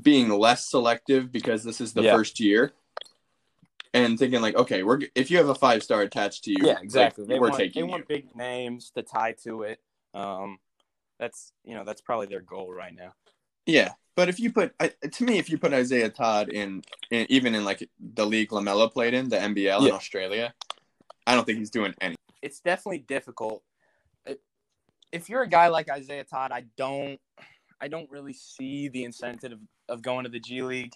being 0.03 0.29
less 0.29 0.67
selective 0.69 1.31
because 1.31 1.63
this 1.63 1.81
is 1.81 1.93
the 1.93 2.03
Yeah. 2.03 2.13
first 2.17 2.41
year, 2.41 2.73
and 4.05 4.19
thinking 4.19 4.41
like, 4.41 4.57
okay, 4.57 4.83
we're 4.83 5.01
if 5.15 5.31
you 5.31 5.39
have 5.39 5.49
a 5.49 5.55
five 5.55 5.83
star 5.83 6.03
attached 6.03 6.45
to 6.45 6.51
you, 6.51 6.59
Yeah, 6.61 6.75
like, 6.75 6.85
exactly. 6.85 7.25
they 7.27 7.39
we're 7.39 7.49
want, 7.49 7.57
taking 7.59 7.83
they 7.83 7.87
you. 7.87 7.91
want 7.91 8.09
big 8.09 8.35
names 8.37 8.91
to 8.97 9.03
tie 9.03 9.33
to 9.45 9.63
it. 9.63 9.81
Um, 10.15 10.59
that's 11.19 11.53
you 11.65 11.75
know 11.75 11.85
that's 11.85 12.01
probably 12.01 12.27
their 12.27 12.41
goal 12.41 12.73
right 12.73 12.95
now. 12.95 13.15
Yeah, 13.67 13.93
but 14.15 14.29
if 14.29 14.39
you 14.39 14.53
put 14.53 14.75
I, 14.81 14.89
to 14.89 15.25
me, 15.25 15.39
if 15.39 15.51
you 15.51 15.59
put 15.59 15.73
Isiah 15.73 16.11
Todd 16.11 16.49
in, 16.49 16.83
in 17.11 17.27
even 17.29 17.55
in 17.55 17.65
like 17.65 17.89
the 18.15 18.27
league 18.27 18.51
LaMelo 18.51 18.93
played 18.93 19.15
in, 19.15 19.29
the 19.29 19.37
NBL 19.37 19.87
in 19.89 19.93
Australia, 19.93 20.55
I 21.27 21.35
don't 21.35 21.45
think 21.45 21.59
he's 21.59 21.71
doing 21.71 21.95
any. 22.01 22.17
It's 22.43 22.61
definitely 22.61 22.99
difficult. 22.99 23.63
If 25.13 25.29
you're 25.31 25.43
a 25.43 25.49
guy 25.49 25.69
like 25.69 25.89
Isiah 25.95 26.25
Todd, 26.25 26.53
I 26.53 26.65
don't 26.77 27.19
I 27.81 27.89
don't 27.89 28.11
really 28.11 28.33
see 28.33 28.89
the 28.89 29.05
incentive 29.05 29.53
of, 29.53 29.59
of 29.89 30.03
going 30.03 30.25
to 30.25 30.31
the 30.31 30.41
G 30.41 30.63
League. 30.63 30.93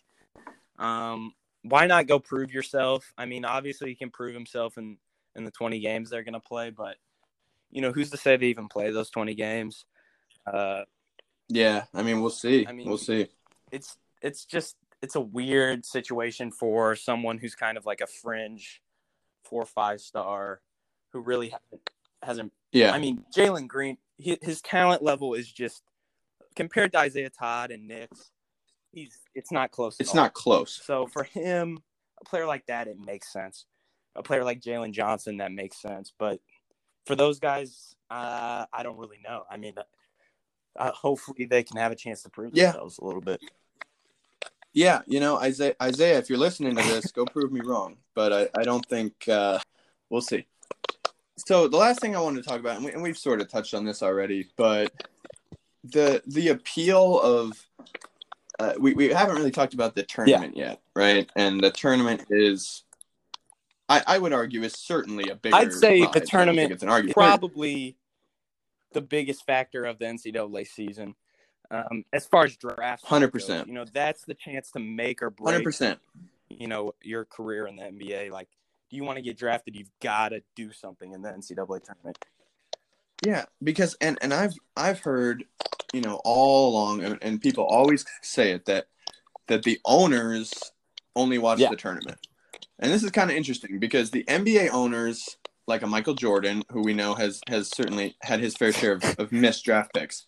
Um, 0.78 1.32
why 1.62 1.86
not 1.86 2.06
go 2.06 2.18
prove 2.18 2.52
yourself? 2.52 3.12
I 3.18 3.26
mean, 3.26 3.44
obviously 3.44 3.90
he 3.90 3.94
can 3.94 4.10
prove 4.10 4.34
himself 4.34 4.78
in 4.78 4.98
in 5.36 5.44
the 5.44 5.50
20 5.50 5.78
games 5.80 6.10
they're 6.10 6.24
going 6.24 6.34
to 6.34 6.40
play, 6.40 6.70
but 6.70 6.96
you 7.70 7.82
know, 7.82 7.92
who's 7.92 8.10
to 8.10 8.16
say 8.16 8.36
they 8.36 8.46
even 8.46 8.68
play 8.68 8.90
those 8.90 9.10
20 9.10 9.34
games? 9.34 9.84
Uh, 10.46 10.82
yeah, 11.48 11.84
I 11.94 12.02
mean, 12.02 12.20
we'll 12.20 12.30
see. 12.30 12.66
I 12.66 12.72
mean, 12.72 12.88
we'll 12.88 12.98
see. 12.98 13.28
It's 13.70 13.96
it's 14.22 14.44
just 14.44 14.76
it's 15.02 15.16
a 15.16 15.20
weird 15.20 15.86
situation 15.86 16.50
for 16.50 16.94
someone 16.96 17.38
who's 17.38 17.54
kind 17.54 17.78
of 17.78 17.86
like 17.86 18.00
a 18.00 18.06
fringe 18.06 18.82
four 19.44 19.62
or 19.62 19.66
five 19.66 20.00
star 20.00 20.60
who 21.12 21.20
really 21.20 21.48
hasn't, 21.48 21.90
hasn't 22.22 22.52
Yeah, 22.72 22.92
I 22.92 22.98
mean, 22.98 23.24
Jalen 23.34 23.66
Green, 23.66 23.98
he, 24.16 24.38
his 24.42 24.60
talent 24.60 25.02
level 25.02 25.34
is 25.34 25.50
just 25.50 25.82
compared 26.54 26.92
to 26.92 27.04
Isiah 27.04 27.30
Todd 27.30 27.70
and 27.70 27.88
Nix, 27.88 28.30
he's 28.92 29.18
it's 29.34 29.52
not 29.52 29.70
close. 29.70 29.96
it's 30.00 30.10
all. 30.10 30.16
not 30.16 30.34
close. 30.34 30.80
So 30.84 31.06
for 31.06 31.24
him, 31.24 31.78
a 32.20 32.24
player 32.24 32.46
like 32.46 32.66
that, 32.66 32.88
it 32.88 32.98
makes 32.98 33.32
sense. 33.32 33.66
A 34.16 34.22
player 34.22 34.44
like 34.44 34.60
Jalen 34.60 34.92
Johnson, 34.92 35.38
that 35.38 35.52
makes 35.52 35.80
sense. 35.80 36.12
But 36.18 36.40
for 37.06 37.14
those 37.14 37.38
guys, 37.38 37.94
uh, 38.10 38.66
I 38.72 38.82
don't 38.82 38.98
really 38.98 39.20
know. 39.22 39.44
I 39.50 39.56
mean, 39.56 39.74
uh, 40.76 40.90
hopefully 40.92 41.46
they 41.46 41.62
can 41.62 41.76
have 41.76 41.92
a 41.92 41.96
chance 41.96 42.22
to 42.22 42.30
prove 42.30 42.52
Yeah. 42.54 42.72
themselves 42.72 42.98
a 42.98 43.04
little 43.04 43.20
bit. 43.20 43.40
Yeah, 44.72 45.00
you 45.06 45.18
know, 45.18 45.42
Isiah, 45.42 45.74
Isiah, 45.82 46.18
if 46.18 46.28
you're 46.28 46.38
listening 46.38 46.76
to 46.76 46.82
this, 46.82 47.10
go 47.10 47.24
prove 47.24 47.50
me 47.50 47.60
wrong. 47.60 47.96
But 48.14 48.32
I, 48.32 48.48
I 48.60 48.62
don't 48.62 48.86
think 48.86 49.28
uh, 49.28 49.58
we'll 50.10 50.20
see. 50.20 50.46
So 51.46 51.66
the 51.68 51.76
last 51.76 52.00
thing 52.00 52.14
I 52.14 52.20
wanted 52.20 52.42
to 52.44 52.48
talk 52.48 52.60
about, 52.60 52.76
and, 52.76 52.84
we, 52.84 52.92
and 52.92 53.02
we've 53.02 53.18
sort 53.18 53.40
of 53.40 53.48
touched 53.48 53.74
on 53.74 53.84
this 53.84 54.02
already, 54.02 54.48
but 54.56 54.92
the 55.84 56.22
the 56.26 56.48
appeal 56.48 57.18
of 57.20 57.66
uh, 58.60 58.74
we 58.78 58.92
we 58.92 59.08
haven't 59.08 59.36
really 59.36 59.50
talked 59.50 59.72
about 59.72 59.94
the 59.94 60.02
tournament 60.02 60.56
yet, 60.56 60.80
right? 60.94 61.30
And 61.34 61.60
the 61.60 61.70
tournament 61.70 62.26
is, 62.28 62.82
I, 63.88 64.02
I 64.06 64.18
would 64.18 64.34
argue, 64.34 64.62
is 64.62 64.74
certainly 64.74 65.30
a 65.30 65.34
bigger. 65.34 65.56
I'd 65.56 65.72
say 65.72 66.06
the 66.12 66.20
tournament 66.20 66.70
it's 66.70 66.82
an 66.82 66.90
argument. 66.90 67.14
Probably 67.14 67.96
the 68.92 69.00
biggest 69.00 69.46
factor 69.46 69.84
of 69.84 69.98
the 69.98 70.04
NCAA 70.04 70.66
season. 70.66 71.14
Um, 71.70 72.04
as 72.12 72.26
far 72.26 72.44
as 72.44 72.56
draft, 72.56 73.04
100%. 73.04 73.68
you 73.68 73.72
know, 73.72 73.84
that's 73.92 74.24
the 74.24 74.34
chance 74.34 74.72
to 74.72 74.80
make 74.80 75.22
or 75.22 75.30
break 75.30 75.52
Hundred 75.52 75.64
percent. 75.64 76.00
you 76.48 76.66
know 76.66 76.94
your 77.00 77.24
career 77.24 77.66
in 77.66 77.76
the 77.76 77.84
NBA. 77.84 78.30
Like, 78.30 78.48
do 78.90 78.96
you 78.96 79.04
want 79.04 79.16
to 79.16 79.22
get 79.22 79.38
drafted? 79.38 79.76
You've 79.76 79.90
got 80.02 80.30
to 80.30 80.42
do 80.54 80.72
something 80.72 81.12
in 81.12 81.22
the 81.22 81.30
NCAA 81.30 81.82
tournament. 81.84 82.18
Yeah, 83.24 83.44
because 83.62 83.96
and 84.00 84.18
and 84.20 84.34
I've 84.34 84.54
I've 84.76 85.00
heard, 85.00 85.44
you 85.92 86.00
know, 86.00 86.20
all 86.24 86.70
along, 86.70 87.02
and, 87.04 87.18
and 87.22 87.40
people 87.40 87.64
always 87.64 88.04
say 88.22 88.52
it 88.52 88.64
that 88.66 88.86
that 89.48 89.62
the 89.64 89.80
owners 89.84 90.52
only 91.16 91.38
watch 91.38 91.58
Yeah. 91.58 91.70
the 91.70 91.76
tournament, 91.76 92.18
and 92.78 92.92
this 92.92 93.02
is 93.02 93.10
kind 93.10 93.30
of 93.30 93.36
interesting 93.36 93.78
because 93.78 94.10
the 94.10 94.24
NBA 94.24 94.70
owners, 94.70 95.36
like 95.66 95.82
a 95.82 95.86
Michael 95.86 96.14
Jordan, 96.14 96.62
who 96.70 96.82
we 96.82 96.94
know 96.94 97.14
has 97.14 97.40
has 97.48 97.68
certainly 97.68 98.16
had 98.22 98.40
his 98.40 98.56
fair 98.56 98.72
share 98.72 98.92
of, 98.92 99.04
of 99.18 99.32
missed 99.32 99.64
draft 99.64 99.92
picks, 99.94 100.26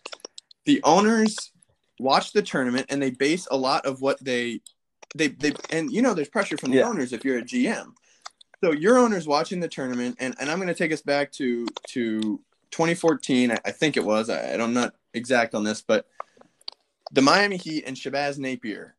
the 0.65 0.81
owners 0.83 1.51
watch 1.99 2.33
the 2.33 2.41
tournament 2.41 2.87
and 2.89 3.01
they 3.01 3.11
base 3.11 3.47
a 3.51 3.55
lot 3.57 3.85
of 3.85 4.01
what 4.01 4.21
they 4.23 4.59
they 5.15 5.29
they 5.29 5.53
and 5.69 5.91
you 5.91 6.01
know 6.01 6.13
there's 6.13 6.27
pressure 6.29 6.57
from 6.57 6.71
the 6.71 6.77
Yeah. 6.77 6.87
owners 6.87 7.13
if 7.13 7.23
you're 7.23 7.37
a 7.37 7.43
GM. 7.43 7.93
So 8.63 8.71
your 8.71 8.97
owner's 8.97 9.27
watching 9.27 9.59
the 9.59 9.67
tournament, 9.67 10.15
and, 10.19 10.33
and 10.39 10.49
I'm 10.49 10.57
going 10.57 10.69
to 10.69 10.73
take 10.73 10.93
us 10.93 11.01
back 11.01 11.31
to 11.33 11.65
to 11.89 12.39
2014, 12.71 13.51
I, 13.51 13.57
I 13.65 13.71
think 13.71 13.97
it 13.97 14.05
was. 14.05 14.29
I, 14.29 14.53
I 14.53 14.57
don't 14.57 14.73
not 14.73 14.93
exact 15.13 15.55
on 15.55 15.63
this, 15.63 15.81
but 15.81 16.07
the 17.11 17.21
Miami 17.21 17.57
Heat 17.57 17.83
and 17.85 17.95
Shabazz 17.95 18.37
Napier. 18.37 18.95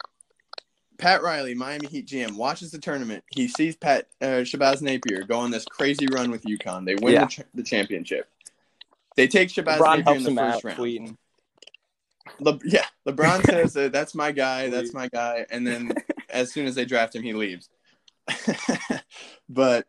Pat 0.97 1.23
Riley, 1.23 1.55
Miami 1.55 1.89
Heat 1.89 2.07
GM, 2.07 2.37
watches 2.37 2.71
the 2.71 2.79
tournament. 2.79 3.25
He 3.35 3.49
sees 3.49 3.75
Pat 3.75 4.07
uh, 4.23 4.43
Shabazz 4.47 4.81
Napier 4.81 5.25
go 5.25 5.39
on 5.41 5.51
this 5.51 5.65
crazy 5.65 6.07
run 6.13 6.31
with 6.31 6.45
UConn. 6.45 6.85
They 6.87 6.95
win 6.95 7.15
Yeah. 7.15 7.25
the, 7.25 7.31
ch- 7.31 7.41
the 7.55 7.63
championship. 7.65 8.29
They 9.17 9.27
take 9.27 9.49
Shabazz 9.49 9.79
LeBron 9.79 9.99
Napier 9.99 10.15
in 10.17 10.23
the 10.23 10.35
first 10.37 10.65
round. 10.65 10.79
tweeting. 10.79 11.17
Le- 12.39 12.59
yeah, 12.65 12.85
LeBron 13.07 13.45
says 13.51 13.77
uh, 13.77 13.89
that's 13.89 14.15
my 14.15 14.31
guy, 14.31 14.69
that's 14.71 14.93
my 14.95 15.09
guy, 15.09 15.45
and 15.51 15.67
then 15.67 15.93
as 16.31 16.53
soon 16.53 16.67
as 16.67 16.75
they 16.77 16.85
draft 16.85 17.15
him, 17.17 17.23
he 17.25 17.33
leaves. 17.33 17.69
but 19.49 19.87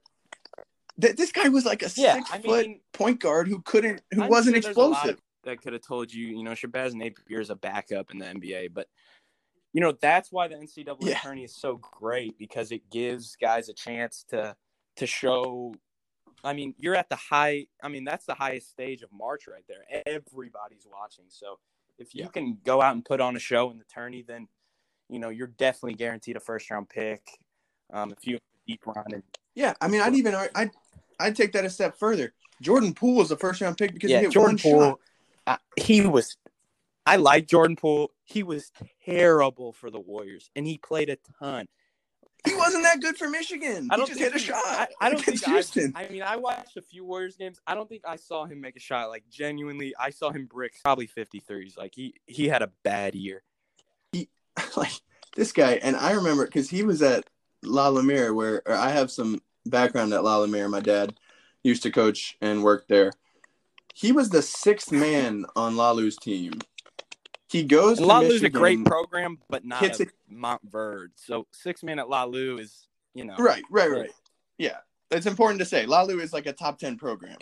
th- 1.00 1.16
this 1.16 1.32
guy 1.32 1.50
was 1.50 1.66
like 1.66 1.82
a 1.84 1.90
Yeah, 1.96 2.16
six 2.16 2.32
I 2.32 2.40
foot 2.40 2.66
mean, 2.68 2.80
point 2.94 3.20
guard 3.20 3.48
who 3.48 3.62
couldn't, 3.62 4.02
who 4.12 4.24
I'm 4.24 4.30
wasn't 4.30 4.56
sure 4.56 4.62
there's 4.64 4.76
a 4.76 4.80
lot 4.80 4.92
explosive. 5.10 5.22
That 5.46 5.62
could 5.62 5.74
have 5.74 5.82
told 5.82 6.14
you, 6.14 6.28
you 6.28 6.44
know, 6.44 6.52
Shabazz 6.52 6.94
Napier 6.94 7.40
is 7.40 7.50
a 7.50 7.56
backup 7.56 8.12
in 8.12 8.20
the 8.20 8.26
NBA, 8.26 8.74
but 8.74 8.88
you 9.74 9.82
know 9.82 9.92
that's 10.02 10.32
why 10.32 10.48
the 10.48 10.56
NCAA 10.56 10.96
Yeah. 11.02 11.20
tourney 11.20 11.44
is 11.44 11.56
so 11.56 11.78
great 11.78 12.38
because 12.38 12.72
it 12.72 12.90
gives 12.90 13.36
guys 13.36 13.70
a 13.70 13.74
chance 13.74 14.26
to 14.30 14.56
to 14.98 15.08
show. 15.08 15.74
I 16.44 16.54
mean, 16.54 16.76
you're 16.78 16.96
at 16.96 17.10
the 17.10 17.16
high. 17.16 17.68
I 17.84 17.90
mean, 17.90 18.04
that's 18.06 18.26
the 18.26 18.36
highest 18.36 18.70
stage 18.70 19.02
of 19.02 19.12
March 19.12 19.48
right 19.48 19.66
there. 19.68 19.84
Everybody's 20.06 20.88
watching, 20.90 21.26
so 21.30 21.60
if 21.98 22.14
you 22.14 22.24
Yeah. 22.24 22.30
can 22.30 22.58
go 22.64 22.82
out 22.82 22.96
and 22.96 23.04
put 23.04 23.20
on 23.22 23.36
a 23.36 23.40
show 23.40 23.70
in 23.72 23.78
the 23.78 23.84
tourney, 23.86 24.22
then 24.22 24.48
you 25.10 25.20
know 25.20 25.30
you're 25.30 25.48
definitely 25.48 25.96
guaranteed 25.96 26.38
a 26.38 26.40
first 26.40 26.70
round 26.72 26.90
pick. 26.90 27.22
Um, 27.92 28.12
if 28.12 28.26
you 28.26 28.40
deep 28.68 28.86
run 28.86 29.06
and 29.12 29.24
Yeah, 29.56 29.74
I 29.82 29.88
mean, 29.88 30.02
I'd 30.02 30.16
even 30.16 30.36
I'd 30.56 30.72
I'd 31.20 31.36
take 31.36 31.52
that 31.54 31.66
a 31.66 31.70
step 31.70 31.98
further. 31.98 32.34
Jordan 32.62 32.94
Poole 32.94 33.16
was 33.16 33.30
the 33.30 33.38
first 33.38 33.62
round 33.62 33.78
pick 33.78 33.94
because 33.94 34.12
yeah, 34.12 34.20
he 34.20 34.24
hit 34.24 34.32
Jordan 34.32 34.52
one 34.52 34.58
Poole, 34.58 34.80
shot. 34.82 35.00
Uh, 35.48 35.58
he 35.78 36.02
was. 36.06 36.38
I 37.06 37.18
like 37.18 37.48
Jordan 37.48 37.76
Poole. 37.76 38.12
He 38.24 38.42
was 38.42 38.72
terrible 39.06 39.74
for 39.74 39.92
the 39.92 40.00
Warriors, 40.00 40.50
and 40.56 40.66
he 40.66 40.78
played 40.78 41.10
a 41.10 41.18
ton. 41.40 41.68
He 42.46 42.56
wasn't 42.56 42.84
that 42.84 43.02
good 43.02 43.18
for 43.18 43.28
Michigan. 43.28 43.88
I 43.92 43.98
don't 43.98 44.08
he 44.08 44.14
just 44.14 44.20
hit 44.20 44.36
a 44.36 44.38
he- 44.38 44.46
shot. 44.46 44.62
I, 44.66 44.88
I 45.02 45.10
don't 45.10 45.18
think 45.18 45.38
against 45.40 45.48
I, 45.48 45.52
Houston. 45.52 45.94
I 45.96 46.08
mean, 46.10 46.22
I 46.22 46.36
watched 46.36 46.78
a 46.78 46.82
few 46.82 47.04
Warriors 47.04 47.38
games. 47.38 47.60
I 47.66 47.74
don't 47.74 47.90
think 47.90 48.04
I 48.08 48.16
saw 48.18 48.46
him 48.46 48.62
make 48.62 48.76
a 48.76 48.80
shot. 48.80 49.10
Like 49.10 49.24
genuinely, 49.30 49.94
I 50.00 50.12
saw 50.12 50.32
him 50.32 50.46
brick 50.46 50.74
probably 50.84 51.08
53s. 51.08 51.78
Like 51.78 51.94
he 51.96 52.16
he 52.28 52.48
had 52.48 52.62
a 52.62 52.72
bad 52.84 53.16
year. 53.16 53.44
He 54.12 54.30
like 54.78 54.94
this 55.36 55.52
guy, 55.52 55.74
and 55.74 55.96
I 55.96 56.12
remember 56.12 56.46
because 56.46 56.70
he 56.70 56.84
was 56.84 57.02
at 57.02 57.26
La 57.64 57.88
Lumiere, 57.88 58.34
where 58.34 58.62
or 58.66 58.76
I 58.76 58.90
have 58.90 59.12
some 59.12 59.42
background 59.66 60.14
at 60.14 60.24
La 60.24 60.38
Lumiere. 60.38 60.70
My 60.70 60.82
dad 60.82 61.16
used 61.64 61.84
to 61.84 61.92
coach 61.92 62.38
and 62.42 62.64
work 62.64 62.88
there. 62.88 63.12
He 63.96 64.12
was 64.12 64.30
the 64.30 64.42
sixth 64.42 64.92
man 64.92 65.46
on 65.56 65.78
Lalu's 65.78 66.18
team. 66.18 66.60
He 67.48 67.64
goes 67.64 67.98
And 67.98 68.04
to 68.04 68.08
Lalu's 68.08 68.44
a 68.44 68.50
great 68.50 68.84
program, 68.84 69.40
but 69.50 69.64
not 69.64 69.80
hits 69.80 70.02
a 70.02 70.08
Montverde. 70.30 71.12
So 71.16 71.48
six 71.52 71.82
man 71.82 71.98
at 71.98 72.10
Lalu 72.10 72.58
is 72.58 72.88
you 73.14 73.24
know 73.24 73.38
Right, 73.40 73.64
right, 73.70 73.90
right. 73.90 74.12
Yeah, 74.58 74.80
it's 75.12 75.26
important 75.26 75.60
to 75.60 75.66
say 75.66 75.86
Lalu 75.86 76.20
is 76.20 76.34
like 76.34 76.46
a 76.46 76.52
top 76.52 76.78
ten 76.78 76.98
program. 76.98 77.38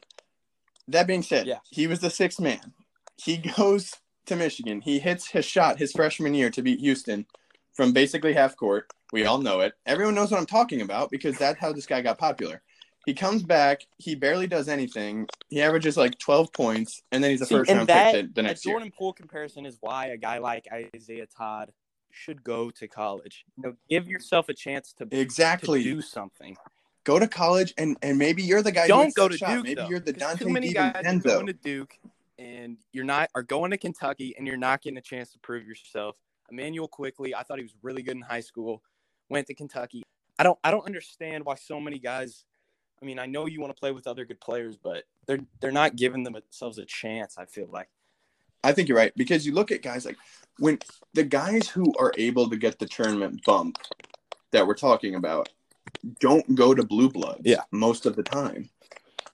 That 0.89 1.07
being 1.07 1.23
said, 1.23 1.47
Yeah. 1.47 1.57
he 1.71 1.87
was 1.87 2.01
the 2.01 2.11
sixth 2.11 2.39
man. 2.39 2.73
He 3.17 3.37
goes 3.57 3.95
to 4.27 4.35
Michigan. 4.35 4.79
He 4.79 4.99
hits 4.99 5.27
his 5.27 5.45
shot 5.45 5.79
his 5.79 5.91
freshman 5.91 6.35
year 6.35 6.51
to 6.51 6.61
beat 6.61 6.81
Houston 6.81 7.25
from 7.73 7.93
basically 7.93 8.33
half 8.33 8.55
court. 8.55 8.91
We 9.11 9.25
all 9.25 9.39
know 9.39 9.61
it. 9.61 9.73
Everyone 9.87 10.13
knows 10.13 10.29
what 10.29 10.39
I'm 10.39 10.45
talking 10.45 10.81
about 10.81 11.09
because 11.09 11.35
that's 11.39 11.59
how 11.59 11.73
this 11.73 11.87
guy 11.87 12.01
got 12.01 12.19
popular. 12.19 12.61
He 13.05 13.13
comes 13.13 13.43
back. 13.43 13.85
He 13.97 14.15
barely 14.15 14.47
does 14.47 14.69
anything. 14.69 15.27
He 15.49 15.61
averages 15.61 15.97
like 15.97 16.17
12 16.19 16.53
points, 16.53 17.01
and 17.11 17.23
then 17.23 17.31
he's 17.31 17.41
a 17.41 17.45
See, 17.45 17.55
first 17.55 17.71
round 17.71 17.87
that 17.89 18.13
pick 18.13 18.27
the, 18.27 18.33
the 18.33 18.43
next 18.43 18.65
year. 18.65 18.73
Jordan 18.73 18.91
Poole 18.97 19.13
comparison 19.13 19.65
is 19.65 19.77
why 19.81 20.07
a 20.07 20.17
guy 20.17 20.37
like 20.37 20.67
Isiah 20.93 21.27
Todd 21.27 21.71
should 22.11 22.43
go 22.43 22.69
to 22.71 22.87
college. 22.87 23.45
You 23.57 23.63
know, 23.63 23.73
give 23.89 24.07
yourself 24.07 24.47
a 24.47 24.53
chance 24.53 24.93
to, 24.93 25.05
to 25.05 25.19
Exactly. 25.19 25.83
do 25.83 26.01
something. 26.01 26.55
Go 27.03 27.19
to 27.19 27.27
college, 27.27 27.73
and 27.77 27.97
and 28.01 28.17
maybe 28.17 28.41
you're 28.41 28.61
the 28.61 28.71
guy. 28.71 28.87
Don't 28.87 29.13
go 29.13 29.27
to 29.27 29.37
shot. 29.37 29.49
Duke. 29.49 29.63
Maybe 29.65 29.75
though, 29.75 29.89
you're 29.89 29.99
the 29.99 30.13
Dante 30.13 30.45
Too 30.45 30.51
many 30.51 30.71
guys 30.71 30.95
are 31.05 31.19
going 31.19 31.47
to 31.47 31.53
Duke, 31.53 31.97
and 32.39 32.77
you're 32.93 33.03
not 33.03 33.29
are 33.35 33.43
going 33.43 33.71
to 33.71 33.77
Kentucky, 33.77 34.33
and 34.37 34.47
you're 34.47 34.55
not 34.55 34.81
getting 34.81 34.97
a 34.97 35.01
chance 35.01 35.31
to 35.33 35.39
prove 35.39 35.67
yourself. 35.67 36.15
Immanuel 36.49 36.87
Quickley, 36.87 37.35
I 37.35 37.43
thought 37.43 37.57
he 37.57 37.63
was 37.63 37.75
really 37.81 38.03
good 38.03 38.15
in 38.15 38.21
high 38.21 38.39
school. 38.39 38.81
Went 39.27 39.47
to 39.47 39.53
Kentucky. 39.53 40.03
I 40.39 40.43
don't 40.43 40.57
I 40.63 40.71
don't 40.71 40.85
understand 40.85 41.43
why 41.43 41.55
so 41.55 41.81
many 41.81 41.99
guys. 41.99 42.45
I 43.03 43.05
mean, 43.05 43.19
I 43.19 43.25
know 43.25 43.47
you 43.47 43.59
want 43.59 43.75
to 43.75 43.79
play 43.79 43.91
with 43.91 44.07
other 44.07 44.23
good 44.23 44.39
players, 44.39 44.77
but 44.77 45.03
they're 45.27 45.39
they're 45.59 45.71
not 45.73 45.97
giving 45.97 46.23
themselves 46.23 46.77
a 46.77 46.85
chance. 46.85 47.37
I 47.37 47.45
feel 47.45 47.67
like. 47.69 47.89
I 48.63 48.71
think 48.71 48.87
you're 48.87 48.97
right 48.97 49.11
because 49.17 49.45
you 49.45 49.53
look 49.53 49.71
at 49.73 49.81
guys 49.81 50.05
like 50.05 50.15
when 50.57 50.79
the 51.13 51.25
guys 51.25 51.67
who 51.67 51.93
are 51.99 52.13
able 52.17 52.49
to 52.49 52.55
get 52.55 52.79
the 52.79 52.85
tournament 52.85 53.43
bump 53.45 53.77
that 54.51 54.65
we're 54.65 54.73
talking 54.73 55.15
about 55.15 55.49
don't 56.21 56.55
go 56.55 56.73
to 56.73 56.83
blue 56.83 57.09
bloods 57.09 57.41
Yeah. 57.43 57.63
most 57.71 58.05
of 58.05 58.15
the 58.15 58.23
time. 58.23 58.69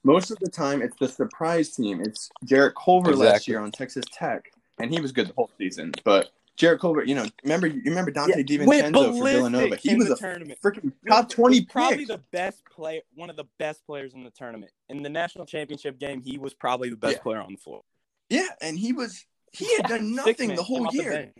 Most 0.03 0.31
of 0.31 0.39
the 0.39 0.49
time, 0.49 0.81
it's 0.81 0.97
the 0.97 1.07
surprise 1.07 1.75
team. 1.75 2.01
It's 2.01 2.29
Jarrett 2.43 2.73
Culver 2.75 3.15
last 3.15 3.47
year 3.47 3.59
on 3.59 3.69
Texas 3.69 4.05
Tech, 4.11 4.51
and 4.79 4.91
he 4.91 4.99
was 4.99 5.11
good 5.11 5.27
the 5.27 5.33
whole 5.33 5.51
season. 5.59 5.91
But 6.03 6.31
Jarrett 6.59 6.81
Culver, 6.81 7.05
you 7.05 7.15
know, 7.15 7.25
remember 7.43 7.67
you 7.67 7.81
remember 7.85 8.11
Dante 8.11 8.43
Yeah, 8.45 8.57
DiVincenzo 8.59 9.17
for 9.17 9.23
Villanova. 9.29 9.77
He 9.77 9.95
was 9.95 10.09
a 10.09 10.15
tournament. 10.17 10.59
freaking 10.61 10.91
top 11.07 11.29
twenty 11.29 11.61
probably 11.65 12.03
the 12.03 12.21
best 12.31 12.63
player, 12.65 12.99
one 13.15 13.29
of 13.29 13.37
the 13.37 13.45
best 13.57 13.85
players 13.85 14.13
in 14.13 14.25
the 14.25 14.29
tournament. 14.29 14.71
In 14.89 15.01
the 15.01 15.09
national 15.09 15.45
championship 15.45 15.97
game, 15.97 16.21
he 16.21 16.37
was 16.37 16.53
probably 16.53 16.89
the 16.89 16.97
best 16.97 17.15
Yeah. 17.15 17.21
player 17.21 17.39
on 17.41 17.53
the 17.53 17.57
floor. 17.57 17.81
Yeah, 18.29 18.49
and 18.61 18.77
he 18.77 18.91
was 18.91 19.25
he 19.53 19.73
had 19.77 19.85
done 19.87 20.13
nothing 20.13 20.53
the 20.53 20.61
whole 20.61 20.85
off 20.85 20.91
the 20.93 21.01
year. 21.01 21.33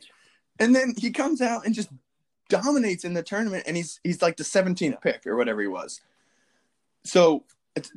and 0.58 0.74
then 0.74 0.94
he 0.98 1.12
comes 1.12 1.42
out 1.42 1.66
and 1.66 1.76
just 1.76 1.90
dominates 2.48 3.04
in 3.04 3.14
the 3.14 3.22
tournament 3.22 3.66
and 3.68 3.76
he's 3.78 4.00
he's 4.06 4.22
like 4.24 4.38
the 4.38 4.44
17th 4.44 5.00
pick 5.02 5.28
or 5.28 5.36
whatever 5.36 5.62
he 5.62 5.68
was 5.68 6.02
so 7.04 7.44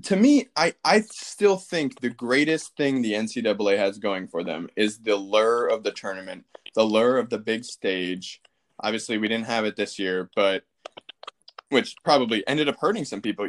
to 0.02 0.14
me 0.14 0.48
i 0.54 0.74
i 0.84 1.00
still 1.00 1.56
think 1.56 2.00
the 2.02 2.10
greatest 2.10 2.76
thing 2.76 3.00
the 3.00 3.12
ncaa 3.14 3.78
has 3.78 3.98
going 3.98 4.28
for 4.28 4.44
them 4.44 4.68
is 4.76 4.98
the 4.98 5.16
lure 5.16 5.66
of 5.66 5.84
the 5.84 5.90
tournament 5.90 6.44
the 6.74 6.82
lure 6.84 7.18
of 7.18 7.30
the 7.30 7.38
big 7.38 7.64
stage 7.64 8.40
obviously 8.80 9.18
we 9.18 9.28
didn't 9.28 9.46
have 9.46 9.64
it 9.64 9.76
this 9.76 9.98
year 9.98 10.30
but 10.34 10.64
which 11.70 11.96
probably 12.04 12.46
ended 12.46 12.68
up 12.68 12.76
hurting 12.80 13.04
some 13.04 13.20
people 13.20 13.48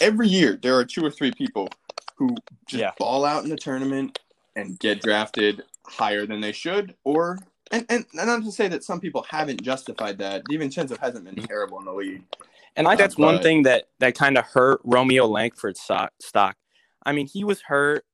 every 0.00 0.28
year 0.28 0.58
there 0.62 0.76
are 0.76 0.84
two 0.84 1.04
or 1.04 1.10
three 1.10 1.32
people 1.32 1.68
who 2.16 2.34
just 2.66 2.80
Yeah. 2.80 2.90
ball 2.98 3.24
out 3.24 3.44
in 3.44 3.50
the 3.50 3.56
tournament 3.56 4.18
and 4.56 4.78
get 4.78 5.00
drafted 5.02 5.62
higher 5.86 6.26
than 6.26 6.40
they 6.40 6.52
should 6.52 6.94
or 7.04 7.38
and, 7.72 7.86
and 7.88 8.04
not 8.12 8.42
to 8.44 8.52
say 8.52 8.68
that 8.68 8.84
some 8.84 9.00
people 9.00 9.24
haven't 9.28 9.62
justified 9.62 10.18
that. 10.18 10.44
DiVincenzo 10.44 10.98
hasn't 10.98 11.24
been 11.24 11.42
terrible 11.46 11.78
in 11.78 11.86
the 11.86 11.92
league. 11.92 12.22
And 12.76 12.86
I 12.86 12.94
that's 12.96 13.16
one 13.16 13.40
thing 13.40 13.62
that 13.62 13.88
that 13.98 14.14
kind 14.14 14.36
of 14.36 14.44
hurt 14.44 14.80
Romeo 14.84 15.26
Langford's 15.26 15.80
stock. 15.80 16.56
I 17.04 17.12
mean, 17.12 17.26
he 17.26 17.44
was 17.44 17.62
hurt. 17.62 18.04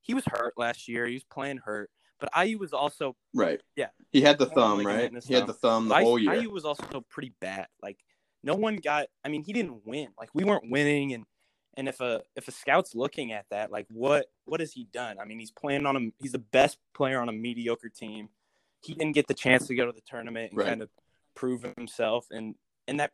He 0.00 0.14
was 0.14 0.24
hurt 0.24 0.54
last 0.56 0.88
year. 0.88 1.06
He 1.06 1.14
was 1.14 1.24
playing 1.24 1.58
hurt. 1.58 1.90
But 2.22 2.46
IU 2.46 2.58
was 2.58 2.72
also 2.72 3.16
Right. 3.34 3.60
Yeah. 3.76 3.88
He 4.12 4.20
had 4.22 4.38
the 4.38 4.46
thumb, 4.46 4.86
right? 4.86 5.12
He 5.24 5.34
had 5.34 5.46
the 5.46 5.52
thumb 5.54 5.88
the 5.88 5.96
I- 5.96 6.02
whole 6.04 6.18
year. 6.18 6.34
IU 6.34 6.50
was 6.50 6.64
also 6.64 7.00
pretty 7.08 7.34
bad. 7.40 7.66
Like 7.82 7.98
no 8.44 8.54
one 8.54 8.76
got. 8.76 9.06
I 9.24 9.28
mean, 9.28 9.42
he 9.42 9.52
didn't 9.52 9.84
win. 9.86 10.08
Like 10.18 10.30
we 10.34 10.44
weren't 10.44 10.70
winning, 10.70 11.12
and 11.14 11.24
and 11.76 11.88
if 11.88 12.00
a 12.00 12.22
if 12.36 12.46
a 12.48 12.52
scout's 12.52 12.94
looking 12.94 13.32
at 13.32 13.46
that, 13.50 13.70
like 13.72 13.86
what 13.90 14.26
what 14.44 14.60
has 14.60 14.72
he 14.72 14.84
done? 14.92 15.18
I 15.18 15.24
mean, 15.24 15.38
he's 15.40 15.50
playing 15.50 15.84
on 15.86 15.96
a 15.96 16.00
he's 16.20 16.32
the 16.32 16.38
best 16.38 16.78
player 16.94 17.20
on 17.20 17.28
a 17.28 17.32
mediocre 17.32 17.88
team. 17.88 18.28
He 18.82 18.94
didn't 18.94 19.14
get 19.14 19.26
the 19.28 19.34
chance 19.34 19.66
to 19.68 19.74
go 19.74 19.86
to 19.86 19.92
the 19.92 20.00
tournament 20.06 20.50
and 20.52 20.58
Right. 20.58 20.68
kind 20.68 20.82
of 20.82 20.90
prove 21.34 21.62
himself, 21.76 22.26
and 22.30 22.54
and 22.86 23.00
that. 23.00 23.12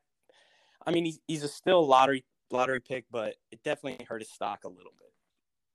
I 0.87 0.91
mean, 0.93 1.05
he's 1.05 1.19
he's 1.27 1.43
a 1.45 1.49
still 1.49 1.87
lottery 1.87 2.25
lottery 2.51 2.81
pick, 2.81 3.05
but 3.11 3.37
it 3.51 3.63
definitely 3.63 4.05
hurt 4.07 4.21
his 4.23 4.31
stock 4.31 4.65
a 4.65 4.69
little 4.69 4.93
bit. 4.99 5.13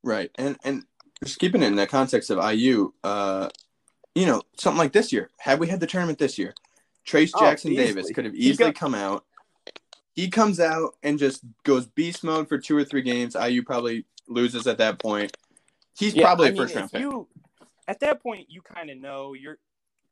Right. 0.04 0.32
And 0.36 0.58
and 0.64 0.84
just 1.24 1.40
keeping 1.40 1.64
it 1.64 1.68
in 1.68 1.76
the 1.76 1.88
context 1.88 2.30
of 2.30 2.38
IU, 2.54 2.92
uh, 3.04 3.50
you 4.16 4.26
know, 4.26 4.42
something 4.58 4.78
like 4.78 4.94
this 4.94 5.12
year. 5.12 5.30
Had 5.40 5.60
we 5.60 5.68
had 5.68 5.80
the 5.80 5.88
tournament 5.88 6.20
this 6.20 6.38
year, 6.38 6.54
Trayce 7.06 7.32
Oh, 7.36 7.40
Jackson 7.40 7.72
easily. 7.72 7.88
Davis 7.88 8.12
could 8.12 8.26
have 8.26 8.36
easily 8.36 8.72
got- 8.72 8.76
come 8.76 8.96
out. 8.96 9.26
He 10.14 10.30
comes 10.30 10.60
out 10.60 10.96
and 11.02 11.18
just 11.18 11.44
goes 11.64 11.88
beast 11.88 12.24
mode 12.24 12.48
for 12.48 12.60
two 12.60 12.78
or 12.78 12.84
three 12.84 13.02
games. 13.02 13.36
IU 13.36 13.64
probably 13.64 14.06
loses 14.28 14.68
at 14.68 14.78
that 14.78 15.00
point. 15.00 15.36
He's 15.98 16.14
Yeah, 16.14 16.26
probably 16.26 16.48
I 16.48 16.50
a 16.50 16.52
mean, 16.54 16.62
first 16.62 16.76
round 16.76 16.92
pick. 16.92 17.02
You, 17.02 17.28
at 17.88 18.00
that 18.02 18.22
point, 18.22 18.46
you 18.50 18.62
kind 18.62 18.90
of 18.92 18.98
know 18.98 19.34
you're. 19.34 19.58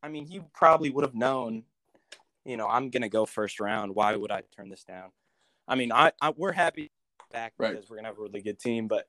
I 0.02 0.10
mean, 0.10 0.26
he 0.26 0.41
probably 0.54 0.89
would 0.89 1.04
have 1.06 1.13
known. 1.13 1.63
You 2.45 2.58
know, 2.58 2.67
I'm 2.67 2.89
gonna 2.89 3.10
go 3.10 3.28
first 3.28 3.60
round. 3.60 3.93
Why 3.93 4.15
would 4.15 4.32
I 4.32 4.41
turn 4.56 4.69
this 4.69 4.84
down? 4.84 5.12
I 5.67 5.76
mean, 5.76 5.91
I, 5.91 6.12
I 6.19 6.32
we're 6.36 6.52
happy 6.52 6.91
back 7.32 7.54
Right. 7.60 7.74
because 7.74 7.88
we're 7.88 7.97
gonna 7.97 8.08
have 8.08 8.17
a 8.17 8.21
really 8.21 8.41
good 8.41 8.60
team. 8.60 8.88
But 8.88 9.08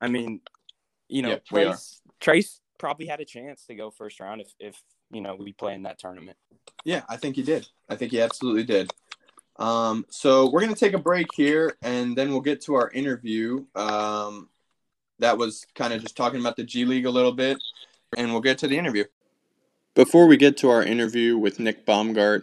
I 0.00 0.08
mean, 0.08 0.40
you 1.08 1.22
know, 1.22 1.34
are. 1.34 1.40
Trayce 1.50 2.00
Trayce 2.20 2.60
probably 2.78 3.06
had 3.06 3.20
a 3.20 3.24
chance 3.24 3.66
to 3.66 3.74
go 3.74 3.90
first 3.90 4.20
round 4.20 4.40
if 4.40 4.52
if 4.58 4.82
you 5.10 5.20
know 5.20 5.36
we 5.36 5.52
play 5.52 5.74
in 5.74 5.82
that 5.82 5.98
tournament. 5.98 6.36
Yeah, 6.84 7.02
I 7.08 7.16
think 7.16 7.36
he 7.36 7.42
did. 7.42 7.66
I 7.88 7.96
think 7.96 8.12
he 8.12 8.20
absolutely 8.20 8.64
did. 8.64 8.90
Um, 9.56 10.04
so 10.10 10.50
we're 10.50 10.60
gonna 10.60 10.74
take 10.74 10.94
a 10.94 10.98
break 10.98 11.28
here, 11.34 11.76
and 11.82 12.16
then 12.16 12.30
we'll 12.30 12.40
get 12.40 12.62
to 12.62 12.74
our 12.74 12.90
interview. 12.90 13.64
Um, 13.74 14.48
that 15.20 15.38
was 15.38 15.66
kind 15.74 15.92
of 15.92 16.02
just 16.02 16.16
talking 16.16 16.40
about 16.40 16.56
the 16.56 16.64
G 16.64 16.84
League 16.84 17.06
a 17.06 17.10
little 17.10 17.32
bit, 17.32 17.58
and 18.16 18.32
we'll 18.32 18.40
get 18.40 18.58
to 18.58 18.68
the 18.68 18.78
interview. 18.78 19.04
Before 19.94 20.26
we 20.26 20.36
get 20.36 20.56
to 20.58 20.70
our 20.70 20.82
interview 20.82 21.38
with 21.38 21.60
Nick 21.60 21.86
Baumgart, 21.86 22.42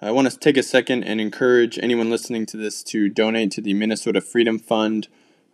I 0.00 0.10
want 0.10 0.30
to 0.30 0.38
take 0.38 0.58
a 0.58 0.62
second 0.62 1.04
and 1.04 1.20
encourage 1.20 1.78
anyone 1.78 2.10
listening 2.10 2.44
to 2.46 2.58
this 2.58 2.82
to 2.84 3.08
donate 3.08 3.50
to 3.52 3.62
the 3.62 3.72
Minnesota 3.72 4.20
Freedom 4.20 4.58
Fund 4.58 5.08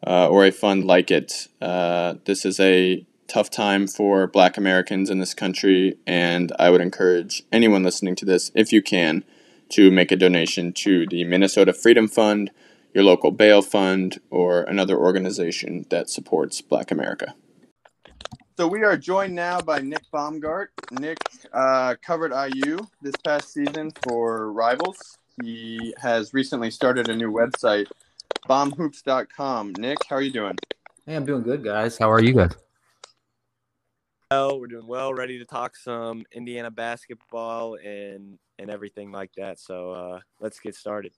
uh, 0.07 0.29
or 0.29 0.45
a 0.45 0.51
fund 0.51 0.85
like 0.85 1.11
it. 1.11 1.49
Uh, 1.61 2.15
this 2.25 2.45
is 2.45 2.61
a 2.61 3.05
tough 3.27 3.51
time 3.51 3.87
for 3.87 4.27
Black 4.27 4.57
Americans 4.57 5.11
in 5.11 5.19
this 5.19 5.35
country, 5.35 5.99
and 6.07 6.53
I 6.59 6.71
would 6.71 6.81
encourage 6.81 7.43
anyone 7.53 7.83
listening 7.83 8.17
to 8.17 8.25
this, 8.25 8.51
if 8.55 8.73
you 8.73 8.83
can, 8.83 9.25
to 9.71 9.91
make 9.91 10.11
a 10.11 10.17
donation 10.17 10.73
to 10.73 11.07
the 11.07 11.25
Minnesota 11.25 11.73
Freedom 11.73 12.09
Fund, 12.09 12.51
your 12.95 13.05
local 13.05 13.31
bail 13.31 13.61
fund, 13.61 14.21
or 14.31 14.63
another 14.63 14.97
organization 14.97 15.85
that 15.91 16.09
supports 16.09 16.61
Black 16.63 16.91
America. 16.91 17.35
So 18.57 18.67
we 18.67 18.83
are 18.83 18.97
joined 18.97 19.37
now 19.37 19.61
by 19.61 19.79
Nick 19.81 20.03
Baumgart. 20.13 20.69
Nick 20.91 21.19
uh, 21.53 21.95
covered 22.03 22.33
IU 22.33 22.79
this 23.01 23.15
past 23.23 23.53
season 23.53 23.93
for 24.03 24.51
Rivals. 24.51 25.19
He 25.45 25.95
has 26.03 26.35
recently 26.35 26.73
started 26.73 27.09
a 27.09 27.15
new 27.15 27.31
website, 27.31 27.87
baumhoops.com. 28.49 29.75
Nick, 29.79 29.99
how 30.09 30.17
are 30.17 30.23
you 30.23 30.33
doing? 30.33 30.57
Hey, 31.07 31.15
I'm 31.15 31.25
doing 31.25 31.43
good, 31.43 31.63
guys. 31.63 31.97
How 31.99 32.11
are 32.11 32.23
you 32.23 32.33
guys? 32.35 32.51
Well, 34.31 34.59
we're 34.59 34.67
doing 34.67 34.87
well, 34.87 35.15
ready 35.15 35.39
to 35.39 35.45
talk 35.45 35.77
some 35.77 36.25
Indiana 36.33 36.71
basketball 36.71 37.77
and 37.77 38.39
and 38.59 38.71
everything 38.71 39.13
like 39.13 39.33
that. 39.37 39.61
So 39.61 39.93
uh, 39.93 40.21
let's 40.41 40.59
get 40.59 40.75
started. 40.75 41.13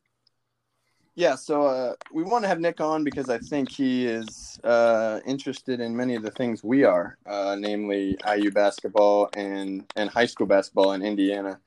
Yeah, 1.17 1.35
so 1.35 1.67
uh, 1.67 1.95
we 2.13 2.23
want 2.23 2.45
to 2.45 2.49
have 2.49 2.61
Nick 2.61 2.81
on 2.81 3.03
because 3.03 3.29
I 3.29 3.39
think 3.39 3.71
he 3.71 4.07
is 4.07 4.61
uh, 4.63 5.21
interested 5.27 5.81
in 5.81 5.97
many 5.97 6.15
of 6.15 6.23
the 6.23 6.31
things 6.31 6.63
we 6.63 6.85
are, 6.85 7.19
uh, 7.27 7.57
namely 7.59 8.17
IU 8.33 8.51
basketball 8.53 9.29
and, 9.35 9.91
and 9.97 10.09
high 10.09 10.27
school 10.27 10.47
basketball 10.47 10.93
in 10.93 11.03
Indiana. 11.03 11.59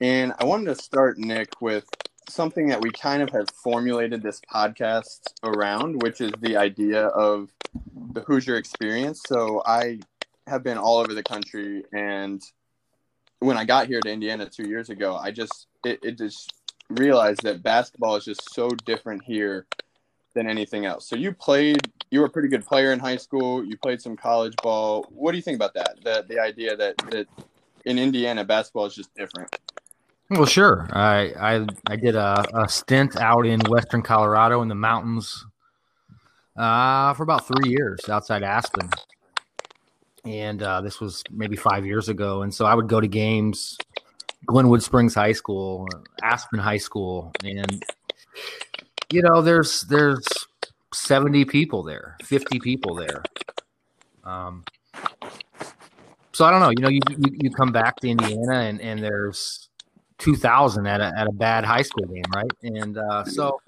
And 0.00 0.32
I 0.38 0.44
wanted 0.44 0.66
to 0.66 0.82
start, 0.82 1.18
Nick, 1.18 1.60
with 1.60 1.86
something 2.28 2.68
that 2.68 2.80
we 2.80 2.90
kind 2.90 3.22
of 3.22 3.30
have 3.30 3.50
formulated 3.50 4.22
this 4.22 4.40
podcast 4.52 5.20
around, 5.42 6.02
which 6.02 6.20
is 6.20 6.32
the 6.40 6.56
idea 6.56 7.06
of 7.06 7.50
the 8.12 8.20
Hoosier 8.22 8.56
experience. 8.56 9.22
So 9.26 9.62
I 9.64 10.00
have 10.46 10.62
been 10.62 10.78
all 10.78 10.98
over 10.98 11.14
the 11.14 11.22
country, 11.22 11.84
and 11.92 12.42
when 13.40 13.56
I 13.56 13.64
got 13.64 13.86
here 13.86 14.00
to 14.00 14.10
Indiana 14.10 14.48
two 14.48 14.68
years 14.68 14.90
ago, 14.90 15.16
I 15.16 15.30
just 15.30 15.66
it, 15.84 16.00
it 16.02 16.18
just 16.18 16.52
realized 16.90 17.42
that 17.42 17.62
basketball 17.62 18.16
is 18.16 18.24
just 18.24 18.54
so 18.54 18.68
different 18.84 19.22
here 19.24 19.66
than 20.34 20.48
anything 20.48 20.84
else. 20.84 21.08
So 21.08 21.16
you 21.16 21.32
played, 21.32 21.78
you 22.10 22.20
were 22.20 22.26
a 22.26 22.30
pretty 22.30 22.48
good 22.48 22.66
player 22.66 22.92
in 22.92 22.98
high 22.98 23.16
school. 23.16 23.64
You 23.64 23.76
played 23.78 24.00
some 24.00 24.16
college 24.16 24.54
ball. 24.62 25.06
What 25.10 25.30
do 25.30 25.38
you 25.38 25.42
think 25.42 25.56
about 25.56 25.74
that? 25.74 25.96
The 26.02 26.24
the 26.28 26.40
idea 26.40 26.76
that 26.76 26.96
that 27.10 27.26
in 27.84 27.98
Indiana 27.98 28.44
basketball 28.44 28.86
is 28.86 28.94
just 28.94 29.14
different. 29.14 29.54
Well, 30.30 30.46
sure. 30.46 30.88
I 30.92 31.32
I, 31.38 31.66
I 31.86 31.96
did 31.96 32.14
a, 32.16 32.44
a 32.62 32.68
stint 32.68 33.16
out 33.16 33.46
in 33.46 33.60
western 33.68 34.02
Colorado 34.02 34.62
in 34.62 34.68
the 34.68 34.74
mountains 34.74 35.44
uh, 36.56 37.12
for 37.14 37.22
about 37.22 37.46
three 37.46 37.70
years 37.70 38.08
outside 38.08 38.42
Aspen, 38.42 38.88
and 40.24 40.62
uh, 40.62 40.80
this 40.80 41.00
was 41.00 41.22
maybe 41.30 41.56
five 41.56 41.84
years 41.86 42.08
ago. 42.08 42.42
And 42.42 42.52
so 42.54 42.64
I 42.64 42.74
would 42.74 42.88
go 42.88 43.00
to 43.00 43.08
games, 43.08 43.76
Glenwood 44.46 44.82
Springs 44.82 45.14
High 45.14 45.32
School, 45.32 45.88
Aspen 46.22 46.58
High 46.58 46.78
School, 46.78 47.32
and 47.44 47.84
you 49.12 49.22
know, 49.22 49.42
there's 49.42 49.82
there's 49.82 50.24
seventy 50.92 51.44
people 51.44 51.82
there, 51.82 52.16
fifty 52.22 52.58
people 52.58 52.94
there. 52.94 53.22
Um, 54.24 54.64
so 56.32 56.44
I 56.44 56.50
don't 56.50 56.60
know. 56.60 56.70
You 56.70 56.80
know, 56.82 56.88
you, 56.88 57.00
you, 57.08 57.36
you 57.42 57.50
come 57.50 57.72
back 57.72 57.96
to 57.96 58.08
Indiana 58.08 58.60
and, 58.60 58.80
and 58.80 59.02
there's 59.02 59.63
2,000 60.24 60.86
at 60.86 61.00
a, 61.02 61.12
at 61.18 61.26
a 61.26 61.32
bad 61.32 61.64
high 61.64 61.82
school 61.82 62.06
game, 62.06 62.24
right? 62.34 62.50
And 62.62 62.96
uh, 62.96 63.24
so, 63.24 63.60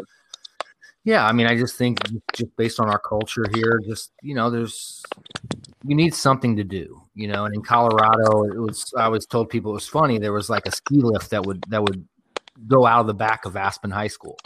yeah, 1.04 1.26
I 1.26 1.32
mean, 1.32 1.46
I 1.46 1.54
just 1.54 1.76
think 1.76 1.98
just 2.32 2.56
based 2.56 2.80
on 2.80 2.88
our 2.88 2.98
culture 2.98 3.44
here, 3.54 3.78
just, 3.84 4.12
you 4.22 4.34
know, 4.34 4.48
there's, 4.48 5.02
you 5.84 5.94
need 5.94 6.14
something 6.14 6.56
to 6.56 6.64
do, 6.64 7.02
you 7.14 7.28
know, 7.28 7.44
and 7.44 7.54
in 7.54 7.62
Colorado, 7.62 8.44
it 8.44 8.58
was, 8.58 8.90
I 8.96 9.08
was 9.08 9.26
told 9.26 9.50
people 9.50 9.72
it 9.72 9.74
was 9.74 9.86
funny. 9.86 10.18
There 10.18 10.32
was 10.32 10.48
like 10.48 10.64
a 10.66 10.72
ski 10.72 10.96
lift 10.96 11.28
that 11.30 11.44
would, 11.44 11.62
that 11.68 11.82
would 11.82 12.08
go 12.66 12.86
out 12.86 13.00
of 13.00 13.06
the 13.06 13.14
back 13.14 13.44
of 13.44 13.54
Aspen 13.54 13.90
High 13.90 14.08
School. 14.08 14.38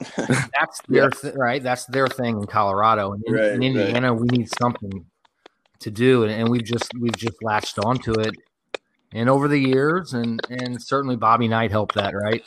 That's 0.16 0.80
their 0.88 1.10
th- 1.10 1.34
right. 1.34 1.62
That's 1.62 1.84
their 1.84 2.08
thing 2.08 2.38
in 2.38 2.46
Colorado. 2.46 3.12
And 3.12 3.22
in, 3.26 3.34
Right, 3.34 3.52
in 3.52 3.60
right. 3.60 3.62
Indiana, 3.62 4.14
we 4.14 4.26
need 4.28 4.48
something 4.58 5.04
to 5.80 5.90
do, 5.90 6.22
and, 6.24 6.32
and 6.32 6.48
we've 6.48 6.64
just 6.64 6.90
we've 6.98 7.16
just 7.16 7.36
latched 7.42 7.78
onto 7.78 8.18
it. 8.18 8.34
And 9.12 9.28
over 9.28 9.48
the 9.48 9.58
years, 9.58 10.12
and 10.12 10.40
and 10.48 10.80
certainly 10.80 11.16
Bobby 11.16 11.48
Knight 11.48 11.70
helped 11.70 11.96
that, 11.96 12.14
right? 12.14 12.46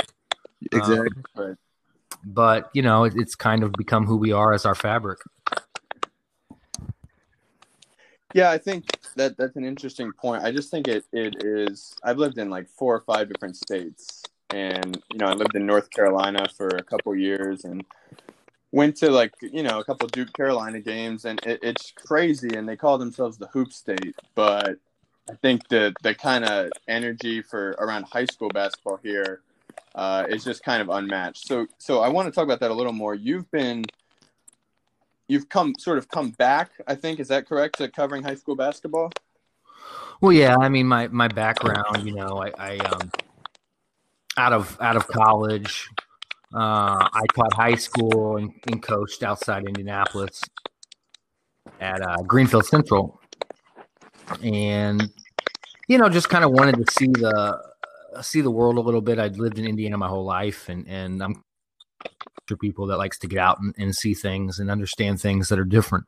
Um, 0.71 0.80
exactly. 0.80 1.23
right. 1.36 1.56
But 2.23 2.69
you 2.73 2.82
know, 2.82 3.04
it, 3.04 3.13
it's 3.15 3.36
kind 3.36 3.63
of 3.63 3.73
become 3.73 4.06
who 4.06 4.17
we 4.17 4.32
are 4.32 4.54
as 4.54 4.65
our 4.65 4.76
fabric. 4.76 5.19
Yeah, 8.34 8.49
I 8.49 8.58
think 8.58 8.86
that 9.15 9.38
that's 9.38 9.56
an 9.56 9.65
interesting 9.65 10.12
point. 10.12 10.43
I 10.43 10.52
just 10.52 10.71
think 10.71 10.88
it, 10.88 11.06
it 11.12 11.43
is. 11.43 11.93
I've 12.04 12.17
lived 12.17 12.39
in 12.39 12.49
like 12.49 12.67
four 12.67 12.95
or 12.95 13.02
five 13.02 13.30
different 13.30 13.58
states, 13.58 14.23
and 14.49 14.99
you 15.12 15.19
know, 15.19 15.28
I 15.28 15.34
lived 15.34 15.56
in 15.56 15.65
North 15.65 15.89
Carolina 15.91 16.47
for 16.56 16.69
a 16.69 16.84
couple 16.84 17.15
years, 17.15 17.63
and 17.65 17.84
went 18.71 18.95
to 18.97 19.12
like 19.12 19.34
you 19.41 19.63
know 19.63 19.80
a 19.80 19.84
couple 19.84 20.08
Duke 20.08 20.34
Carolina 20.34 20.80
games, 20.80 21.26
and 21.26 21.39
it, 21.45 21.60
it's 21.62 21.91
crazy. 21.91 22.56
And 22.56 22.67
they 22.67 22.76
call 22.76 22.97
themselves 22.97 23.38
the 23.38 23.47
Hoop 23.47 23.71
State, 23.71 24.15
but 24.34 24.78
I 25.29 25.36
think 25.36 25.67
the 25.69 25.93
the 26.03 26.13
kind 26.13 26.43
of 26.43 26.69
energy 26.88 27.41
for 27.41 27.71
around 27.79 28.05
high 28.12 28.25
school 28.25 28.49
basketball 28.49 28.99
here 29.01 29.41
uh, 29.95 30.25
is 30.29 30.43
just 30.43 30.63
kind 30.63 30.81
of 30.81 30.89
unmatched. 30.89 31.47
So 31.47 31.67
so 31.77 32.01
I 32.01 32.09
want 32.09 32.27
to 32.27 32.31
talk 32.31 32.43
about 32.43 32.59
that 32.59 32.71
a 32.71 32.73
little 32.73 32.93
more. 32.93 33.15
You've 33.15 33.49
been 33.51 33.86
you've 35.27 35.49
come 35.49 35.73
sort 35.79 35.97
of 35.97 36.09
come 36.09 36.31
back. 36.31 36.71
I 36.88 36.95
think 36.95 37.19
is 37.19 37.29
that 37.29 37.47
correct 37.47 37.77
to 37.77 37.89
covering 37.89 38.23
high 38.23 38.36
school 38.36 38.55
basketball. 38.55 39.12
Well, 40.21 40.33
yeah. 40.33 40.57
I 40.57 40.69
mean, 40.69 40.88
my 40.88 41.07
my 41.07 41.27
background, 41.27 42.05
you 42.05 42.13
know, 42.13 42.43
I, 42.43 42.51
I 42.57 42.77
um, 42.77 43.12
out 44.38 44.53
of 44.53 44.77
out 44.81 44.95
of 44.95 45.07
college, 45.07 45.89
uh, 46.53 47.07
I 47.12 47.25
taught 47.36 47.53
high 47.53 47.75
school 47.75 48.38
and, 48.38 48.51
and 48.67 48.81
coached 48.81 49.23
outside 49.23 49.65
Indianapolis 49.65 50.41
at 51.79 52.01
uh, 52.01 52.17
Greenfield 52.23 52.65
Central, 52.65 53.19
and 54.43 55.09
you 55.88 55.97
know, 55.97 56.09
just 56.09 56.29
kind 56.29 56.43
of 56.43 56.51
wanted 56.51 56.86
to 56.86 56.91
see 56.91 57.07
the 57.07 57.62
see 58.21 58.41
the 58.41 58.51
world 58.51 58.77
a 58.77 58.81
little 58.81 59.01
bit. 59.01 59.19
I'd 59.19 59.38
lived 59.38 59.59
in 59.59 59.65
Indiana 59.65 59.97
my 59.97 60.07
whole 60.07 60.25
life, 60.25 60.69
and 60.69 60.88
and 60.88 61.21
I'm 61.21 61.43
to 62.47 62.57
people 62.57 62.88
that 62.88 62.97
likes 62.97 63.17
to 63.19 63.27
get 63.27 63.39
out 63.39 63.59
and, 63.59 63.73
and 63.77 63.95
see 63.95 64.13
things 64.13 64.59
and 64.59 64.69
understand 64.69 65.19
things 65.21 65.47
that 65.49 65.59
are 65.59 65.63
different, 65.63 66.05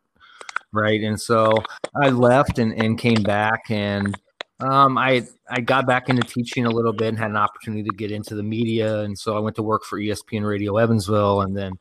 right? 0.73 1.01
And 1.01 1.19
so 1.19 1.53
I 2.01 2.09
left 2.09 2.59
and, 2.59 2.73
and 2.73 2.97
came 2.97 3.23
back, 3.23 3.69
and 3.69 4.17
um, 4.59 4.97
I 4.97 5.23
I 5.49 5.61
got 5.61 5.85
back 5.87 6.09
into 6.09 6.23
teaching 6.23 6.65
a 6.65 6.71
little 6.71 6.93
bit 6.93 7.09
and 7.09 7.17
had 7.17 7.31
an 7.31 7.37
opportunity 7.37 7.83
to 7.83 7.95
get 7.95 8.11
into 8.11 8.35
the 8.35 8.43
media, 8.43 9.01
and 9.01 9.17
so 9.17 9.35
I 9.35 9.39
went 9.39 9.55
to 9.57 9.63
work 9.63 9.83
for 9.83 9.99
ESPN 9.99 10.47
Radio 10.47 10.77
Evansville, 10.77 11.41
and 11.41 11.55
then 11.55 11.73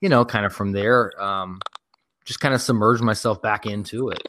you 0.00 0.08
know, 0.08 0.24
kind 0.24 0.44
of 0.44 0.52
from 0.52 0.72
there, 0.72 1.18
um, 1.22 1.60
just 2.24 2.40
kind 2.40 2.54
of 2.54 2.60
submerged 2.60 3.02
myself 3.02 3.40
back 3.40 3.64
into 3.64 4.10
it. 4.10 4.22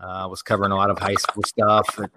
Uh, 0.00 0.24
I 0.24 0.26
was 0.26 0.42
covering 0.42 0.72
a 0.72 0.76
lot 0.76 0.90
of 0.90 0.98
high 0.98 1.14
school 1.14 1.42
stuff. 1.42 1.98
And, 1.98 2.10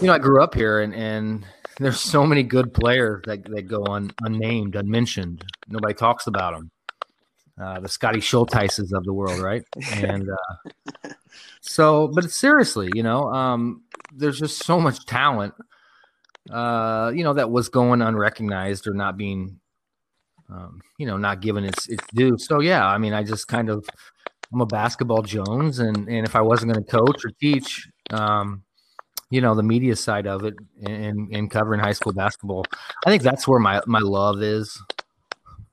you 0.00 0.06
know, 0.06 0.14
I 0.14 0.18
grew 0.18 0.42
up 0.42 0.54
here, 0.54 0.80
and 0.80 0.94
and 0.94 1.44
there's 1.78 2.00
so 2.00 2.26
many 2.26 2.42
good 2.42 2.74
players 2.74 3.22
that, 3.26 3.44
that 3.44 3.62
go 3.62 3.84
un, 3.86 4.10
unnamed, 4.22 4.76
unmentioned. 4.76 5.44
Nobody 5.68 5.94
talks 5.94 6.26
about 6.26 6.54
them. 6.54 6.70
Uh, 7.60 7.80
the 7.80 7.88
Scotty 7.88 8.20
Schultheises 8.20 8.92
of 8.92 9.04
the 9.04 9.12
world, 9.12 9.40
right? 9.40 9.62
And 9.94 10.28
uh, 10.30 11.08
so, 11.60 12.08
but 12.08 12.30
seriously, 12.30 12.90
you 12.94 13.02
know, 13.02 13.32
um, 13.32 13.82
there's 14.14 14.38
just 14.38 14.64
so 14.64 14.80
much 14.80 15.04
talent, 15.06 15.54
uh, 16.50 17.12
you 17.14 17.24
know, 17.24 17.34
that 17.34 17.50
was 17.50 17.68
going 17.68 18.00
unrecognized 18.00 18.86
or 18.86 18.94
not 18.94 19.16
being, 19.16 19.60
um, 20.50 20.80
you 20.98 21.06
know, 21.06 21.16
not 21.16 21.40
given 21.40 21.64
its 21.64 21.88
its 21.88 22.04
due. 22.14 22.38
So 22.38 22.60
yeah, 22.60 22.86
I 22.86 22.98
mean, 22.98 23.12
I 23.12 23.22
just 23.22 23.46
kind 23.46 23.68
of, 23.68 23.86
I'm 24.52 24.60
a 24.60 24.66
basketball 24.66 25.22
Jones, 25.22 25.78
and 25.78 26.08
and 26.08 26.26
if 26.26 26.34
I 26.34 26.40
wasn't 26.40 26.72
going 26.72 26.84
to 26.84 26.90
coach 26.90 27.24
or 27.24 27.30
teach, 27.40 27.88
um, 28.10 28.64
you 29.30 29.40
know 29.40 29.54
the 29.54 29.62
media 29.62 29.96
side 29.96 30.26
of 30.26 30.44
it 30.44 30.54
and 30.82 31.32
and 31.34 31.50
covering 31.50 31.80
high 31.80 31.92
school 31.92 32.12
basketball 32.12 32.64
i 33.06 33.10
think 33.10 33.22
that's 33.22 33.46
where 33.46 33.60
my 33.60 33.80
my 33.86 34.00
love 34.00 34.42
is. 34.42 34.80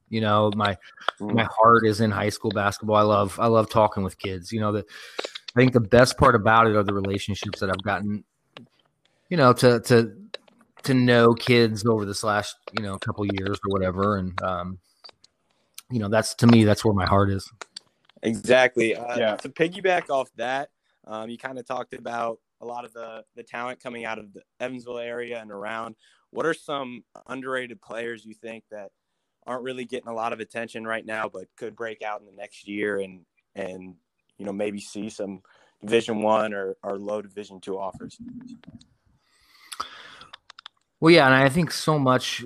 You 0.10 0.22
know 0.22 0.52
my 0.56 0.78
mm. 1.20 1.34
my 1.34 1.44
heart 1.44 1.86
is 1.86 2.00
in 2.00 2.12
high 2.12 2.30
school 2.30 2.52
basketball. 2.52 2.96
I 2.96 3.02
love 3.02 3.38
i 3.42 3.48
love 3.48 3.70
talking 3.70 4.04
with 4.04 4.18
kids. 4.18 4.54
You 4.54 4.62
know 4.62 4.72
the 4.72 4.86
i 5.20 5.60
think 5.60 5.74
the 5.74 5.82
best 5.82 6.18
part 6.18 6.34
about 6.34 6.68
it 6.68 6.78
are 6.78 6.84
the 6.84 6.94
relationships 6.94 7.60
that 7.60 7.70
i've 7.70 7.84
gotten 7.84 8.24
you 9.30 9.36
know 9.36 9.52
to 9.52 9.82
to 9.82 10.16
to 10.84 10.94
know 10.94 11.34
kids 11.34 11.86
over 11.86 12.06
this 12.06 12.24
last 12.24 12.56
you 12.78 12.84
know 12.84 12.98
couple 12.98 13.26
years 13.26 13.60
or 13.66 13.72
whatever. 13.74 14.16
And 14.16 14.42
um 14.42 14.80
you 15.92 16.00
know 16.00 16.08
that's 16.08 16.36
to 16.36 16.48
me 16.48 16.64
that's 16.64 16.86
where 16.86 16.94
my 16.94 17.06
heart 17.06 17.30
is 17.30 17.52
exactly 18.24 18.96
uh, 18.96 19.18
yeah. 19.18 19.36
to 19.38 19.50
piggyback 19.50 20.10
off 20.10 20.30
that 20.36 20.70
um, 21.08 21.30
you 21.30 21.38
kind 21.38 21.58
of 21.58 21.66
talked 21.66 21.94
about 21.94 22.40
a 22.62 22.66
lot 22.66 22.86
of 22.86 22.94
the 22.94 23.24
the 23.36 23.44
talent 23.44 23.82
coming 23.82 24.06
out 24.06 24.20
of 24.20 24.34
the 24.34 24.42
Evansville 24.60 25.00
area 25.00 25.40
and 25.40 25.52
around. 25.52 25.96
What 26.32 26.46
are 26.46 26.54
some 26.54 27.04
underrated 27.28 27.82
players 27.82 28.26
you 28.26 28.34
think 28.34 28.66
that 28.72 28.92
aren't 29.46 29.64
really 29.64 29.86
getting 29.86 30.10
a 30.10 30.14
lot 30.14 30.34
of 30.34 30.42
attention 30.42 30.86
right 30.86 31.06
now, 31.06 31.30
but 31.30 31.46
could 31.56 31.76
break 31.76 32.02
out 32.02 32.20
in 32.20 32.26
the 32.26 32.34
next 32.34 32.68
year 32.68 33.00
and 33.00 33.22
and 33.56 33.96
you 34.38 34.46
know 34.46 34.52
maybe 34.52 34.80
see 34.80 35.10
some 35.10 35.42
Division 35.82 36.22
One 36.22 36.54
or 36.54 36.76
or 36.84 36.98
low 36.98 37.22
Division 37.22 37.62
Two 37.62 37.80
offers? 37.80 38.18
Well, 41.00 41.14
yeah, 41.14 41.28
and 41.28 41.36
I 41.36 41.48
think 41.48 41.72
so 41.72 42.00
much, 42.00 42.44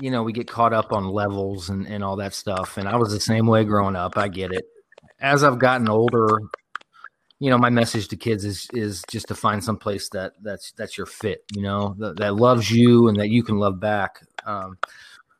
you 0.00 0.12
know, 0.12 0.22
we 0.22 0.32
get 0.32 0.46
caught 0.46 0.72
up 0.72 0.92
on 0.92 1.08
levels 1.08 1.68
and, 1.68 1.84
and 1.88 2.04
all 2.04 2.14
that 2.16 2.32
stuff. 2.32 2.76
And 2.76 2.88
I 2.88 2.94
was 2.94 3.10
the 3.10 3.18
same 3.18 3.48
way 3.48 3.64
growing 3.64 3.96
up. 3.96 4.16
I 4.16 4.28
get 4.28 4.52
it. 4.52 4.64
As 5.20 5.42
I've 5.42 5.58
gotten 5.58 5.88
older, 5.88 6.38
you 7.40 7.50
know, 7.50 7.58
my 7.58 7.70
message 7.70 8.08
to 8.08 8.16
kids 8.16 8.44
is 8.44 8.68
is 8.72 9.04
just 9.08 9.28
to 9.28 9.34
find 9.34 9.62
some 9.62 9.76
place 9.76 10.08
that 10.10 10.34
that's 10.42 10.72
that's 10.72 10.96
your 10.96 11.06
fit, 11.06 11.44
you 11.54 11.62
know, 11.62 11.94
that, 11.98 12.16
that 12.18 12.34
loves 12.34 12.70
you 12.70 13.08
and 13.08 13.18
that 13.18 13.28
you 13.28 13.42
can 13.42 13.58
love 13.58 13.80
back. 13.80 14.22
Um, 14.44 14.78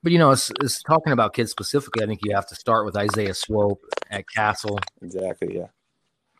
but 0.02 0.12
you 0.12 0.18
know, 0.18 0.30
it's, 0.30 0.50
it's 0.60 0.82
talking 0.82 1.12
about 1.12 1.34
kids 1.34 1.50
specifically. 1.50 2.04
I 2.04 2.06
think 2.06 2.20
you 2.24 2.34
have 2.34 2.46
to 2.48 2.54
start 2.54 2.84
with 2.84 2.96
Isaiah 2.96 3.34
Swope 3.34 3.84
at 4.10 4.28
Castle. 4.28 4.78
Exactly. 5.02 5.56
Yeah. 5.56 5.66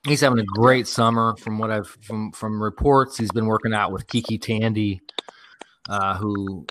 He's 0.07 0.21
having 0.21 0.39
a 0.39 0.45
great 0.45 0.87
summer 0.87 1.35
from 1.37 1.59
what 1.59 1.71
I've 1.71 1.89
from 2.03 2.31
from 2.33 2.63
reports. 2.63 3.19
He's 3.19 3.33
been 3.33 3.47
working 3.47 3.75
out 3.75 3.91
with 3.93 4.07
KyKy 4.07 4.41
Tandy, 4.41 5.01
uh, 5.89 6.17
who 6.17 6.67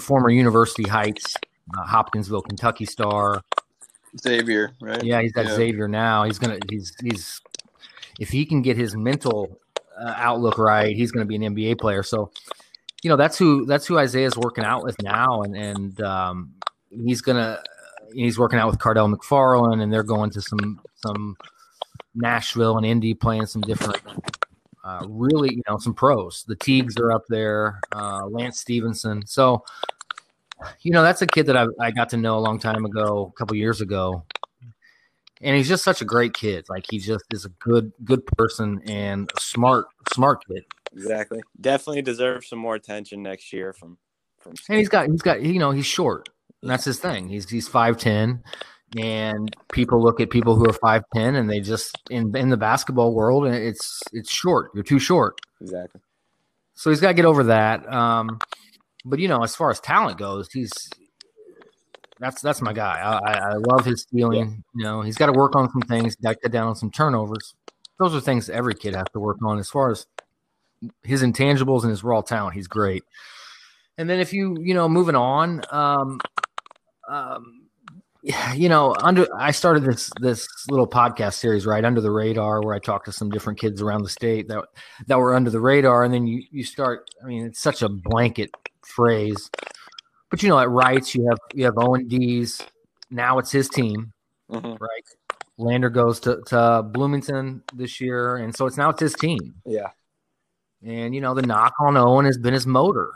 former 0.00 0.30
University 0.30 0.88
Heights, 0.88 1.34
uh, 1.76 1.84
Hopkinsville, 1.84 2.42
Kentucky 2.42 2.86
star. 2.86 3.42
Xavier, 4.20 4.72
right? 4.80 5.02
Yeah, 5.02 5.22
he's 5.22 5.36
at 5.36 5.46
yeah. 5.46 5.54
Xavier 5.54 5.88
now. 5.88 6.24
He's 6.24 6.38
gonna 6.38 6.58
he's 6.68 6.94
he's 7.02 7.40
if 8.18 8.30
he 8.30 8.44
can 8.44 8.62
get 8.62 8.76
his 8.76 8.96
mental 8.96 9.58
uh, 9.98 10.14
outlook 10.16 10.58
right, 10.58 10.94
he's 10.94 11.12
going 11.12 11.24
to 11.24 11.28
be 11.28 11.36
an 11.36 11.54
NBA 11.54 11.80
player. 11.80 12.02
So, 12.02 12.30
you 13.02 13.10
know, 13.10 13.16
that's 13.16 13.38
who 13.38 13.64
that's 13.66 13.86
who 13.86 13.98
Isaiah's 13.98 14.36
working 14.36 14.64
out 14.64 14.84
with 14.84 15.00
now, 15.02 15.42
and 15.42 15.56
and 15.56 16.00
um, 16.00 16.54
he's 16.90 17.20
gonna 17.20 17.62
he's 18.12 18.38
working 18.38 18.58
out 18.58 18.68
with 18.68 18.78
Cardell 18.78 19.08
McFarland, 19.08 19.82
and 19.82 19.92
they're 19.92 20.02
going 20.02 20.30
to 20.30 20.40
some 20.42 20.80
some 20.96 21.36
Nashville 22.14 22.76
and 22.76 22.86
Indy 22.86 23.14
playing 23.14 23.46
some 23.46 23.62
different. 23.62 24.00
Uh, 24.84 25.04
really, 25.06 25.54
you 25.54 25.62
know, 25.68 25.76
some 25.76 25.92
pros. 25.92 26.44
The 26.48 26.56
Teagues 26.56 26.98
are 26.98 27.12
up 27.12 27.24
there. 27.28 27.78
Uh, 27.92 28.24
Lance 28.26 28.58
Stephenson. 28.58 29.26
So, 29.26 29.62
you 30.80 30.92
know, 30.92 31.02
that's 31.02 31.22
a 31.22 31.26
kid 31.26 31.46
that 31.46 31.56
I, 31.56 31.66
I 31.80 31.90
got 31.90 32.10
to 32.10 32.16
know 32.16 32.38
a 32.38 32.40
long 32.40 32.58
time 32.58 32.84
ago, 32.84 33.32
a 33.34 33.38
couple 33.38 33.56
years 33.56 33.80
ago, 33.80 34.24
and 35.40 35.56
he's 35.56 35.68
just 35.68 35.84
such 35.84 36.02
a 36.02 36.04
great 36.04 36.34
kid. 36.34 36.66
Like 36.68 36.86
he 36.90 36.98
just 36.98 37.24
is 37.32 37.44
a 37.44 37.50
good 37.60 37.92
good 38.04 38.26
person 38.26 38.80
and 38.86 39.30
a 39.36 39.40
smart 39.40 39.86
smart 40.12 40.44
kid. 40.46 40.64
Exactly. 40.92 41.40
Definitely 41.60 42.02
deserves 42.02 42.48
some 42.48 42.58
more 42.58 42.74
attention 42.74 43.22
next 43.22 43.52
year 43.52 43.72
from 43.72 43.98
from. 44.38 44.54
And 44.68 44.78
he's 44.78 44.88
got 44.88 45.08
he's 45.08 45.22
got 45.22 45.42
you 45.42 45.58
know 45.58 45.70
he's 45.70 45.86
short. 45.86 46.28
And 46.62 46.70
that's 46.70 46.84
his 46.84 46.98
thing. 46.98 47.28
He's 47.28 47.48
he's 47.48 47.68
five 47.68 47.98
ten, 47.98 48.42
and 48.98 49.54
people 49.72 50.02
look 50.02 50.20
at 50.20 50.30
people 50.30 50.56
who 50.56 50.68
are 50.68 50.72
five 50.72 51.04
ten 51.14 51.36
and 51.36 51.48
they 51.48 51.60
just 51.60 51.96
in 52.10 52.36
in 52.36 52.48
the 52.48 52.56
basketball 52.56 53.14
world 53.14 53.46
and 53.46 53.54
it's 53.54 54.02
it's 54.12 54.30
short. 54.30 54.70
You're 54.74 54.84
too 54.84 54.98
short. 54.98 55.40
Exactly. 55.60 56.00
So 56.74 56.90
he's 56.90 57.00
got 57.00 57.08
to 57.08 57.14
get 57.14 57.24
over 57.24 57.44
that. 57.44 57.92
Um, 57.92 58.38
but 59.08 59.18
you 59.18 59.28
know, 59.28 59.42
as 59.42 59.56
far 59.56 59.70
as 59.70 59.80
talent 59.80 60.18
goes, 60.18 60.50
he's 60.52 60.72
that's 62.20 62.42
that's 62.42 62.60
my 62.60 62.72
guy. 62.72 62.98
I, 63.00 63.32
I 63.32 63.52
love 63.54 63.84
his 63.84 64.02
stealing. 64.02 64.64
You 64.74 64.84
know, 64.84 65.02
he's 65.02 65.16
got 65.16 65.26
to 65.26 65.32
work 65.32 65.54
on 65.56 65.70
some 65.70 65.82
things. 65.82 66.16
Got 66.16 66.32
to 66.32 66.40
cut 66.40 66.52
down 66.52 66.68
on 66.68 66.76
some 66.76 66.90
turnovers. 66.90 67.54
Those 67.98 68.14
are 68.14 68.20
things 68.20 68.50
every 68.50 68.74
kid 68.74 68.94
has 68.94 69.06
to 69.12 69.20
work 69.20 69.38
on. 69.42 69.58
As 69.58 69.70
far 69.70 69.90
as 69.90 70.06
his 71.02 71.22
intangibles 71.22 71.82
and 71.82 71.90
his 71.90 72.04
raw 72.04 72.20
talent, 72.20 72.54
he's 72.54 72.68
great. 72.68 73.02
And 73.96 74.08
then 74.08 74.20
if 74.20 74.32
you 74.32 74.56
you 74.60 74.74
know 74.74 74.88
moving 74.88 75.16
on, 75.16 75.62
um, 75.70 76.20
um, 77.08 77.68
you 78.54 78.68
know, 78.68 78.94
under 79.00 79.26
I 79.36 79.52
started 79.52 79.84
this 79.84 80.10
this 80.20 80.48
little 80.68 80.88
podcast 80.88 81.34
series 81.34 81.66
right 81.66 81.84
under 81.84 82.00
the 82.00 82.10
radar 82.10 82.62
where 82.62 82.74
I 82.74 82.80
talked 82.80 83.06
to 83.06 83.12
some 83.12 83.30
different 83.30 83.58
kids 83.60 83.80
around 83.80 84.02
the 84.02 84.08
state 84.08 84.48
that 84.48 84.64
that 85.06 85.18
were 85.18 85.34
under 85.34 85.50
the 85.50 85.60
radar, 85.60 86.04
and 86.04 86.12
then 86.12 86.26
you 86.26 86.42
you 86.50 86.64
start. 86.64 87.08
I 87.22 87.26
mean, 87.26 87.46
it's 87.46 87.60
such 87.60 87.82
a 87.82 87.88
blanket 87.88 88.50
phrase 88.88 89.50
but 90.30 90.42
you 90.42 90.48
know, 90.48 90.58
at 90.58 90.68
Reitz, 90.68 91.14
you 91.14 91.26
have 91.28 91.38
you 91.54 91.64
have 91.64 91.74
Owen 91.76 92.06
Dease. 92.06 92.60
Now 93.10 93.38
it's 93.38 93.50
his 93.50 93.68
team, 93.68 94.12
mm-hmm. 94.50 94.66
right? 94.66 95.04
Lander 95.56 95.90
goes 95.90 96.20
to, 96.20 96.40
to 96.46 96.82
Bloomington 96.82 97.62
this 97.74 98.00
year, 98.00 98.36
and 98.36 98.54
so 98.54 98.66
it's 98.66 98.76
now 98.76 98.90
it's 98.90 99.00
his 99.00 99.14
team. 99.14 99.54
Yeah. 99.64 99.88
And 100.84 101.14
you 101.14 101.20
know, 101.20 101.34
the 101.34 101.42
knock 101.42 101.74
on 101.80 101.96
Owen 101.96 102.26
has 102.26 102.38
been 102.38 102.54
his 102.54 102.66
motor. 102.66 103.12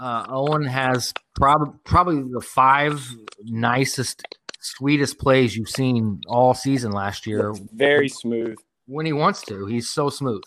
Uh, 0.00 0.24
Owen 0.28 0.64
has 0.64 1.12
prob- 1.36 1.78
probably 1.84 2.22
the 2.32 2.40
five 2.40 3.06
nicest, 3.44 4.22
sweetest 4.58 5.18
plays 5.18 5.56
you've 5.56 5.68
seen 5.68 6.20
all 6.26 6.54
season 6.54 6.90
last 6.90 7.26
year. 7.26 7.54
Very 7.72 8.08
smooth 8.08 8.56
when 8.86 9.06
he 9.06 9.12
wants 9.12 9.42
to. 9.42 9.66
He's 9.66 9.88
so 9.88 10.08
smooth. 10.08 10.42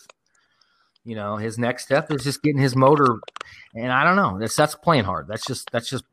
You 1.04 1.14
know, 1.16 1.36
his 1.36 1.58
next 1.58 1.84
step 1.84 2.12
is 2.12 2.22
just 2.22 2.42
getting 2.42 2.60
his 2.60 2.76
motor, 2.76 3.18
and 3.74 3.90
I 3.92 4.04
don't 4.04 4.16
know. 4.16 4.38
That's 4.38 4.54
that's 4.56 4.74
playing 4.74 5.04
hard. 5.04 5.26
That's 5.28 5.46
just 5.46 5.70
that's 5.72 5.88
just 5.88 6.04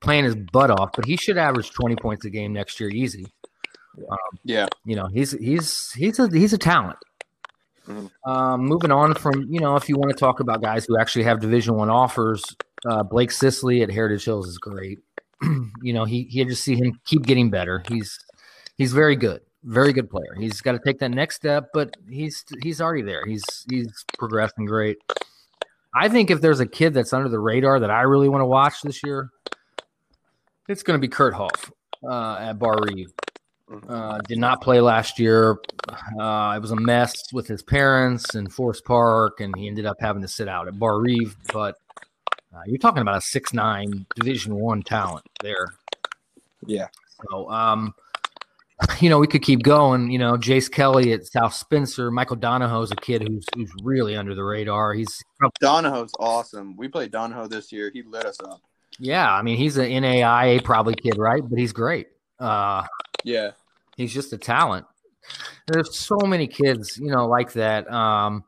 playing 0.00 0.24
his 0.24 0.34
butt 0.36 0.70
off, 0.70 0.90
but 0.94 1.04
he 1.04 1.16
should 1.16 1.36
average 1.38 1.70
20 1.72 1.96
points 1.96 2.24
a 2.24 2.30
game 2.30 2.52
next 2.52 2.78
year 2.80 2.90
easy. 2.90 3.26
Um, 4.10 4.18
Yeah. 4.44 4.66
you 4.84 4.96
know, 4.96 5.06
he's 5.06 5.32
he's 5.32 5.90
he's 5.92 6.18
a 6.18 6.28
he's 6.30 6.52
a 6.52 6.58
talent. 6.58 6.98
Mhm. 7.86 8.10
Um, 8.26 8.62
moving 8.62 8.90
on 8.90 9.14
from 9.14 9.46
you 9.50 9.60
know, 9.60 9.76
if 9.76 9.88
you 9.90 9.96
want 9.96 10.10
to 10.10 10.16
talk 10.16 10.40
about 10.40 10.62
guys 10.62 10.86
who 10.86 10.98
actually 10.98 11.24
have 11.24 11.40
Division 11.40 11.74
One 11.74 11.90
offers, 11.90 12.42
uh, 12.86 13.02
Blake 13.02 13.30
Sisley 13.30 13.82
at 13.82 13.90
Heritage 13.90 14.24
Hills 14.24 14.48
is 14.48 14.56
great. 14.58 15.00
you 15.82 15.92
know, 15.92 16.04
he 16.06 16.24
he 16.30 16.42
just 16.46 16.64
see 16.64 16.76
him 16.76 16.98
keep 17.04 17.22
getting 17.26 17.50
better. 17.50 17.82
He's 17.88 18.18
he's 18.78 18.92
very 18.94 19.16
good, 19.16 19.42
very 19.64 19.92
good 19.92 20.10
player. 20.10 20.34
He's 20.38 20.60
got 20.60 20.72
to 20.72 20.78
take 20.78 20.98
that 21.00 21.10
next 21.10 21.36
step, 21.36 21.70
but 21.72 21.96
he's 22.08 22.44
he's 22.62 22.80
already 22.80 23.02
there. 23.02 23.24
He's 23.26 23.44
he's 23.68 24.04
progressing 24.18 24.66
great. 24.66 24.98
I 25.94 26.08
think 26.08 26.30
if 26.30 26.40
there's 26.40 26.60
a 26.60 26.66
kid 26.66 26.92
that's 26.92 27.12
under 27.12 27.28
the 27.28 27.38
radar 27.38 27.80
that 27.80 27.90
I 27.90 28.02
really 28.02 28.28
want 28.28 28.42
to 28.42 28.46
watch 28.46 28.82
this 28.82 29.02
year, 29.04 29.30
it's 30.68 30.82
going 30.82 30.98
to 30.98 31.00
be 31.00 31.08
Kurt 31.08 31.34
Hoff 31.34 31.70
uh, 32.02 32.36
at 32.40 32.58
Barr-Reeve. 32.58 33.12
Uh, 33.88 34.18
did 34.28 34.38
not 34.38 34.60
play 34.60 34.80
last 34.80 35.18
year. 35.18 35.56
Uh, 36.18 36.52
it 36.56 36.60
was 36.60 36.72
a 36.72 36.76
mess 36.76 37.14
with 37.32 37.46
his 37.46 37.62
parents 37.62 38.34
in 38.34 38.48
Forest 38.48 38.84
Park, 38.84 39.40
and 39.40 39.54
he 39.56 39.68
ended 39.68 39.86
up 39.86 39.96
having 40.00 40.20
to 40.20 40.28
sit 40.28 40.48
out 40.48 40.68
at 40.68 40.78
Barr-Reeve. 40.78 41.36
But 41.52 41.76
uh, 42.54 42.60
you're 42.66 42.78
talking 42.78 43.00
about 43.00 43.16
a 43.16 43.20
six 43.22 43.52
nine 43.52 44.04
Division 44.16 44.54
One 44.56 44.82
talent 44.82 45.24
there. 45.42 45.68
Yeah. 46.66 46.88
So, 47.30 47.48
um, 47.50 47.94
you 49.00 49.08
know, 49.08 49.18
we 49.18 49.26
could 49.26 49.42
keep 49.42 49.62
going. 49.62 50.10
You 50.10 50.18
know, 50.18 50.34
Jace 50.36 50.70
Kelly 50.70 51.12
at 51.12 51.24
South 51.26 51.54
Spencer. 51.54 52.10
Michael 52.10 52.36
Donahoe's 52.36 52.90
a 52.90 52.96
kid 52.96 53.22
who's 53.26 53.44
who's 53.54 53.70
really 53.82 54.16
under 54.16 54.34
the 54.34 54.44
radar. 54.44 54.94
He's 54.94 55.22
Donahoe's 55.60 56.12
awesome. 56.18 56.76
We 56.76 56.88
played 56.88 57.10
Donahoe 57.12 57.46
this 57.48 57.70
year. 57.72 57.90
He 57.92 58.02
lit 58.02 58.24
us 58.26 58.38
up. 58.40 58.60
yeah, 58.98 59.32
I 59.32 59.42
mean, 59.42 59.56
he's 59.56 59.76
an 59.76 59.86
NAIA 59.86 60.62
probably 60.62 60.94
kid, 60.94 61.16
right? 61.18 61.42
But 61.48 61.58
he's 61.58 61.72
great. 61.72 62.08
Uh, 62.40 62.84
Yeah. 63.22 63.52
he's 63.96 64.12
just 64.12 64.32
a 64.32 64.38
talent. 64.38 64.86
There's 65.68 65.96
so 65.96 66.16
many 66.26 66.46
kids, 66.46 66.98
you 66.98 67.10
know, 67.10 67.26
like 67.26 67.52
that. 67.54 67.90
Um, 67.90 68.44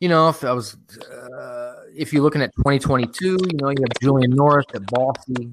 you 0.00 0.08
know, 0.08 0.28
if 0.28 0.44
I 0.44 0.52
was, 0.52 0.76
uh, 1.10 1.74
if 1.94 2.12
you're 2.12 2.22
looking 2.22 2.42
at 2.42 2.50
2022, 2.56 3.24
you 3.26 3.38
know, 3.54 3.68
you 3.70 3.76
have 3.80 4.00
Julian 4.00 4.30
Norris 4.32 4.66
at 4.74 4.82
Bosse, 4.86 5.46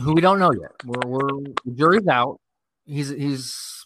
who 0.00 0.14
we 0.14 0.20
don't 0.20 0.38
know 0.38 0.52
yet. 0.52 0.72
We're, 0.84 1.08
we're 1.08 1.40
the 1.64 1.72
jury's 1.74 2.06
out. 2.06 2.40
He's 2.86 3.08
he's 3.10 3.84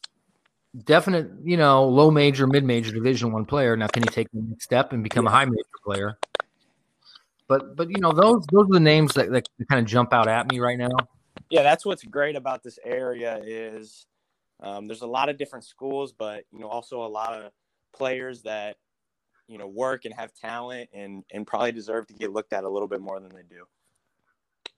definite, 0.84 1.30
you 1.44 1.56
know, 1.56 1.86
low 1.88 2.10
major, 2.10 2.46
mid 2.46 2.64
major 2.64 2.92
Division 2.92 3.32
One 3.32 3.44
player. 3.44 3.76
Now, 3.76 3.88
can 3.88 4.02
he 4.02 4.08
take 4.08 4.30
the 4.32 4.42
next 4.42 4.64
step 4.64 4.92
and 4.92 5.02
become 5.02 5.26
a 5.26 5.30
high 5.30 5.44
major 5.44 5.64
player? 5.84 6.18
But 7.48 7.76
but 7.76 7.90
you 7.90 8.00
know, 8.00 8.12
those 8.12 8.44
those 8.52 8.66
are 8.66 8.74
the 8.74 8.80
names 8.80 9.14
that, 9.14 9.30
that 9.30 9.48
kind 9.70 9.80
of 9.80 9.86
jump 9.86 10.12
out 10.12 10.28
at 10.28 10.50
me 10.50 10.60
right 10.60 10.78
now. 10.78 10.96
Yeah, 11.50 11.62
that's 11.62 11.84
what's 11.84 12.04
great 12.04 12.36
about 12.36 12.62
this 12.62 12.78
area 12.84 13.40
is 13.44 14.06
um, 14.60 14.86
there's 14.86 15.02
a 15.02 15.06
lot 15.06 15.28
of 15.28 15.36
different 15.36 15.64
schools, 15.64 16.12
but 16.12 16.44
you 16.52 16.60
know 16.60 16.68
also 16.68 17.02
a 17.02 17.08
lot 17.08 17.34
of 17.34 17.52
players 17.92 18.42
that 18.42 18.76
you 19.48 19.58
know 19.58 19.66
work 19.66 20.04
and 20.04 20.14
have 20.14 20.32
talent 20.34 20.88
and 20.94 21.24
and 21.32 21.46
probably 21.46 21.72
deserve 21.72 22.06
to 22.06 22.14
get 22.14 22.32
looked 22.32 22.52
at 22.52 22.64
a 22.64 22.68
little 22.68 22.88
bit 22.88 23.00
more 23.00 23.20
than 23.20 23.30
they 23.34 23.42
do. 23.48 23.64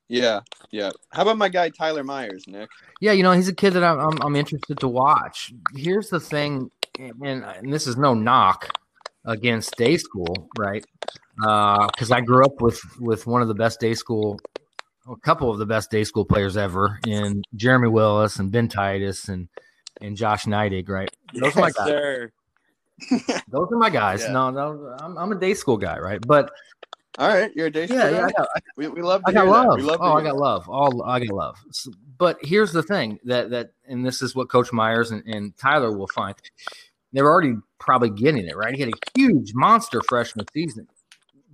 Yeah. 0.09 0.41
Yeah. 0.71 0.91
How 1.11 1.23
about 1.23 1.39
my 1.39 1.49
guy 1.49 1.71
Tyler 1.71 2.05
Myers, 2.05 2.45
Nick? 2.47 2.69
Yeah, 3.01 3.13
you 3.13 3.23
know, 3.23 3.33
he's 3.33 3.49
a 3.49 3.55
kid 3.55 3.71
that 3.73 3.85
I'm 3.85 3.99
I'm, 3.99 4.23
I'm 4.23 4.37
interested 4.37 4.79
to 4.81 4.89
watch. 4.89 5.53
Here's 5.75 6.09
the 6.09 6.21
thing, 6.21 6.71
and, 6.99 7.45
and 7.45 7.73
this 7.73 7.87
is 7.87 7.97
no 7.97 8.15
knock 8.15 8.69
against 9.25 9.77
day 9.77 9.97
school, 9.97 10.49
right? 10.59 10.85
Uh, 11.43 11.87
because 11.87 12.11
I 12.11 12.21
grew 12.21 12.45
up 12.45 12.61
with 12.61 12.81
with 13.01 13.27
one 13.27 13.43
of 13.43 13.49
the 13.49 13.55
best 13.55 13.81
day 13.81 13.95
school, 13.95 14.39
a 15.09 15.17
couple 15.17 15.51
of 15.51 15.59
the 15.59 15.67
best 15.67 15.91
day 15.91 16.05
school 16.05 16.25
players 16.25 16.57
ever, 16.57 16.99
in 17.07 17.43
Jeremy 17.57 17.89
Willis 17.89 18.37
and 18.37 18.53
Ben 18.53 18.69
Titus 18.69 19.29
and 19.29 19.49
and 20.01 20.17
Josh 20.17 20.45
Neidig, 20.45 20.89
right? 20.89 21.11
Those 21.33 21.57
are 21.57 21.61
my 21.61 21.71
guys. 21.71 21.87
sir. 21.87 22.33
Those 23.49 23.69
are 23.73 23.79
my 23.79 23.91
guys. 23.91 24.23
Yeah. 24.25 24.33
No, 24.33 24.51
no, 24.51 24.97
I'm, 25.01 25.17
I'm 25.19 25.33
a 25.33 25.35
day 25.35 25.55
school 25.55 25.77
guy, 25.77 25.99
right? 25.99 26.21
But 26.25 26.51
All 27.19 27.29
right, 27.29 27.53
you're 27.55 27.69
a 27.69 27.71
day 27.71 27.87
yeah, 27.89 28.11
yeah, 28.11 28.17
I 28.19 28.21
guy? 28.23 28.33
got, 28.37 28.49
We, 28.77 28.89
we 28.89 29.03
love 29.03 29.25
to 29.25 29.31
I 29.31 29.33
got 29.33 29.45
hear 29.45 29.53
that. 29.53 29.69
love. 29.69 29.77
We 29.79 29.83
love 29.85 29.99
to 30.01 30.05
Oh, 30.05 30.13
I 30.15 30.23
got 30.23 30.33
that. 30.35 30.41
love. 30.41 30.69
All 30.69 31.03
I 31.05 31.21
got 31.21 31.29
love. 31.35 31.57
S- 31.69 31.89
But 32.19 32.39
here's 32.43 32.73
the 32.73 32.83
thing 32.83 33.21
that 33.25 33.51
that 33.51 33.71
and 33.87 34.05
this 34.05 34.21
is 34.21 34.35
what 34.35 34.49
Coach 34.49 34.73
Myers 34.73 35.13
and, 35.13 35.23
and 35.27 35.57
Tyler 35.57 35.97
will 35.97 36.09
find. 36.09 36.35
They're 37.13 37.31
already 37.31 37.55
probably 37.79 38.11
getting 38.11 38.47
it 38.49 38.57
right. 38.57 38.75
He 38.75 38.81
had 38.83 38.93
a 38.93 38.99
huge 39.17 39.53
monster 39.55 40.01
freshman 40.09 40.47
season. 40.53 40.89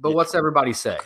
But 0.00 0.12
what's 0.12 0.34
everybody 0.34 0.72
say? 0.72 0.98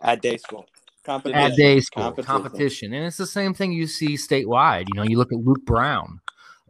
At 0.00 0.22
day 0.22 0.38
school. 0.38 0.64
Competition. 1.04 1.50
At 1.52 1.56
day 1.56 1.80
school 1.80 2.02
Competition. 2.04 2.32
competition. 2.42 2.92
and 2.94 3.04
it's 3.04 3.18
the 3.18 3.26
same 3.26 3.52
thing 3.52 3.72
you 3.72 3.86
see 3.86 4.14
statewide. 4.16 4.86
You 4.88 4.94
know, 4.94 5.02
you 5.02 5.18
look 5.18 5.32
at 5.32 5.38
Luke 5.38 5.66
Brown. 5.66 6.20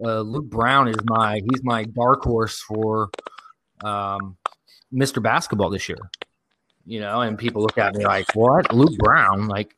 Uh, 0.05 0.22
Luke 0.22 0.47
Brown 0.51 0.89
is 0.89 0.97
my 1.05 1.41
he's 1.49 1.62
my 1.62 1.85
dark 1.85 2.22
horse 2.25 2.61
for 2.61 3.11
um, 3.85 4.37
Mr. 4.93 5.22
Basketball 5.22 5.70
this 5.70 5.89
year. 5.89 5.99
You 6.87 7.01
know, 7.01 7.22
and 7.22 7.39
people 7.39 7.62
look 7.62 7.78
at 7.78 7.95
me 7.95 8.05
like, 8.05 8.26
"What, 8.35 8.72
Luke 8.74 8.97
Brown?" 8.99 9.49
Like, 9.49 9.72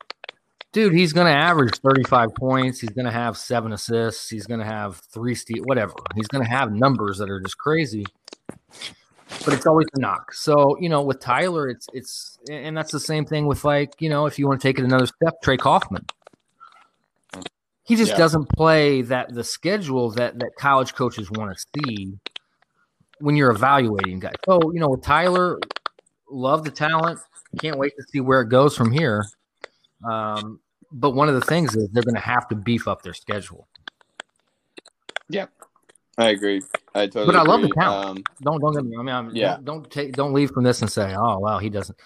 dude, 0.73 0.93
he's 0.93 1.13
going 1.13 1.27
to 1.27 1.33
average 1.33 1.77
35 1.79 2.35
points. 2.35 2.79
He's 2.79 2.89
going 2.89 3.05
to 3.05 3.11
have 3.11 3.37
seven 3.37 3.71
assists. 3.71 4.29
He's 4.29 4.45
going 4.45 4.59
to 4.59 4.65
have 4.65 4.97
three 5.13 5.33
steal, 5.35 5.63
whatever. 5.63 5.93
He's 6.15 6.27
going 6.27 6.43
to 6.43 6.49
have 6.49 6.71
numbers 6.71 7.17
that 7.19 7.29
are 7.29 7.39
just 7.39 7.57
crazy. 7.57 8.05
But 9.45 9.53
it's 9.53 9.65
always 9.65 9.87
a 9.95 9.99
knock. 9.99 10.33
So 10.33 10.77
you 10.79 10.89
know, 10.89 11.01
with 11.01 11.19
Tyler, 11.21 11.69
it's 11.69 11.87
it's 11.93 12.37
and 12.49 12.75
that's 12.75 12.91
the 12.91 12.99
same 12.99 13.25
thing 13.25 13.45
with 13.47 13.63
like 13.63 13.93
you 13.99 14.09
know, 14.09 14.25
if 14.25 14.37
you 14.37 14.47
want 14.47 14.59
to 14.59 14.67
take 14.67 14.77
it 14.79 14.83
another 14.85 15.07
step, 15.07 15.41
Trey 15.41 15.57
Kaufman. 15.57 16.05
He 17.83 17.95
just 17.95 18.11
Yeah. 18.11 18.17
doesn't 18.17 18.49
play 18.49 19.01
that 19.03 19.33
the 19.33 19.45
schedule 19.45 20.11
that 20.11 20.39
that 20.39 20.55
college 20.57 20.93
coaches 20.93 21.31
want 21.31 21.57
to 21.57 21.65
see 21.85 22.17
when 23.19 23.37
you're 23.37 23.51
evaluating 23.51 24.19
guys. 24.19 24.35
So 24.45 24.59
you 24.73 24.79
know, 24.81 24.89
with 24.89 25.03
Tyler, 25.03 25.57
love 26.29 26.63
the 26.63 26.71
talent. 26.71 27.19
Can't 27.59 27.77
wait 27.77 27.93
to 27.97 28.03
see 28.11 28.19
where 28.19 28.41
it 28.41 28.49
goes 28.49 28.75
from 28.75 28.91
here. 28.91 29.25
Um, 30.09 30.59
but 30.91 31.11
one 31.11 31.27
of 31.29 31.35
the 31.35 31.41
things 31.41 31.75
is 31.75 31.89
they're 31.91 32.03
going 32.03 32.15
to 32.15 32.21
have 32.21 32.47
to 32.49 32.55
beef 32.55 32.87
up 32.87 33.01
their 33.01 33.13
schedule. 33.13 33.67
Yeah, 35.29 35.47
I 36.17 36.29
agree. 36.29 36.61
I 36.95 37.07
totally 37.07 37.25
But 37.27 37.35
I 37.35 37.43
love 37.43 37.61
the 37.61 37.67
agree. 37.67 37.75
talent. 37.81 38.19
Um, 38.19 38.23
Don't 38.41 38.61
don't 38.61 38.73
get 38.73 38.85
me. 38.85 38.95
I 38.97 39.01
mean, 39.01 39.15
I'm, 39.15 39.35
Yeah. 39.35 39.55
don't 39.55 39.65
don't 39.65 39.91
take 39.91 40.13
don't 40.13 40.33
leave 40.33 40.51
from 40.51 40.63
this 40.63 40.81
and 40.81 40.91
say, 40.91 41.13
oh 41.17 41.39
wow, 41.39 41.57
he 41.59 41.69
doesn't. 41.69 41.97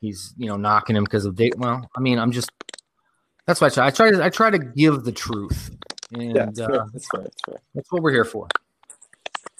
He's 0.00 0.34
you 0.36 0.48
know 0.48 0.56
knocking 0.56 0.96
him 0.96 1.04
because 1.04 1.26
of 1.26 1.36
date. 1.36 1.56
Well, 1.58 1.88
I 1.96 2.00
mean, 2.00 2.18
I'm 2.18 2.32
just. 2.32 2.50
That's 3.46 3.60
why 3.60 3.66
I 3.66 3.70
try. 3.70 3.86
I 3.86 3.90
try 3.90 4.10
to 4.10 4.24
I 4.24 4.30
try 4.30 4.50
to 4.50 4.58
give 4.58 5.04
the 5.04 5.12
truth, 5.12 5.70
and 6.12 6.34
Yeah, 6.34 6.46
that's 6.46 6.60
uh, 6.60 6.66
fair. 6.68 6.84
That's 6.92 7.08
fair. 7.08 7.20
That's 7.22 7.42
fair. 7.46 7.56
that's 7.74 7.92
what 7.92 8.02
we're 8.02 8.12
here 8.12 8.24
for. 8.24 8.48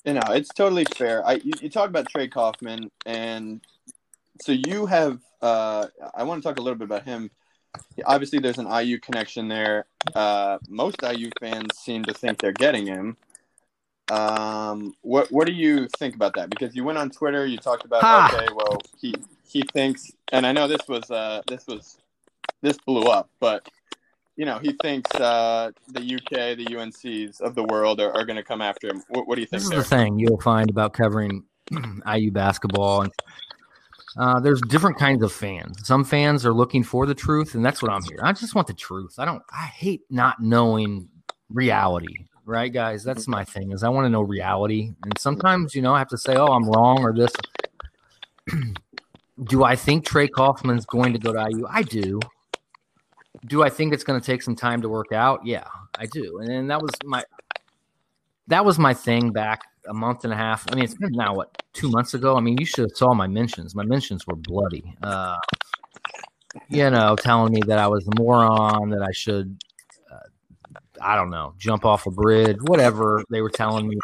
you 0.04 0.14
know, 0.14 0.22
it's 0.30 0.48
totally 0.54 0.84
fair. 0.96 1.26
I 1.26 1.34
you, 1.34 1.52
you 1.60 1.68
talk 1.68 1.88
about 1.88 2.08
Trey 2.08 2.28
Kaufman, 2.28 2.90
and 3.04 3.60
so 4.42 4.52
you 4.52 4.86
have. 4.86 5.20
Uh, 5.40 5.86
I 6.14 6.22
want 6.22 6.42
to 6.42 6.48
talk 6.48 6.58
a 6.58 6.62
little 6.62 6.78
bit 6.78 6.84
about 6.84 7.04
him. 7.04 7.30
Obviously, 8.04 8.38
there's 8.38 8.58
an 8.58 8.66
IU 8.70 8.98
connection 8.98 9.48
there. 9.48 9.86
Uh, 10.14 10.58
most 10.68 10.96
IU 11.02 11.30
fans 11.40 11.76
seem 11.78 12.04
to 12.04 12.14
think 12.14 12.38
they're 12.38 12.52
getting 12.52 12.86
him. 12.86 13.16
Um, 14.10 14.94
what 15.02 15.30
what 15.32 15.46
do 15.46 15.52
you 15.52 15.88
think 15.98 16.14
about 16.14 16.34
that? 16.34 16.50
Because 16.50 16.74
you 16.76 16.84
went 16.84 16.98
on 16.98 17.08
Twitter, 17.10 17.46
you 17.46 17.56
talked 17.56 17.84
about 17.84 18.02
Ha! 18.02 18.30
okay, 18.34 18.46
well 18.54 18.78
he 19.00 19.14
he 19.46 19.62
thinks, 19.72 20.10
and 20.32 20.46
I 20.46 20.52
know 20.52 20.68
this 20.68 20.86
was 20.88 21.10
uh 21.10 21.40
this 21.46 21.66
was 21.66 21.98
this 22.60 22.76
blew 22.84 23.04
up, 23.04 23.30
but 23.40 23.68
you 24.36 24.44
know 24.44 24.58
he 24.58 24.72
thinks 24.82 25.10
uh, 25.14 25.70
the 25.88 26.00
UK, 26.00 26.56
the 26.58 26.66
UNCs 26.66 27.40
of 27.40 27.54
the 27.54 27.62
world 27.64 28.00
are, 28.00 28.12
are 28.12 28.24
going 28.26 28.36
to 28.36 28.42
come 28.42 28.60
after 28.60 28.88
him. 28.88 29.02
What, 29.08 29.26
what 29.28 29.36
do 29.36 29.40
you 29.40 29.46
think 29.46 29.62
This 29.62 29.64
is 29.64 29.70
there? 29.70 29.78
the 29.78 29.84
thing 29.84 30.18
you'll 30.18 30.40
find 30.40 30.68
about 30.68 30.92
covering 30.92 31.44
IU 32.06 32.30
basketball. 32.32 33.02
And 33.02 33.12
uh, 34.16 34.40
there's 34.40 34.60
different 34.62 34.98
kinds 34.98 35.22
of 35.22 35.32
fans. 35.32 35.86
Some 35.86 36.04
fans 36.04 36.44
are 36.44 36.52
looking 36.52 36.82
for 36.82 37.06
the 37.06 37.14
truth, 37.14 37.54
and 37.54 37.64
that's 37.64 37.82
what 37.82 37.90
I'm 37.90 38.02
here. 38.02 38.20
I 38.22 38.32
just 38.32 38.54
want 38.54 38.66
the 38.66 38.74
truth. 38.74 39.14
I 39.18 39.24
don't. 39.24 39.42
I 39.50 39.64
hate 39.66 40.02
not 40.10 40.40
knowing 40.40 41.08
reality. 41.50 42.26
Right, 42.44 42.72
guys. 42.72 43.04
That's 43.04 43.28
my 43.28 43.44
thing. 43.44 43.72
Is 43.72 43.82
I 43.82 43.88
want 43.88 44.04
to 44.04 44.10
know 44.10 44.22
reality, 44.22 44.92
and 45.04 45.18
sometimes 45.18 45.74
you 45.74 45.82
know 45.82 45.94
I 45.94 45.98
have 45.98 46.08
to 46.08 46.18
say, 46.18 46.36
"Oh, 46.36 46.46
I'm 46.46 46.68
wrong," 46.68 47.00
or 47.00 47.14
this. 47.14 47.32
do 49.44 49.64
I 49.64 49.76
think 49.76 50.04
Trey 50.04 50.28
Kaufman's 50.28 50.84
going 50.84 51.12
to 51.12 51.18
go 51.18 51.32
to 51.32 51.48
IU? 51.50 51.66
I 51.70 51.82
do. 51.82 52.20
Do 53.46 53.62
I 53.62 53.70
think 53.70 53.94
it's 53.94 54.04
going 54.04 54.20
to 54.20 54.24
take 54.24 54.42
some 54.42 54.54
time 54.54 54.82
to 54.82 54.88
work 54.88 55.12
out? 55.12 55.44
Yeah, 55.46 55.64
I 55.98 56.06
do. 56.06 56.38
And 56.38 56.48
then 56.48 56.66
that 56.66 56.82
was 56.82 56.90
my 57.04 57.24
that 58.48 58.64
was 58.64 58.78
my 58.78 58.92
thing 58.92 59.30
back 59.32 59.62
a 59.88 59.94
month 59.94 60.24
and 60.24 60.32
a 60.32 60.36
half. 60.36 60.66
I 60.70 60.74
mean, 60.74 60.84
it's 60.84 60.94
been 60.94 61.12
now 61.12 61.34
what 61.34 61.62
two 61.72 61.90
months 61.90 62.14
ago. 62.14 62.36
I 62.36 62.40
mean, 62.40 62.56
you 62.58 62.66
should 62.66 62.82
have 62.84 62.96
saw 62.96 63.14
my 63.14 63.26
mentions. 63.26 63.74
My 63.74 63.84
mentions 63.84 64.26
were 64.26 64.36
bloody. 64.36 64.96
Uh, 65.02 65.36
you 66.68 66.90
know, 66.90 67.16
telling 67.16 67.52
me 67.52 67.62
that 67.66 67.78
I 67.78 67.86
was 67.88 68.06
a 68.06 68.20
moron, 68.20 68.90
that 68.90 69.02
I 69.02 69.12
should, 69.12 69.62
uh, 70.10 70.18
I 71.00 71.16
don't 71.16 71.30
know, 71.30 71.54
jump 71.58 71.84
off 71.84 72.06
a 72.06 72.10
bridge, 72.10 72.58
whatever 72.62 73.24
they 73.30 73.40
were 73.40 73.50
telling 73.50 73.88
me. 73.88 73.96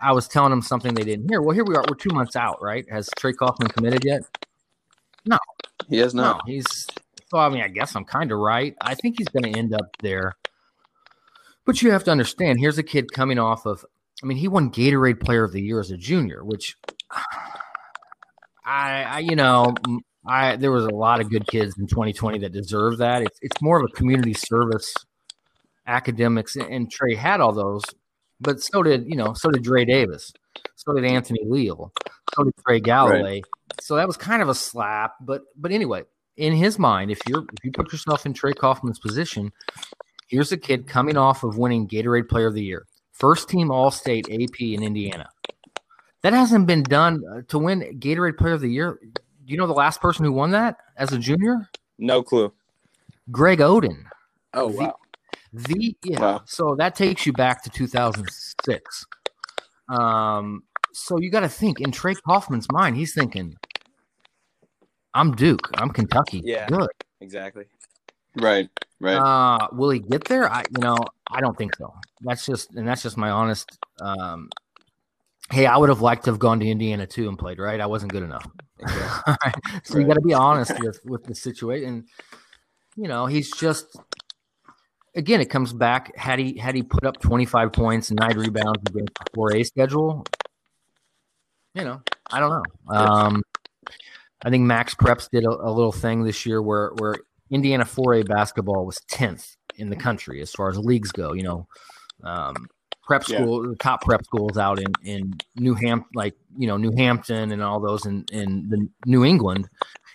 I 0.00 0.12
was 0.12 0.28
telling 0.28 0.50
them 0.50 0.62
something 0.62 0.94
they 0.94 1.02
didn't 1.04 1.28
hear. 1.28 1.42
Well, 1.42 1.54
here 1.54 1.64
we 1.64 1.74
are. 1.74 1.84
We're 1.88 1.96
two 1.96 2.14
months 2.14 2.36
out, 2.36 2.62
right? 2.62 2.88
Has 2.90 3.08
Trey 3.18 3.32
Kaufman 3.32 3.68
committed 3.68 4.04
yet? 4.04 4.22
No, 5.26 5.38
he 5.88 5.98
has 5.98 6.14
No, 6.14 6.22
not. 6.22 6.42
he's 6.46 6.86
So 7.30 7.38
I 7.38 7.48
mean, 7.48 7.62
I 7.62 7.68
guess 7.68 7.96
I'm 7.96 8.04
kind 8.04 8.30
of 8.32 8.38
right. 8.38 8.74
I 8.80 8.94
think 8.94 9.16
he's 9.18 9.28
going 9.28 9.52
to 9.52 9.58
end 9.58 9.74
up 9.74 9.96
there. 10.00 10.36
But 11.66 11.82
you 11.82 11.90
have 11.90 12.04
to 12.04 12.10
understand, 12.10 12.58
here's 12.60 12.78
a 12.78 12.82
kid 12.82 13.12
coming 13.12 13.38
off 13.38 13.66
of. 13.66 13.84
I 14.22 14.26
mean, 14.26 14.38
he 14.38 14.48
won 14.48 14.70
Gatorade 14.70 15.20
Player 15.20 15.44
of 15.44 15.52
the 15.52 15.60
Year 15.60 15.80
as 15.80 15.90
a 15.90 15.96
junior, 15.96 16.44
which 16.44 16.76
I, 18.64 19.02
I 19.02 19.18
you 19.20 19.36
know, 19.36 19.74
I 20.26 20.56
there 20.56 20.72
was 20.72 20.84
a 20.84 20.94
lot 20.94 21.20
of 21.20 21.30
good 21.30 21.46
kids 21.46 21.76
in 21.78 21.86
2020 21.86 22.38
that 22.40 22.52
deserve 22.52 22.98
that. 22.98 23.22
It's 23.22 23.38
it's 23.42 23.62
more 23.62 23.78
of 23.78 23.84
a 23.84 23.94
community 23.94 24.34
service, 24.34 24.94
academics, 25.86 26.56
and 26.56 26.90
Trey 26.90 27.14
had 27.14 27.40
all 27.40 27.52
those, 27.52 27.82
but 28.40 28.62
so 28.62 28.82
did 28.82 29.06
you 29.06 29.16
know, 29.16 29.34
so 29.34 29.50
did 29.50 29.62
Dre 29.62 29.84
Davis, 29.84 30.32
so 30.76 30.94
did 30.94 31.04
Anthony 31.04 31.40
Leal, 31.44 31.92
so 32.34 32.44
did 32.44 32.54
Trey 32.66 32.80
Galloway. 32.80 33.22
Right. 33.22 33.44
So 33.80 33.96
that 33.96 34.06
was 34.06 34.16
kind 34.16 34.40
of 34.40 34.48
a 34.48 34.54
slap, 34.54 35.14
but 35.20 35.42
but 35.56 35.72
anyway, 35.72 36.04
in 36.36 36.54
his 36.54 36.78
mind, 36.78 37.10
if 37.10 37.18
you're 37.28 37.42
if 37.42 37.64
you 37.64 37.72
put 37.72 37.92
yourself 37.92 38.24
in 38.24 38.32
Trey 38.32 38.52
Kaufman's 38.52 38.98
position, 38.98 39.52
here's 40.28 40.52
a 40.52 40.56
kid 40.56 40.86
coming 40.86 41.16
off 41.16 41.44
of 41.44 41.58
winning 41.58 41.86
Gatorade 41.86 42.28
Player 42.28 42.46
of 42.46 42.54
the 42.54 42.64
Year, 42.64 42.86
first 43.14 43.48
team 43.48 43.70
All 43.70 43.90
State 43.90 44.28
AP 44.30 44.60
in 44.60 44.82
Indiana. 44.82 45.28
That 46.22 46.32
hasn't 46.32 46.66
been 46.66 46.82
done 46.82 47.22
uh, 47.30 47.42
to 47.48 47.58
win 47.58 47.98
Gatorade 47.98 48.36
Player 48.36 48.54
of 48.54 48.60
the 48.60 48.68
Year. 48.68 48.98
Do 49.02 49.52
you 49.52 49.56
know 49.56 49.66
the 49.66 49.74
last 49.74 50.00
person 50.00 50.24
who 50.24 50.32
won 50.32 50.50
that 50.50 50.76
as 50.96 51.12
a 51.12 51.18
junior? 51.18 51.68
No 51.98 52.22
clue. 52.22 52.52
Greg 53.30 53.58
Oden. 53.60 54.04
Oh 54.52 54.68
wow. 54.68 54.96
The 55.52 55.96
yeah. 56.04 56.20
Wow. 56.20 56.42
So 56.46 56.74
that 56.78 56.94
takes 56.94 57.26
you 57.26 57.32
back 57.32 57.62
to 57.64 57.70
2006. 57.70 59.06
Um. 59.88 60.62
So 60.92 61.18
you 61.18 61.30
got 61.30 61.40
to 61.40 61.48
think 61.48 61.80
in 61.80 61.90
Trey 61.90 62.14
Kaufman's 62.14 62.70
mind, 62.70 62.96
he's 62.96 63.14
thinking, 63.14 63.56
"I'm 65.12 65.34
Duke. 65.34 65.70
I'm 65.74 65.90
Kentucky. 65.90 66.40
Yeah. 66.44 66.66
Good. 66.66 66.88
Exactly. 67.20 67.64
Right. 68.36 68.68
Right. 69.00 69.16
Uh, 69.16 69.68
will 69.72 69.90
he 69.90 69.98
get 69.98 70.24
there? 70.24 70.50
I, 70.50 70.64
you 70.74 70.80
know, 70.80 70.96
I 71.30 71.40
don't 71.40 71.56
think 71.58 71.76
so. 71.76 71.92
That's 72.24 72.44
just, 72.46 72.74
and 72.74 72.86
that's 72.86 73.02
just 73.02 73.16
my 73.16 73.30
honest. 73.30 73.78
Um, 74.00 74.48
hey, 75.50 75.66
I 75.66 75.76
would 75.76 75.88
have 75.88 76.00
liked 76.00 76.24
to 76.24 76.30
have 76.30 76.38
gone 76.38 76.60
to 76.60 76.66
Indiana 76.66 77.06
too 77.06 77.28
and 77.28 77.38
played. 77.38 77.58
Right, 77.58 77.80
I 77.80 77.86
wasn't 77.86 78.12
good 78.12 78.22
enough. 78.22 78.46
so 78.86 78.94
right. 79.26 79.54
you 79.94 80.04
got 80.04 80.14
to 80.14 80.20
be 80.20 80.34
honest 80.34 80.72
with 80.80 81.00
with 81.04 81.24
the 81.24 81.34
situation. 81.34 82.06
You 82.96 83.08
know, 83.08 83.26
he's 83.26 83.50
just. 83.52 83.96
Again, 85.16 85.40
it 85.40 85.48
comes 85.48 85.72
back. 85.72 86.16
Had 86.16 86.40
he 86.40 86.58
had 86.58 86.74
he 86.74 86.82
put 86.82 87.04
up 87.06 87.20
twenty 87.20 87.44
five 87.44 87.72
points 87.72 88.10
and 88.10 88.18
nine 88.18 88.36
rebounds 88.36 88.80
against 88.88 89.14
the 89.14 89.26
four 89.32 89.54
A 89.54 89.62
schedule, 89.62 90.24
you 91.74 91.84
know, 91.84 92.02
I 92.32 92.40
don't 92.40 92.50
know. 92.50 92.96
Um, 92.96 93.42
I 94.42 94.50
think 94.50 94.64
Max 94.64 94.94
Preps 94.94 95.28
did 95.30 95.44
a, 95.44 95.50
a 95.50 95.70
little 95.70 95.92
thing 95.92 96.24
this 96.24 96.44
year 96.44 96.60
where 96.60 96.92
where 96.98 97.16
Indiana 97.50 97.84
4A 97.84 98.26
basketball 98.26 98.84
was 98.84 99.00
10th 99.10 99.56
in 99.76 99.88
the 99.88 99.96
country 99.96 100.40
as 100.40 100.50
far 100.50 100.68
as 100.68 100.78
leagues 100.78 101.12
go. 101.12 101.32
You 101.32 101.44
know, 101.44 101.68
um, 102.24 102.68
prep 103.04 103.24
school, 103.24 103.68
yeah. 103.68 103.74
top 103.80 104.02
prep 104.02 104.24
schools 104.24 104.58
out 104.58 104.80
in 104.80 104.92
in 105.04 105.34
New 105.56 105.74
Ham, 105.74 106.04
like 106.14 106.34
you 106.56 106.66
know 106.66 106.76
New 106.76 106.92
Hampton 106.96 107.52
and 107.52 107.62
all 107.62 107.78
those 107.80 108.04
in 108.06 108.24
in 108.32 108.68
the 108.68 108.88
New 109.06 109.24
England, 109.24 109.68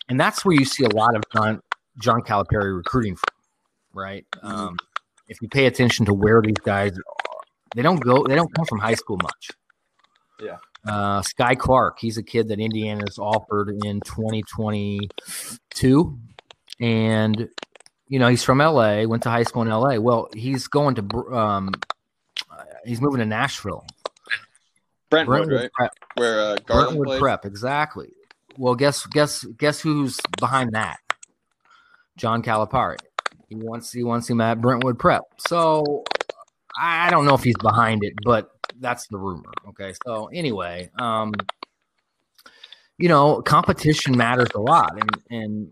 and 0.09 0.19
that's 0.19 0.43
where 0.43 0.55
you 0.55 0.65
see 0.65 0.83
a 0.83 0.89
lot 0.89 1.15
of 1.15 1.23
John 1.33 1.61
John 2.01 2.21
Calipari 2.21 2.75
recruiting 2.75 3.15
from, 3.15 3.33
right? 3.93 4.25
Mm-hmm. 4.35 4.47
Um, 4.47 4.75
if 5.27 5.41
you 5.41 5.47
pay 5.47 5.67
attention 5.67 6.05
to 6.07 6.13
where 6.13 6.41
these 6.41 6.57
guys, 6.63 6.93
are, 6.93 7.03
they 7.75 7.83
don't 7.83 7.99
go, 7.99 8.25
they 8.25 8.33
don't 8.35 8.51
come 8.55 8.65
from 8.65 8.79
high 8.79 8.95
school 8.95 9.19
much. 9.21 9.51
Yeah. 10.41 10.57
Uh, 10.87 11.21
Skyy 11.21 11.57
Clark, 11.57 11.99
he's 11.99 12.17
a 12.17 12.23
kid 12.23 12.47
that 12.47 12.59
Indiana's 12.59 13.19
offered 13.19 13.69
in 13.83 13.99
2022 14.01 16.17
and 16.79 17.49
you 18.07 18.17
know 18.17 18.29
he's 18.29 18.43
from 18.43 18.57
LA, 18.59 19.03
went 19.03 19.23
to 19.23 19.29
high 19.29 19.43
school 19.43 19.61
in 19.61 19.67
LA. 19.69 19.99
Well, 19.99 20.29
he's 20.33 20.67
going 20.67 20.95
to 20.95 21.03
um, 21.35 21.73
he's 22.85 23.01
moving 23.01 23.19
to 23.19 23.25
Nashville. 23.25 23.85
Brentwood, 25.09 25.47
Brentwood 25.47 25.61
right? 25.61 25.71
Prep. 25.73 25.91
Where 26.15 26.39
uh, 26.39 26.55
Garland 26.65 26.87
Brentwood 26.87 27.07
plays? 27.07 27.19
Prep, 27.19 27.45
exactly. 27.45 28.09
Well, 28.57 28.75
guess 28.75 29.05
guess 29.07 29.43
guess 29.57 29.79
who's 29.79 30.19
behind 30.39 30.73
that? 30.73 30.97
John 32.17 32.43
Calipari. 32.43 32.97
He 33.47 33.55
wants 33.55 33.91
he 33.91 34.03
wants 34.03 34.29
him 34.29 34.41
at 34.41 34.61
Brentwood 34.61 34.99
Prep. 34.99 35.23
So 35.47 36.03
I 36.79 37.09
don't 37.09 37.25
know 37.25 37.33
if 37.33 37.43
he's 37.43 37.57
behind 37.57 38.03
it, 38.03 38.13
but 38.23 38.51
that's 38.79 39.07
the 39.07 39.17
rumor. 39.17 39.51
Okay. 39.69 39.93
So 40.05 40.27
anyway, 40.27 40.91
um, 40.99 41.33
you 42.97 43.07
know, 43.07 43.41
competition 43.41 44.15
matters 44.15 44.49
a 44.53 44.59
lot, 44.59 44.91
and 44.99 45.09
and 45.31 45.71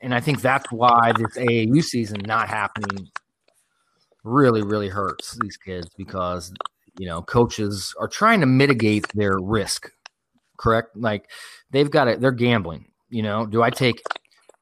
and 0.00 0.14
I 0.14 0.20
think 0.20 0.40
that's 0.40 0.70
why 0.72 1.12
this 1.16 1.36
AAU 1.36 1.82
season 1.82 2.22
not 2.26 2.48
happening 2.48 3.10
really, 4.24 4.62
really 4.62 4.88
hurts 4.88 5.36
these 5.40 5.56
kids 5.56 5.88
because 5.96 6.52
you 6.98 7.06
know 7.06 7.22
coaches 7.22 7.94
are 7.98 8.08
trying 8.08 8.40
to 8.40 8.46
mitigate 8.46 9.06
their 9.14 9.38
risk. 9.38 9.90
Correct? 10.58 10.96
Like 10.96 11.30
they've 11.70 11.90
got 11.90 12.08
it. 12.08 12.20
They're 12.20 12.32
gambling. 12.32 12.86
You 13.08 13.22
know, 13.22 13.46
do 13.46 13.62
I 13.62 13.70
take 13.70 14.00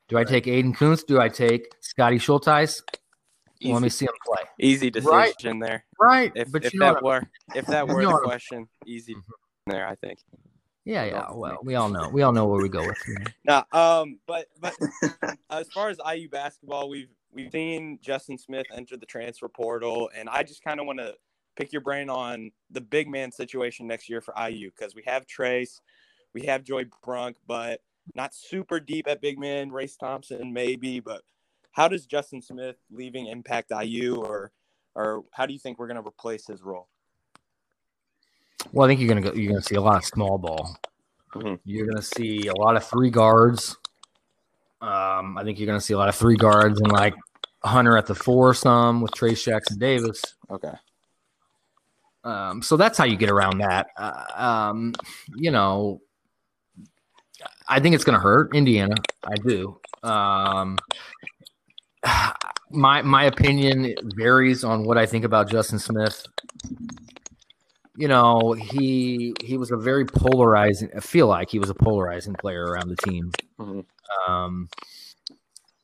do 0.08 0.18
I 0.18 0.24
take 0.24 0.44
Aiden 0.44 0.74
Kuntz? 0.74 1.04
Do 1.04 1.20
I 1.20 1.28
take 1.28 1.66
Scotty 1.80 2.18
Schultheis? 2.18 2.82
Well, 3.62 3.74
let 3.74 3.82
me 3.82 3.88
see 3.90 4.06
him 4.06 4.12
play. 4.26 4.42
Easy 4.58 4.90
decision 4.90 5.60
right. 5.60 5.68
there. 5.68 5.84
Right. 6.00 6.32
If, 6.34 6.50
but 6.50 6.64
if 6.64 6.72
that 6.78 7.02
were 7.02 7.22
if 7.54 7.66
that 7.66 7.86
were 7.86 8.04
the 8.04 8.20
question, 8.24 8.68
easy 8.86 9.14
mm-hmm. 9.14 9.70
there, 9.70 9.86
I 9.86 9.94
think. 9.96 10.18
Yeah, 10.84 11.04
yeah. 11.04 11.26
Well, 11.32 11.58
we 11.62 11.74
all 11.74 11.90
know. 11.90 12.08
We 12.08 12.22
all 12.22 12.32
know 12.32 12.46
where 12.46 12.60
we 12.60 12.70
go 12.70 12.84
with. 12.86 12.98
Now, 13.44 13.66
um, 13.72 14.18
but 14.26 14.46
but 14.60 14.74
as 15.50 15.68
far 15.68 15.90
as 15.90 15.98
IU 16.10 16.28
basketball, 16.30 16.88
we've 16.88 17.10
we've 17.32 17.50
seen 17.50 17.98
Justin 18.02 18.38
Smith 18.38 18.66
enter 18.74 18.96
the 18.96 19.06
transfer 19.06 19.48
portal, 19.48 20.10
and 20.16 20.28
I 20.28 20.42
just 20.42 20.62
kind 20.62 20.80
of 20.80 20.86
want 20.86 20.98
to 20.98 21.14
pick 21.56 21.72
your 21.72 21.82
brain 21.82 22.08
on 22.08 22.50
the 22.70 22.80
big 22.80 23.08
man 23.08 23.32
situation 23.32 23.86
next 23.86 24.08
year 24.08 24.20
for 24.20 24.34
IU 24.36 24.70
because 24.70 24.94
we 24.94 25.02
have 25.06 25.26
Trayce, 25.26 25.80
we 26.34 26.42
have 26.42 26.64
Joey 26.64 26.86
Brunk, 27.04 27.36
but 27.46 27.80
not 28.14 28.34
super 28.34 28.80
deep 28.80 29.06
at 29.08 29.20
big 29.20 29.38
man. 29.38 29.70
Race 29.70 29.96
Thompson 29.96 30.52
maybe, 30.52 31.00
but 31.00 31.22
how 31.72 31.88
does 31.88 32.06
Justin 32.06 32.42
Smith 32.42 32.76
leaving 32.90 33.26
impact 33.26 33.70
IU, 33.70 34.16
or 34.16 34.52
or 34.94 35.24
how 35.32 35.46
do 35.46 35.52
you 35.52 35.58
think 35.58 35.78
we're 35.78 35.86
going 35.86 36.02
to 36.02 36.06
replace 36.06 36.46
his 36.46 36.62
role? 36.62 36.88
Well, 38.72 38.86
I 38.86 38.88
think 38.90 39.00
you're 39.00 39.08
gonna 39.08 39.20
go. 39.20 39.32
You're 39.32 39.52
gonna 39.52 39.62
see 39.62 39.76
a 39.76 39.80
lot 39.80 39.96
of 39.96 40.04
small 40.04 40.38
ball. 40.38 40.76
Mm-hmm. 41.34 41.54
You're 41.64 41.86
gonna 41.86 42.02
see 42.02 42.48
a 42.48 42.54
lot 42.60 42.76
of 42.76 42.84
three 42.84 43.10
guards. 43.10 43.76
Um, 44.80 45.36
I 45.36 45.44
think 45.44 45.58
you're 45.58 45.66
gonna 45.66 45.80
see 45.80 45.94
a 45.94 45.98
lot 45.98 46.08
of 46.08 46.14
three 46.14 46.36
guards 46.36 46.80
and 46.80 46.90
like 46.90 47.14
Hunter 47.62 47.96
at 47.96 48.06
the 48.06 48.14
four, 48.14 48.54
some 48.54 49.00
with 49.00 49.12
Trayce 49.12 49.44
Jackson 49.44 49.78
Davis. 49.78 50.22
Okay. 50.50 50.72
Um, 52.24 52.62
so 52.62 52.76
that's 52.76 52.98
how 52.98 53.04
you 53.04 53.16
get 53.16 53.30
around 53.30 53.58
that. 53.58 53.88
Uh, 53.96 54.24
um, 54.36 54.94
you 55.36 55.50
know, 55.50 56.00
I 57.68 57.80
think 57.80 57.94
it's 57.94 58.04
going 58.04 58.18
to 58.18 58.22
hurt 58.22 58.54
Indiana. 58.54 58.94
I 59.24 59.36
do. 59.36 59.80
Um, 60.02 60.78
my 62.70 63.02
my 63.02 63.24
opinion 63.24 63.94
varies 64.16 64.64
on 64.64 64.84
what 64.84 64.98
I 64.98 65.06
think 65.06 65.24
about 65.24 65.50
Justin 65.50 65.78
Smith 65.78 66.26
you 68.00 68.08
know, 68.08 68.52
he 68.52 69.34
he 69.42 69.58
was 69.58 69.70
a 69.72 69.76
very 69.76 70.06
polarizing. 70.06 70.88
I 70.96 71.00
feel 71.00 71.26
like 71.26 71.50
he 71.50 71.58
was 71.58 71.68
a 71.68 71.74
polarizing 71.74 72.32
player 72.32 72.64
around 72.64 72.88
the 72.88 72.96
team. 72.96 73.30
Mm-hmm. 73.58 73.80
Um, 74.28 74.68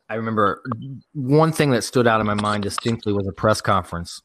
I 0.08 0.14
remember 0.14 0.62
one 1.12 1.52
thing 1.52 1.70
that 1.70 1.82
stood 1.82 2.06
out 2.06 2.20
in 2.20 2.26
my 2.26 2.34
mind 2.34 2.62
distinctly 2.62 3.12
was 3.12 3.26
a 3.26 3.32
press 3.32 3.60
conference 3.60 4.22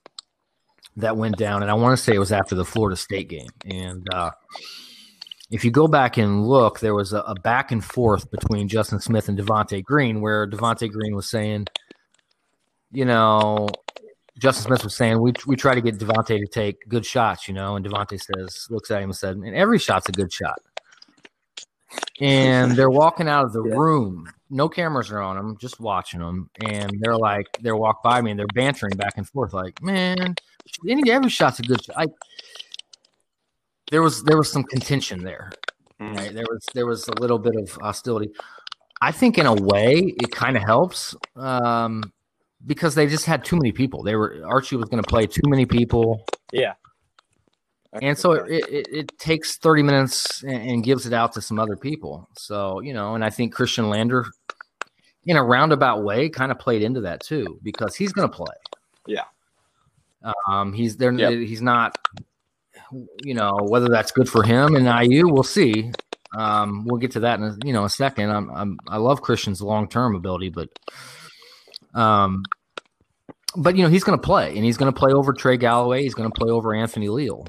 that 0.98 1.18
went 1.18 1.38
down, 1.38 1.62
and 1.62 1.72
I 1.72 1.74
want 1.74 1.98
to 1.98 2.04
say 2.04 2.14
it 2.14 2.20
was 2.20 2.32
after 2.32 2.56
the 2.56 2.66
Florida 2.66 2.96
State 2.96 3.30
game. 3.30 3.50
And 3.66 4.08
uh, 4.14 4.32
if 5.50 5.66
you 5.66 5.72
go 5.72 5.88
back 5.88 6.18
and 6.18 6.46
look, 6.48 6.80
there 6.80 6.94
was 6.94 7.14
a, 7.14 7.20
a 7.20 7.36
back 7.36 7.72
and 7.72 7.84
forth 7.84 8.30
between 8.30 8.68
Justin 8.68 9.00
Smith 9.00 9.28
and 9.28 9.38
Devonte 9.38 9.84
Green, 9.84 10.22
where 10.22 10.48
Devonte 10.48 10.92
Green 10.92 11.16
was 11.16 11.30
saying, 11.30 11.68
you 12.92 13.06
know, 13.06 13.70
Justin 14.38 14.66
Smith 14.66 14.84
was 14.84 14.96
saying, 14.96 15.20
we 15.20 15.34
we 15.48 15.56
try 15.56 15.74
to 15.74 15.82
get 15.82 15.98
Devonte 15.98 16.40
to 16.40 16.48
take 16.48 16.88
good 16.88 17.06
shots, 17.06 17.48
you 17.48 17.54
know, 17.54 17.76
and 17.76 17.86
Devonte 17.86 18.20
says, 18.22 18.68
looks 18.70 18.92
at 18.92 19.02
him 19.02 19.10
and 19.10 19.16
said, 19.16 19.38
and 19.38 19.56
every 19.56 19.80
shot's 19.80 20.10
a 20.10 20.12
good 20.12 20.32
shot. 20.32 20.60
And 22.22 22.74
they're 22.74 22.90
walking 22.90 23.28
out 23.28 23.46
of 23.46 23.54
the 23.54 23.64
yeah. 23.64 23.76
room. 23.76 24.32
No 24.50 24.70
cameras 24.70 25.12
are 25.12 25.22
on 25.22 25.38
them, 25.38 25.58
just 25.60 25.80
watching 25.80 26.20
them. 26.20 26.50
And 26.66 26.92
they're 27.00 27.18
like, 27.18 27.48
they're 27.62 27.76
walk 27.76 28.04
by 28.04 28.22
me 28.22 28.32
and 28.32 28.40
they're 28.40 28.48
bantering 28.54 28.96
back 28.96 29.18
and 29.18 29.28
forth, 29.28 29.54
like, 29.54 29.82
man, 29.82 30.36
any 30.88 31.12
every 31.12 31.30
shot's 31.30 31.60
a 31.60 31.64
good 31.64 31.84
shot. 31.84 31.96
I, 31.98 32.08
there 33.90 34.02
was 34.02 34.24
there 34.24 34.38
was 34.38 34.52
some 34.52 34.64
contention 34.64 35.24
there. 35.24 35.52
Mm. 36.00 36.16
Right? 36.16 36.34
There 36.34 36.46
was 36.50 36.66
there 36.74 36.86
was 36.86 37.08
a 37.08 37.20
little 37.20 37.40
bit 37.40 37.56
of 37.56 37.72
hostility. 37.74 38.32
I 39.02 39.12
think 39.12 39.38
in 39.38 39.48
a 39.48 39.56
way 39.56 40.14
it 40.22 40.32
kind 40.32 40.56
of 40.56 40.64
helps. 40.64 41.16
Um, 41.36 42.04
because 42.66 42.96
they 42.96 43.08
just 43.08 43.26
had 43.26 43.44
too 43.44 43.56
many 43.56 43.72
people. 43.72 44.04
They 44.04 44.16
were 44.16 44.42
Archie 44.46 44.76
was 44.76 44.90
going 44.90 45.04
to 45.04 45.10
play 45.10 45.26
too 45.26 45.42
many 45.48 45.66
people. 45.66 46.26
Yeah. 46.52 46.74
And 48.02 48.18
so 48.18 48.32
it, 48.34 48.64
it, 48.70 48.88
it, 48.90 49.18
takes 49.18 49.58
30 49.58 49.84
minutes 49.84 50.44
and, 50.44 50.70
and, 50.70 50.84
gives 50.84 51.06
it 51.06 51.12
out 51.12 51.34
to 51.34 51.42
some 51.42 51.60
other 51.60 51.76
people. 51.76 52.30
So, 52.38 52.80
you 52.80 52.94
know, 52.94 53.16
and 53.16 53.24
I 53.24 53.30
think 53.30 53.54
Khristian 53.54 53.90
Lander, 53.90 54.26
in 55.26 55.36
a 55.36 55.44
roundabout 55.44 56.02
way, 56.02 56.30
kind 56.30 56.54
of 56.54 56.60
played 56.60 56.84
into 56.84 57.02
that 57.02 57.20
too, 57.20 57.60
because 57.64 57.96
he's 57.96 58.14
going 58.14 58.30
to 58.30 58.34
play. 58.34 58.56
Yeah. 59.08 59.26
Um, 60.48 60.74
he's 60.74 60.98
there. 60.98 61.12
Yep. 61.12 61.32
He's 61.48 61.62
not. 61.62 61.98
You 63.24 63.34
know 63.34 63.58
whether 63.62 63.88
that's 63.88 64.12
good 64.12 64.28
for 64.28 64.44
him 64.44 64.76
and 64.76 64.86
IU, 64.86 65.30
we'll 65.30 65.44
see. 65.44 65.92
Um, 66.38 66.86
we'll 66.86 67.00
get 67.00 67.12
to 67.12 67.22
that 67.22 67.40
in 67.40 67.46
a, 67.46 67.58
you 67.64 67.72
know 67.72 67.86
a 67.86 67.90
second. 67.90 68.30
I'm, 68.30 68.50
I'm 68.52 68.78
I 68.88 68.98
love 68.98 69.22
Khristian's 69.22 69.62
long 69.62 69.88
term 69.88 70.14
ability, 70.14 70.50
but 70.50 70.70
um, 71.94 72.44
but 73.56 73.78
you 73.78 73.84
know 73.84 73.90
he's 73.90 74.04
going 74.04 74.20
to 74.20 74.26
play, 74.26 74.56
and 74.56 74.66
he's 74.66 74.76
going 74.76 74.92
to 74.92 74.98
play 74.98 75.14
over 75.14 75.32
Trey 75.32 75.56
Galloway. 75.56 76.04
He's 76.04 76.14
going 76.14 76.30
to 76.30 76.38
play 76.38 76.50
over 76.50 76.74
Anthony 76.74 77.08
Leal. 77.08 77.46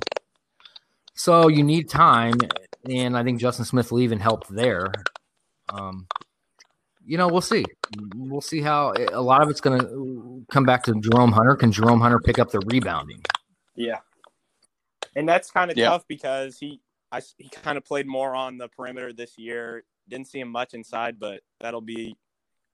So 1.14 1.48
you 1.48 1.62
need 1.62 1.88
time, 1.88 2.34
and 2.88 3.16
I 3.16 3.22
think 3.22 3.40
Justin 3.40 3.64
Smith 3.64 3.92
will 3.92 4.00
even 4.00 4.18
help 4.18 4.46
there. 4.48 4.92
Um, 5.68 6.06
you 7.04 7.18
know, 7.18 7.28
we'll 7.28 7.40
see. 7.40 7.64
We'll 8.14 8.40
see 8.40 8.60
how 8.60 8.94
a 9.12 9.20
lot 9.20 9.42
of 9.42 9.50
it's 9.50 9.60
going 9.60 9.80
to 9.80 10.44
come 10.50 10.64
back 10.64 10.84
to 10.84 10.94
Jerome 11.00 11.32
Hunter. 11.32 11.56
Can 11.56 11.72
Jerome 11.72 12.00
Hunter 12.00 12.18
pick 12.18 12.38
up 12.38 12.50
the 12.50 12.60
rebounding? 12.60 13.22
Yeah. 13.74 13.98
And 15.16 15.28
that's 15.28 15.50
kind 15.50 15.70
of 15.70 15.76
Yeah. 15.76 15.90
tough 15.90 16.06
because 16.08 16.58
he 16.58 16.80
I, 17.10 17.20
he 17.36 17.50
kind 17.50 17.76
of 17.76 17.84
played 17.84 18.06
more 18.06 18.34
on 18.34 18.56
the 18.56 18.68
perimeter 18.68 19.12
this 19.12 19.36
year. 19.36 19.84
Didn't 20.08 20.28
see 20.28 20.40
him 20.40 20.48
much 20.48 20.72
inside, 20.72 21.20
but 21.20 21.42
that'll 21.60 21.82
be 21.82 22.16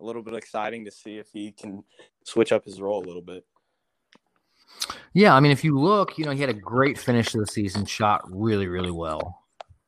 a 0.01 0.05
little 0.05 0.23
bit 0.23 0.35
exciting 0.35 0.85
to 0.85 0.93
see 0.93 1.19
if 1.19 1.29
he 1.33 1.51
can 1.51 1.83
switch 2.23 2.53
up 2.53 2.65
his 2.65 2.81
role 2.81 3.05
a 3.05 3.07
little 3.07 3.23
bit. 3.23 3.45
Yeah, 5.15 5.35
I 5.35 5.41
mean, 5.41 5.53
if 5.53 5.65
you 5.65 5.79
look, 5.79 6.19
you 6.19 6.25
know, 6.25 6.31
he 6.31 6.41
had 6.41 6.51
a 6.51 6.55
great 6.55 6.99
finish 6.99 7.33
to 7.33 7.39
the 7.39 7.47
season, 7.47 7.85
shot 7.85 8.23
really, 8.31 8.69
really 8.69 8.91
well. 8.91 9.43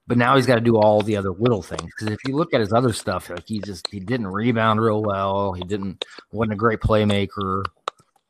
But 0.06 0.18
now 0.18 0.34
he's 0.34 0.46
got 0.46 0.56
to 0.56 0.60
do 0.60 0.76
all 0.76 1.02
the 1.02 1.16
other 1.16 1.30
little 1.30 1.62
things. 1.62 1.82
Because 1.82 2.08
if 2.12 2.18
you 2.26 2.34
look 2.34 2.52
at 2.52 2.60
his 2.60 2.72
other 2.72 2.92
stuff, 2.92 3.30
like 3.30 3.46
he 3.46 3.60
just 3.60 3.86
he 3.92 4.00
didn't 4.00 4.26
rebound 4.26 4.80
real 4.80 5.02
well. 5.02 5.52
He 5.52 5.62
didn't 5.62 6.04
wasn't 6.32 6.54
a 6.54 6.56
great 6.56 6.80
playmaker. 6.80 7.62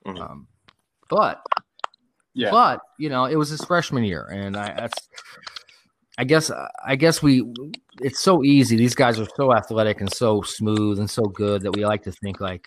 Mhm. 0.06 0.20
Um, 0.20 0.46
but 1.08 1.40
Yeah. 2.34 2.50
but 2.50 2.80
you 2.98 3.08
know, 3.08 3.24
it 3.24 3.36
was 3.36 3.48
his 3.48 3.64
freshman 3.64 4.04
year, 4.04 4.26
and 4.30 4.56
I 4.58 4.74
that's 4.74 5.08
I 6.18 6.24
guess 6.24 6.50
I 6.84 6.96
guess 6.96 7.22
we 7.22 7.50
it's 8.02 8.20
so 8.20 8.44
easy. 8.44 8.76
These 8.76 8.94
guys 8.94 9.18
are 9.18 9.28
so 9.34 9.54
athletic 9.54 10.02
and 10.02 10.12
so 10.12 10.42
smooth 10.42 10.98
and 10.98 11.08
so 11.08 11.22
good 11.22 11.62
that 11.62 11.72
we 11.72 11.86
like 11.86 12.02
to 12.02 12.12
think 12.12 12.40
like 12.40 12.66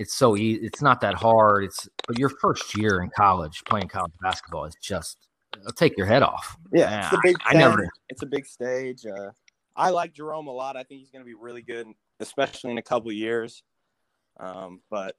it's 0.00 0.14
so 0.14 0.34
easy. 0.34 0.64
It's 0.64 0.80
not 0.80 1.02
that 1.02 1.14
hard. 1.14 1.64
It's 1.64 1.86
but 2.06 2.18
your 2.18 2.30
first 2.30 2.74
year 2.76 3.02
in 3.02 3.10
college 3.10 3.62
playing 3.68 3.88
college 3.88 4.12
basketball 4.22 4.64
is 4.64 4.74
just 4.82 5.28
it'll 5.58 5.72
take 5.72 5.96
your 5.98 6.06
head 6.06 6.22
off. 6.22 6.56
Yeah, 6.72 7.04
it's 7.04 7.12
a 7.12 7.20
big. 7.22 7.36
I 7.44 7.52
never. 7.52 7.78
stage. 7.78 7.90
It's 8.08 8.22
a 8.22 8.26
big 8.26 8.46
stage. 8.46 9.04
Uh, 9.04 9.30
I 9.76 9.90
like 9.90 10.14
Jerome 10.14 10.46
a 10.46 10.52
lot. 10.52 10.76
I 10.76 10.84
think 10.84 11.00
he's 11.00 11.10
going 11.10 11.22
to 11.22 11.26
be 11.26 11.34
really 11.34 11.60
good, 11.60 11.86
especially 12.18 12.70
in 12.70 12.78
a 12.78 12.82
couple 12.82 13.12
years. 13.12 13.62
Um, 14.38 14.80
but 14.90 15.16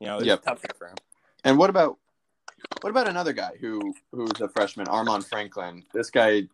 you 0.00 0.06
know, 0.06 0.16
it's 0.16 0.26
Yep. 0.26 0.40
a 0.40 0.44
tough 0.46 0.60
year 0.64 0.74
for 0.78 0.88
him. 0.88 0.96
And 1.44 1.58
what 1.58 1.68
about 1.68 1.98
what 2.80 2.88
about 2.88 3.08
another 3.08 3.34
guy 3.34 3.52
who 3.60 3.92
who's 4.12 4.40
a 4.40 4.48
freshman, 4.48 4.86
Armaan 4.86 5.22
Franklin? 5.28 5.84
This 5.92 6.10
guy 6.10 6.44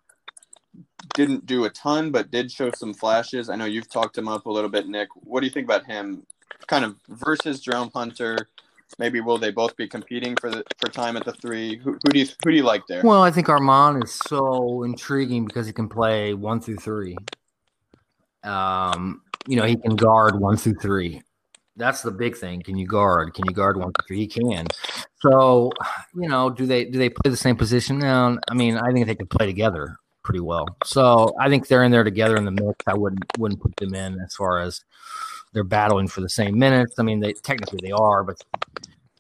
didn't 1.15 1.47
do 1.47 1.65
a 1.65 1.71
ton, 1.71 2.11
but 2.11 2.33
did 2.33 2.51
show 2.51 2.73
some 2.73 2.93
flashes. 2.93 3.49
I 3.49 3.55
know 3.55 3.67
you've 3.67 3.89
talked 3.89 4.19
him 4.19 4.27
up 4.27 4.47
a 4.47 4.51
little 4.51 4.71
bit, 4.71 4.89
Nick. 4.89 5.09
What 5.15 5.41
do 5.41 5.47
you 5.47 5.53
think 5.53 5.67
about 5.67 5.87
him? 5.87 6.27
Kind 6.67 6.85
of 6.85 6.97
versus 7.09 7.61
Jerome 7.61 7.91
Hunter. 7.95 8.49
Maybe 8.99 9.21
will 9.21 9.39
they 9.39 9.51
both 9.51 9.77
be 9.77 9.87
competing 9.87 10.35
for 10.37 10.51
the 10.51 10.65
for 10.81 10.91
time 10.91 11.17
at 11.17 11.25
the 11.25 11.33
three? 11.33 11.77
Who, 11.77 11.93
who 11.93 12.11
do 12.11 12.19
you 12.19 12.27
who 12.45 12.51
do 12.51 12.57
you 12.57 12.63
like 12.63 12.87
there? 12.89 13.03
Well, 13.05 13.23
I 13.23 13.31
think 13.31 13.49
Armaan 13.49 14.03
is 14.03 14.13
so 14.13 14.83
intriguing 14.83 15.45
because 15.45 15.67
he 15.67 15.73
can 15.73 15.89
play 15.89 16.35
one 16.35 16.61
through 16.61 16.79
three. 16.79 17.17
Um, 18.45 19.23
you 19.47 19.57
know, 19.57 19.65
he 19.65 19.77
can 19.77 19.95
guard 19.95 20.41
one 20.41 20.57
through 20.57 20.77
three. 20.77 21.23
That's 21.77 22.03
the 22.03 22.11
big 22.11 22.37
thing. 22.37 22.63
Can 22.63 22.77
you 22.77 22.87
guard? 22.87 23.35
Can 23.35 23.45
you 23.47 23.55
guard 23.55 23.77
one 23.77 23.93
through 23.93 24.07
three? 24.09 24.19
He 24.19 24.27
can. 24.27 24.67
So, 25.21 25.71
you 26.15 26.29
know, 26.29 26.51
do 26.51 26.67
they 26.67 26.85
do 26.85 26.99
they 26.99 27.11
play 27.11 27.31
the 27.31 27.37
same 27.37 27.57
position 27.57 27.99
now? 27.99 28.39
I 28.49 28.55
mean, 28.55 28.77
I 28.77 28.91
think 28.93 29.07
they 29.07 29.15
could 29.15 29.31
play 29.31 29.47
together 29.47 29.97
pretty 30.25 30.41
well. 30.41 30.67
So 30.85 31.35
I 31.41 31.49
think 31.49 31.69
they're 31.69 31.85
in 31.85 31.91
there 31.91 32.05
together 32.05 32.37
in 32.37 32.45
the 32.45 32.51
mix. 32.51 32.85
I 32.87 32.95
wouldn't 32.95 33.25
wouldn't 33.39 33.61
put 33.61 33.77
them 33.77 33.95
in 33.95 34.19
as 34.21 34.35
far 34.35 34.61
as 34.61 34.85
they're 35.53 35.65
battling 35.65 36.09
for 36.09 36.21
the 36.21 36.29
same 36.29 36.59
minutes. 36.59 36.95
I 36.99 37.03
mean, 37.03 37.21
they 37.21 37.33
technically 37.33 37.81
they 37.83 37.93
are, 37.93 38.23
but 38.25 38.43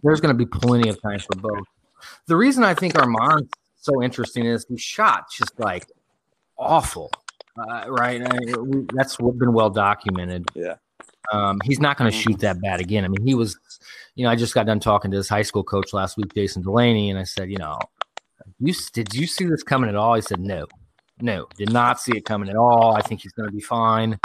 there's 0.02 0.20
going 0.20 0.36
to 0.36 0.38
be 0.38 0.46
plenty 0.46 0.88
of 0.88 1.00
time 1.02 1.18
for 1.18 1.36
both. 1.38 1.66
The 2.26 2.36
reason 2.36 2.64
I 2.64 2.74
think 2.74 2.94
Armaan's 2.94 3.48
so 3.76 4.02
interesting 4.02 4.46
is 4.46 4.66
he 4.68 4.76
shot 4.76 5.30
just 5.30 5.58
like 5.58 5.86
awful, 6.56 7.10
uh, 7.58 7.84
right? 7.88 8.22
I 8.22 8.58
we, 8.60 8.86
that's 8.92 9.16
been 9.16 9.52
well 9.52 9.70
documented. 9.70 10.48
Yeah. 10.54 10.74
Um, 11.32 11.58
he's 11.64 11.80
not 11.80 11.98
going 11.98 12.10
to 12.10 12.16
shoot 12.16 12.38
that 12.40 12.60
bad 12.60 12.80
again. 12.80 13.04
I 13.04 13.08
mean, 13.08 13.26
he 13.26 13.34
was, 13.34 13.58
you 14.14 14.24
know, 14.24 14.30
I 14.30 14.36
just 14.36 14.54
got 14.54 14.66
done 14.66 14.80
talking 14.80 15.10
to 15.10 15.16
his 15.16 15.28
high 15.28 15.42
school 15.42 15.62
coach 15.62 15.92
last 15.92 16.16
week, 16.16 16.32
Jason 16.34 16.62
Delaney, 16.62 17.10
and 17.10 17.18
I 17.18 17.24
said, 17.24 17.50
you 17.50 17.58
know, 17.58 17.78
you 18.60 18.72
did 18.92 19.14
you 19.14 19.26
see 19.26 19.44
this 19.44 19.62
coming 19.62 19.90
at 19.90 19.96
all? 19.96 20.14
He 20.14 20.22
said, 20.22 20.40
no, 20.40 20.66
no, 21.20 21.46
did 21.56 21.72
not 21.72 22.00
see 22.00 22.16
it 22.16 22.24
coming 22.24 22.48
at 22.48 22.56
all. 22.56 22.94
I 22.96 23.02
think 23.02 23.22
he's 23.22 23.32
going 23.32 23.48
to 23.48 23.54
be 23.54 23.60
fine. 23.60 24.18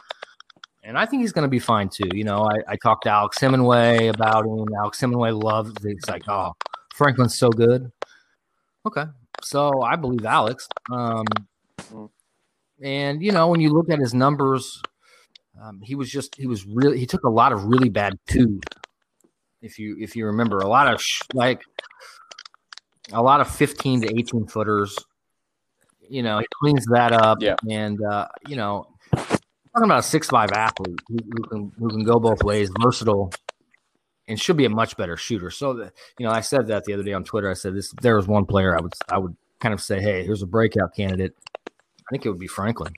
And 0.84 0.98
I 0.98 1.06
think 1.06 1.22
he's 1.22 1.32
going 1.32 1.44
to 1.44 1.50
be 1.50 1.60
fine 1.60 1.90
too. 1.90 2.10
You 2.14 2.26
know, 2.26 2.44
I, 2.44 2.74
I 2.74 2.76
talked 2.76 3.04
to 3.06 3.10
Alex 3.10 3.40
Hemingway 3.40 4.08
about 4.08 4.46
him. 4.46 4.66
Alex 4.78 5.00
Hemingway 5.00 5.32
loves. 5.32 5.74
He's 5.82 6.08
like, 6.10 6.24
oh, 6.28 6.54
Franklin's 6.94 7.38
so 7.38 7.50
good. 7.50 7.90
Okay, 8.86 9.06
so 9.42 9.82
I 9.82 9.96
believe 9.96 10.26
Alex. 10.26 10.68
Um, 10.92 11.26
and 12.82 13.24
you 13.24 13.32
know, 13.32 13.48
when 13.48 13.62
you 13.62 13.70
look 13.70 13.90
at 13.90 14.00
his 14.00 14.14
numbers, 14.14 14.82
um, 15.62 15.80
he 15.82 15.96
was 15.96 16.10
just 16.10 16.36
he 16.36 16.48
was 16.48 16.66
really 16.66 17.00
he 17.00 17.06
took 17.06 17.24
a 17.24 17.30
lot 17.30 17.54
of 17.54 17.64
really 17.64 17.90
bad 17.90 18.20
twos. 18.28 18.60
If 19.62 19.80
you 19.80 19.96
if 20.00 20.18
you 20.18 20.26
remember, 20.26 20.58
a 20.60 20.68
lot 20.68 20.94
of 20.94 21.02
sh- 21.02 21.22
like 21.34 21.62
a 23.14 23.22
lot 23.22 23.40
of 23.40 23.50
fifteen 23.50 24.02
to 24.02 24.08
eighteen 24.18 24.48
footers. 24.48 24.98
You 26.10 26.24
know, 26.24 26.40
he 26.40 26.46
cleans 26.62 26.86
that 26.88 27.14
up. 27.14 27.38
Yeah. 27.42 27.56
and 27.70 28.04
uh, 28.04 28.28
you 28.48 28.58
know, 28.58 28.93
talking 29.74 29.90
about 29.90 30.00
a 30.00 30.04
six 30.04 30.28
five 30.28 30.52
athlete 30.52 31.00
who, 31.08 31.18
who 31.24 31.44
can 31.44 31.72
who 31.78 31.90
can 31.90 32.04
go 32.04 32.20
both 32.20 32.44
ways, 32.44 32.70
versatile, 32.82 33.32
and 34.28 34.40
should 34.40 34.58
be 34.58 34.66
a 34.66 34.70
much 34.70 34.96
better 34.98 35.18
shooter. 35.18 35.50
So, 35.50 35.74
the, 35.74 35.92
you 36.18 36.26
know, 36.26 36.32
I 36.32 36.42
said 36.42 36.68
that 36.68 36.86
the 36.86 36.94
other 36.94 37.04
day 37.04 37.14
on 37.14 37.24
Twitter. 37.24 37.50
I 37.50 37.54
said 37.54 37.76
this. 37.76 37.92
There 38.02 38.16
was 38.16 38.28
one 38.28 38.46
player 38.46 38.78
I 38.78 38.82
would 38.82 38.94
I 39.10 39.18
would 39.18 39.36
kind 39.60 39.74
of 39.74 39.82
say, 39.82 40.02
hey, 40.02 40.24
here's 40.24 40.42
a 40.42 40.48
breakout 40.48 40.96
candidate. 40.96 41.34
I 41.68 42.12
think 42.12 42.26
it 42.26 42.30
would 42.30 42.40
be 42.40 42.48
Franklin. 42.48 42.94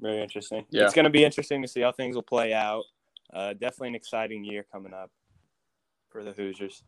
Very 0.00 0.22
interesting. 0.22 0.64
Yeah. 0.70 0.84
It's 0.84 0.94
going 0.94 1.04
to 1.04 1.10
be 1.10 1.24
interesting 1.24 1.62
to 1.62 1.68
see 1.68 1.80
how 1.80 1.90
things 1.90 2.14
will 2.14 2.22
play 2.22 2.52
out. 2.52 2.84
Uh, 3.32 3.52
definitely 3.52 3.88
an 3.88 3.94
exciting 3.94 4.44
year 4.44 4.64
coming 4.70 4.94
up 4.94 5.10
for 6.10 6.22
the 6.22 6.32
Hoosiers. 6.32 6.82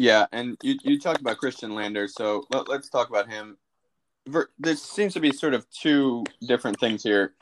Yeah, 0.00 0.26
and 0.32 0.56
you, 0.62 0.76
you 0.82 1.00
talked 1.00 1.20
about 1.20 1.38
Khristian 1.38 1.72
Lander, 1.72 2.06
so 2.06 2.44
let, 2.50 2.68
us 2.68 2.88
talk 2.88 3.08
about 3.08 3.28
him. 3.28 3.56
There 4.58 4.76
seems 4.76 5.14
to 5.14 5.20
be 5.20 5.32
sort 5.32 5.54
of 5.54 5.68
two 5.70 6.24
different 6.46 6.78
things 6.80 7.02
here: 7.02 7.32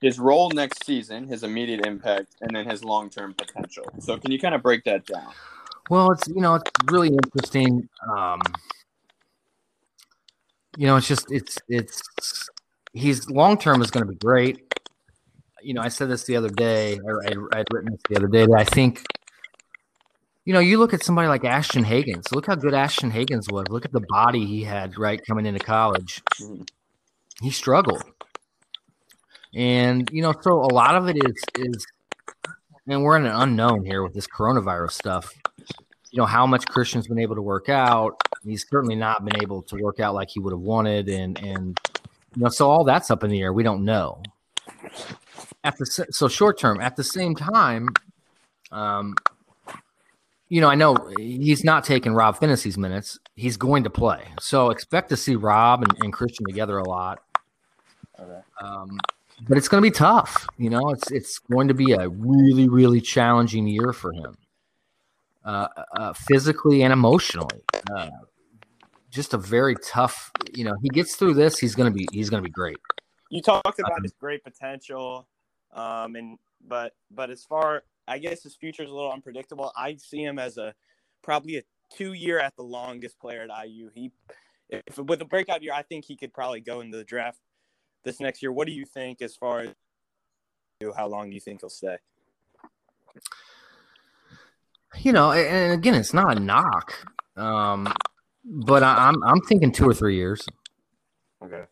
his 0.00 0.18
role 0.18 0.50
next 0.50 0.84
season, 0.84 1.26
his 1.26 1.42
immediate 1.42 1.86
impact, 1.86 2.36
and 2.40 2.54
then 2.54 2.68
his 2.68 2.84
long 2.84 3.10
term 3.10 3.34
potential. 3.34 3.84
So, 4.00 4.18
can 4.18 4.30
you 4.30 4.38
kind 4.38 4.54
of 4.54 4.62
break 4.62 4.84
that 4.84 5.06
down? 5.06 5.32
Well, 5.90 6.12
it's 6.12 6.28
you 6.28 6.40
know 6.40 6.54
it's 6.54 6.70
really 6.90 7.08
interesting. 7.08 7.88
Um, 8.14 8.40
you 10.76 10.86
know, 10.86 10.96
it's 10.96 11.08
just 11.08 11.30
it's 11.30 11.58
it's 11.68 12.02
he's 12.92 13.28
long 13.30 13.58
term 13.58 13.82
is 13.82 13.90
going 13.90 14.06
to 14.06 14.12
be 14.12 14.18
great. 14.18 14.60
You 15.62 15.74
know, 15.74 15.82
I 15.82 15.88
said 15.88 16.10
this 16.10 16.24
the 16.24 16.36
other 16.36 16.50
day. 16.50 16.98
Or 17.04 17.24
I 17.24 17.58
I'd 17.58 17.66
written 17.72 17.92
this 17.92 18.00
the 18.08 18.16
other 18.16 18.28
day 18.28 18.46
that 18.46 18.56
I 18.56 18.64
think. 18.64 19.04
You 20.44 20.52
know, 20.52 20.60
you 20.60 20.78
look 20.78 20.92
at 20.92 21.02
somebody 21.02 21.28
like 21.28 21.44
Ashton 21.44 21.84
Hagans. 21.84 22.32
Look 22.32 22.46
how 22.46 22.54
good 22.54 22.74
Ashton 22.74 23.10
Hagans 23.10 23.50
was. 23.50 23.66
Look 23.68 23.84
at 23.84 23.92
the 23.92 24.04
body 24.08 24.44
he 24.44 24.62
had 24.64 24.98
right 24.98 25.20
coming 25.26 25.46
into 25.46 25.60
college. 25.60 26.22
Mhm. 26.40 26.68
He 27.40 27.50
struggled, 27.50 28.02
and 29.54 30.08
you 30.12 30.22
know, 30.22 30.34
so 30.40 30.60
a 30.60 30.72
lot 30.72 30.94
of 30.94 31.08
it 31.08 31.16
is 31.16 31.42
is, 31.56 31.86
and 32.86 33.02
we're 33.02 33.16
in 33.16 33.26
an 33.26 33.34
unknown 33.34 33.84
here 33.84 34.02
with 34.02 34.14
this 34.14 34.26
coronavirus 34.26 34.92
stuff 34.92 35.34
you 36.14 36.18
know 36.18 36.26
how 36.26 36.46
much 36.46 36.64
Khristian's 36.66 37.08
been 37.08 37.18
able 37.18 37.34
to 37.34 37.42
work 37.42 37.68
out. 37.68 38.22
He's 38.44 38.64
certainly 38.70 38.94
not 38.94 39.24
been 39.24 39.42
able 39.42 39.62
to 39.62 39.76
work 39.82 39.98
out 39.98 40.14
like 40.14 40.30
he 40.30 40.38
would 40.38 40.52
have 40.52 40.60
wanted, 40.60 41.08
and 41.08 41.36
and 41.40 41.76
you 42.36 42.42
know 42.42 42.50
so 42.50 42.70
all 42.70 42.84
that's 42.84 43.10
up 43.10 43.24
in 43.24 43.30
the 43.30 43.40
air. 43.40 43.52
We 43.52 43.64
don't 43.64 43.84
know. 43.84 44.22
At 45.64 45.76
the 45.76 45.86
so 45.86 46.28
short 46.28 46.56
term, 46.56 46.80
at 46.80 46.94
the 46.94 47.02
same 47.02 47.34
time, 47.34 47.88
um, 48.70 49.16
you 50.48 50.60
know 50.60 50.68
I 50.68 50.74
know 50.74 50.94
he's 51.18 51.64
not 51.64 51.84
taking 51.84 52.14
Rob 52.14 52.38
Phinisee's 52.38 52.78
minutes. 52.78 53.18
He's 53.34 53.56
going 53.56 53.84
to 53.84 53.90
play, 53.90 54.24
so 54.40 54.70
expect 54.70 55.08
to 55.10 55.16
see 55.16 55.36
Rob 55.36 55.82
and, 55.82 55.92
and 56.04 56.12
Khristian 56.12 56.46
together 56.46 56.78
a 56.78 56.88
lot. 56.88 57.20
Okay. 58.18 58.40
Um, 58.60 58.98
but 59.48 59.58
it's 59.58 59.68
going 59.68 59.82
to 59.82 59.86
be 59.86 59.94
tough. 59.94 60.46
You 60.58 60.70
know, 60.70 60.90
it's 60.90 61.10
it's 61.10 61.38
going 61.38 61.68
to 61.68 61.74
be 61.74 61.92
a 61.92 62.08
really 62.08 62.68
really 62.68 63.00
challenging 63.00 63.66
year 63.66 63.92
for 63.92 64.12
him, 64.12 64.36
uh, 65.44 65.68
uh, 65.96 66.12
physically 66.12 66.82
and 66.82 66.92
emotionally. 66.92 67.60
Uh, 67.94 68.10
just 69.10 69.34
a 69.34 69.38
very 69.38 69.76
tough. 69.76 70.30
You 70.54 70.64
know, 70.64 70.74
he 70.82 70.88
gets 70.88 71.16
through 71.16 71.34
this, 71.34 71.58
he's 71.58 71.74
going 71.74 71.92
to 71.92 71.96
be 71.96 72.06
he's 72.12 72.30
going 72.30 72.42
to 72.42 72.48
be 72.48 72.52
great. 72.52 72.76
You 73.30 73.42
talked 73.42 73.78
about 73.78 73.92
Um, 73.92 74.02
his 74.02 74.12
great 74.12 74.44
potential. 74.44 75.26
Um, 75.72 76.14
and 76.14 76.38
but 76.68 76.94
but 77.10 77.30
as 77.30 77.44
far 77.44 77.82
I 78.06 78.18
guess 78.18 78.42
his 78.42 78.54
future 78.54 78.82
is 78.82 78.90
a 78.90 78.94
little 78.94 79.12
unpredictable. 79.12 79.72
I 79.76 79.96
see 79.96 80.22
him 80.22 80.38
as 80.38 80.58
a 80.58 80.74
probably 81.22 81.58
a 81.58 81.62
two 81.92 82.12
year 82.12 82.38
at 82.38 82.56
the 82.56 82.62
longest 82.62 83.18
player 83.18 83.46
at 83.48 83.66
IU. 83.66 83.90
He 83.94 84.12
if 84.70 84.98
with 84.98 85.20
a 85.20 85.24
breakout 85.24 85.62
year, 85.62 85.72
I 85.74 85.82
think 85.82 86.04
he 86.04 86.16
could 86.16 86.32
probably 86.32 86.60
go 86.60 86.80
into 86.80 86.96
the 86.96 87.04
draft 87.04 87.38
this 88.04 88.20
next 88.20 88.42
year. 88.42 88.52
What 88.52 88.66
do 88.66 88.72
you 88.72 88.84
think 88.84 89.22
as 89.22 89.36
far 89.36 89.60
as 89.60 89.68
how 90.96 91.06
long 91.06 91.30
do 91.30 91.34
you 91.34 91.40
think 91.40 91.60
he'll 91.60 91.70
stay? 91.70 91.96
You 95.00 95.12
know, 95.12 95.32
and 95.32 95.72
again, 95.72 95.94
it's 95.94 96.14
not 96.14 96.36
a 96.36 96.40
knock, 96.40 96.94
um, 97.36 97.92
but 98.44 98.82
I, 98.82 99.08
I'm 99.08 99.22
I'm 99.24 99.40
thinking 99.40 99.72
two 99.72 99.88
or 99.88 99.94
three 99.94 100.16
years. 100.16 100.46
Okay. 101.42 101.64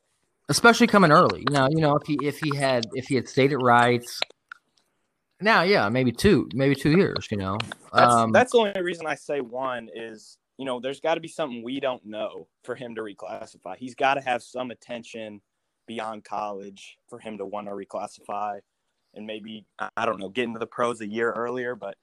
Especially 0.49 0.87
coming 0.87 1.13
early. 1.13 1.45
Now, 1.51 1.69
you 1.71 1.81
know, 1.81 1.97
if 1.97 2.07
he 2.07 2.19
if 2.23 2.41
he 2.41 2.57
had 2.57 2.87
if 2.95 3.07
he 3.07 3.15
had 3.15 3.29
stayed 3.29 3.53
at 3.53 3.59
Reitz, 3.59 4.21
now, 5.43 5.63
yeah, 5.63 5.89
maybe 5.89 6.13
two, 6.13 6.49
maybe 6.55 6.75
two 6.75 6.97
years. 6.97 7.29
You 7.31 7.39
know, 7.39 7.59
that's, 7.93 8.15
um, 8.15 8.33
that's 8.33 8.53
the 8.53 8.59
only 8.59 8.83
reason 8.83 9.07
I 9.07 9.15
say 9.15 9.41
one 9.41 9.89
is 9.95 10.39
you 10.59 10.65
know 10.65 10.81
there's 10.81 11.01
got 11.01 11.15
to 11.15 11.21
be 11.21 11.29
something 11.29 11.63
we 11.63 11.81
don't 11.81 12.05
know 12.05 12.49
for 12.65 12.75
him 12.75 12.95
to 12.95 13.03
reclassify. 13.03 13.77
He's 13.77 13.95
got 13.95 14.15
to 14.15 14.21
have 14.21 14.43
some 14.43 14.71
attention 14.71 15.41
beyond 15.87 16.25
college 16.25 16.99
for 17.09 17.19
him 17.19 17.39
to 17.39 17.45
want 17.45 17.67
to 17.67 17.73
reclassify 17.73 18.61
and 19.15 19.27
maybe 19.27 19.67
I 19.97 20.07
don't 20.07 20.19
know 20.19 20.29
get 20.29 20.45
into 20.45 20.59
the 20.59 20.67
pros 20.67 21.01
a 21.01 21.07
year 21.07 21.31
earlier. 21.33 21.75
But 21.75 21.97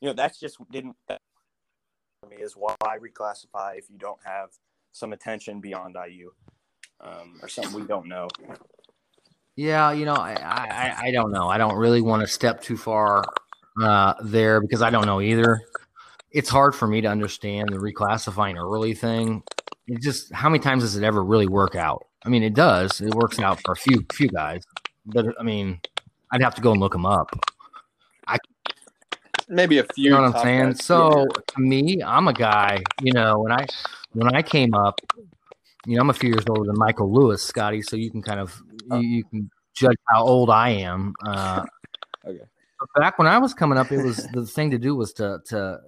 you 0.00 0.08
know 0.08 0.14
that's 0.14 0.38
just 0.38 0.58
didn't 0.70 0.96
for 1.08 2.28
me 2.28 2.36
is 2.36 2.54
why 2.54 2.74
reclassify 2.82 3.78
if 3.78 3.88
you 3.90 3.98
don't 3.98 4.20
have 4.24 4.50
some 4.92 5.12
attention 5.12 5.60
beyond 5.60 5.96
IU 6.08 6.30
um, 7.00 7.38
or 7.42 7.48
something 7.48 7.80
we 7.80 7.86
don't 7.86 8.08
know. 8.08 8.28
Yeah, 9.56 9.92
you 9.92 10.04
know, 10.04 10.14
I, 10.14 10.32
I, 10.32 10.96
I 11.06 11.10
don't 11.10 11.32
know. 11.32 11.48
I 11.48 11.58
don't 11.58 11.76
really 11.76 12.00
want 12.00 12.22
to 12.22 12.26
step 12.26 12.62
too 12.62 12.76
far 12.76 13.24
uh, 13.80 14.14
there 14.22 14.60
because 14.60 14.82
I 14.82 14.90
don't 14.90 15.06
know 15.06 15.20
either. 15.20 15.62
It's 16.30 16.48
hard 16.48 16.74
for 16.74 16.86
me 16.86 17.00
to 17.00 17.08
understand 17.08 17.68
the 17.70 17.78
reclassifying 17.78 18.56
early 18.56 18.94
thing. 18.94 19.42
It 19.88 20.00
just 20.00 20.32
how 20.32 20.48
many 20.48 20.60
times 20.60 20.82
does 20.82 20.96
it 20.96 21.02
ever 21.02 21.24
really 21.24 21.48
work 21.48 21.74
out? 21.74 22.06
I 22.24 22.28
mean, 22.28 22.42
it 22.42 22.54
does. 22.54 23.00
It 23.00 23.14
works 23.14 23.38
out 23.38 23.60
for 23.64 23.72
a 23.72 23.76
few 23.76 24.04
few 24.12 24.28
guys, 24.28 24.62
but 25.06 25.26
I 25.38 25.42
mean, 25.42 25.80
I'd 26.30 26.42
have 26.42 26.54
to 26.54 26.62
go 26.62 26.72
and 26.72 26.80
look 26.80 26.92
them 26.92 27.06
up. 27.06 27.30
I 28.28 28.38
maybe 29.48 29.78
a 29.78 29.84
few. 29.94 30.04
You 30.04 30.10
know 30.10 30.22
what 30.22 30.36
I'm 30.36 30.42
saying? 30.42 30.74
So 30.76 31.26
to 31.26 31.60
me, 31.60 32.02
I'm 32.04 32.28
a 32.28 32.32
guy. 32.32 32.82
You 33.02 33.12
know, 33.12 33.40
when 33.40 33.52
I 33.52 33.66
when 34.12 34.34
I 34.34 34.42
came 34.42 34.74
up, 34.74 35.00
you 35.86 35.96
know, 35.96 36.02
I'm 36.02 36.10
a 36.10 36.14
few 36.14 36.30
years 36.30 36.44
older 36.48 36.66
than 36.66 36.78
Michael 36.78 37.12
Lewis, 37.12 37.42
Scotty. 37.42 37.82
So 37.82 37.96
you 37.96 38.10
can 38.10 38.22
kind 38.22 38.40
of 38.40 38.60
you, 38.70 38.86
oh. 38.90 39.00
you 39.00 39.24
can 39.24 39.50
judge 39.74 39.96
how 40.08 40.24
old 40.24 40.50
I 40.50 40.70
am. 40.70 41.14
Uh, 41.24 41.64
okay. 42.26 42.44
Back 42.96 43.18
when 43.18 43.28
I 43.28 43.38
was 43.38 43.54
coming 43.54 43.78
up, 43.78 43.92
it 43.92 44.02
was 44.02 44.26
the 44.32 44.46
thing 44.46 44.70
to 44.70 44.78
do 44.78 44.94
was 44.94 45.12
to 45.14 45.40
to 45.46 45.80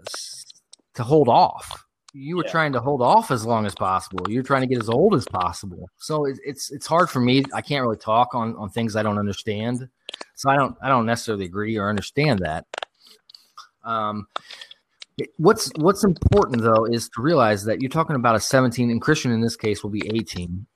to 0.94 1.02
hold 1.02 1.28
off. 1.28 1.84
You 2.14 2.36
were 2.36 2.44
yeah. 2.44 2.50
trying 2.50 2.72
to 2.74 2.80
hold 2.80 3.00
off 3.00 3.30
as 3.30 3.46
long 3.46 3.64
as 3.64 3.74
possible. 3.74 4.26
You're 4.28 4.42
trying 4.42 4.60
to 4.60 4.66
get 4.66 4.78
as 4.78 4.90
old 4.90 5.14
as 5.14 5.26
possible. 5.26 5.88
So 5.96 6.26
it, 6.26 6.38
it's 6.44 6.70
it's 6.70 6.86
hard 6.86 7.08
for 7.08 7.20
me. 7.20 7.44
I 7.54 7.62
can't 7.62 7.82
really 7.82 7.96
talk 7.96 8.34
on 8.34 8.54
on 8.56 8.68
things 8.70 8.96
I 8.96 9.02
don't 9.02 9.18
understand. 9.18 9.88
So 10.34 10.50
I 10.50 10.56
don't 10.56 10.76
I 10.82 10.88
don't 10.88 11.06
necessarily 11.06 11.46
agree 11.46 11.76
or 11.78 11.88
understand 11.88 12.40
that. 12.40 12.66
Um, 13.84 14.26
what's 15.36 15.70
what's 15.76 16.04
important 16.04 16.62
though 16.62 16.84
is 16.84 17.08
to 17.10 17.22
realize 17.22 17.64
that 17.64 17.80
you're 17.80 17.90
talking 17.90 18.16
about 18.16 18.34
a 18.34 18.40
17, 18.40 18.90
and 18.90 19.00
Khristian 19.00 19.32
in 19.32 19.40
this 19.40 19.56
case 19.56 19.82
will 19.82 19.90
be 19.90 20.02
18. 20.14 20.66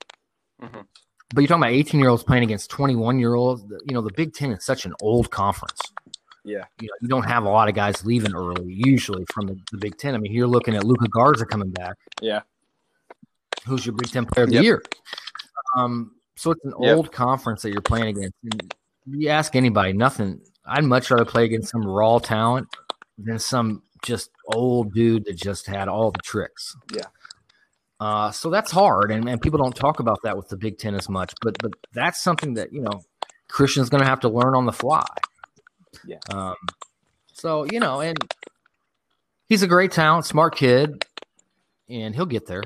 Mm-hmm. 0.61 0.81
But 1.33 1.41
you're 1.41 1.47
talking 1.47 1.63
about 1.63 1.73
18 1.73 1.99
year 1.99 2.09
olds 2.09 2.23
playing 2.23 2.43
against 2.43 2.69
21 2.69 3.19
year 3.19 3.35
olds. 3.35 3.63
You 3.85 3.93
know, 3.93 4.01
the 4.01 4.13
Big 4.13 4.33
Ten 4.33 4.51
is 4.51 4.65
such 4.65 4.85
an 4.85 4.93
old 5.01 5.29
conference. 5.29 5.79
Yeah. 6.45 6.63
You, 6.79 6.87
know, 6.87 6.93
you 7.01 7.07
don't 7.09 7.25
have 7.25 7.43
a 7.43 7.49
lot 7.49 7.67
of 7.67 7.75
guys 7.75 8.05
leaving 8.05 8.33
early, 8.33 8.73
usually 8.73 9.25
from 9.33 9.47
the, 9.47 9.59
the 9.71 9.77
Big 9.77 9.97
Ten. 9.97 10.15
I 10.15 10.17
mean, 10.17 10.31
you're 10.31 10.47
looking 10.47 10.75
at 10.75 10.85
Luka 10.85 11.07
Garza 11.09 11.45
coming 11.45 11.71
back. 11.71 11.97
Yeah. 12.21 12.41
Who's 13.65 13.85
your 13.85 13.95
Big 13.95 14.09
Ten 14.11 14.25
player 14.25 14.45
of 14.45 14.51
the 14.51 14.63
year? 14.63 14.81
Um, 15.75 16.15
so 16.37 16.51
it's 16.51 16.63
an 16.63 16.73
yep. 16.79 16.95
old 16.95 17.11
conference 17.11 17.63
that 17.63 17.71
you're 17.71 17.81
playing 17.81 18.17
against. 18.17 18.35
And 18.43 18.73
you 19.07 19.27
ask 19.27 19.55
anybody, 19.55 19.91
nothing. 19.91 20.39
I'd 20.65 20.85
much 20.85 21.11
rather 21.11 21.25
play 21.25 21.43
against 21.43 21.71
some 21.71 21.85
raw 21.85 22.19
talent 22.19 22.67
than 23.17 23.39
some 23.39 23.83
just 24.03 24.29
old 24.53 24.93
dude 24.93 25.25
that 25.25 25.35
just 25.35 25.67
had 25.67 25.87
all 25.87 26.11
the 26.11 26.21
tricks. 26.21 26.75
Yeah. 26.93 27.05
Uh, 27.99 28.31
so 28.31 28.49
that's 28.49 28.71
hard, 28.71 29.11
and, 29.11 29.27
and 29.27 29.41
people 29.41 29.57
don't 29.57 29.75
talk 29.75 29.99
about 29.99 30.21
that 30.23 30.37
with 30.37 30.47
the 30.49 30.57
Big 30.57 30.77
Ten 30.77 30.93
as 30.93 31.09
much. 31.09 31.33
But 31.41 31.57
but 31.59 31.73
that's 31.93 32.21
something 32.21 32.53
that 32.53 32.71
you 32.71 32.81
know 32.81 33.03
Khristian's 33.49 33.89
going 33.89 34.03
to 34.03 34.09
have 34.09 34.19
to 34.19 34.29
learn 34.29 34.55
on 34.55 34.65
the 34.65 34.71
fly. 34.71 35.05
Yeah. 36.05 36.19
Um, 36.29 36.55
so 37.33 37.65
you 37.71 37.79
know, 37.79 38.01
and 38.01 38.17
he's 39.49 39.63
a 39.63 39.67
great 39.67 39.91
talent, 39.91 40.25
smart 40.25 40.55
kid, 40.55 41.05
and 41.89 42.13
he'll 42.13 42.27
get 42.27 42.45
there. 42.45 42.63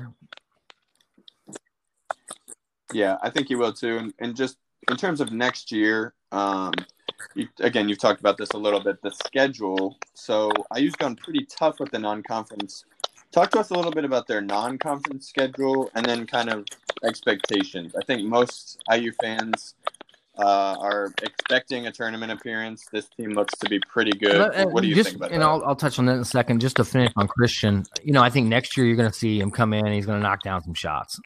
Yeah, 2.92 3.16
I 3.22 3.30
think 3.30 3.48
he 3.48 3.54
will 3.54 3.72
too. 3.72 3.96
And, 3.96 4.14
and 4.18 4.36
just 4.36 4.58
in 4.90 4.96
terms 4.96 5.20
of 5.22 5.32
next 5.32 5.72
year, 5.72 6.12
um, 6.30 6.74
you, 7.34 7.48
again, 7.60 7.88
you've 7.88 7.98
talked 7.98 8.20
about 8.20 8.36
this 8.36 8.50
a 8.50 8.58
little 8.58 8.80
bit. 8.80 9.00
The 9.02 9.10
schedule. 9.10 9.96
So 10.14 10.50
IU's 10.76 10.94
gone 10.94 11.16
pretty 11.16 11.46
tough 11.46 11.80
with 11.80 11.90
the 11.90 11.98
non-conference. 11.98 12.84
Talk 13.32 13.50
to 13.52 13.60
us 13.60 13.70
a 13.70 13.74
little 13.74 13.92
bit 13.92 14.04
about 14.04 14.26
their 14.26 14.40
non-conference 14.40 15.28
schedule 15.28 15.90
and 15.94 16.04
then 16.04 16.26
kind 16.26 16.50
of 16.50 16.66
expectations. 17.04 17.94
I 18.00 18.04
think 18.04 18.28
most 18.28 18.82
IU 18.92 19.12
fans 19.20 19.74
uh, 20.38 20.76
are 20.78 21.12
expecting 21.22 21.86
a 21.86 21.92
tournament 21.92 22.32
appearance. 22.32 22.86
This 22.92 23.08
team 23.08 23.30
looks 23.30 23.54
to 23.58 23.68
be 23.68 23.80
pretty 23.80 24.12
good. 24.12 24.52
But, 24.54 24.72
what 24.72 24.82
do 24.82 24.88
you 24.88 24.94
just, 24.94 25.10
think 25.10 25.18
about 25.18 25.32
and 25.32 25.42
that? 25.42 25.46
I'll, 25.46 25.62
I'll 25.64 25.76
touch 25.76 25.98
on 25.98 26.06
that 26.06 26.14
in 26.14 26.20
a 26.20 26.24
second. 26.24 26.60
Just 26.60 26.76
to 26.76 26.84
finish 26.84 27.12
on 27.16 27.28
Khristian, 27.28 27.86
you 28.02 28.12
know, 28.12 28.22
I 28.22 28.30
think 28.30 28.48
next 28.48 28.76
year 28.76 28.86
you're 28.86 28.96
going 28.96 29.10
to 29.10 29.16
see 29.16 29.40
him 29.40 29.50
come 29.50 29.72
in. 29.72 29.86
he's 29.92 30.06
going 30.06 30.18
to 30.18 30.22
knock 30.22 30.42
down 30.42 30.62
some 30.62 30.74
shots. 30.74 31.18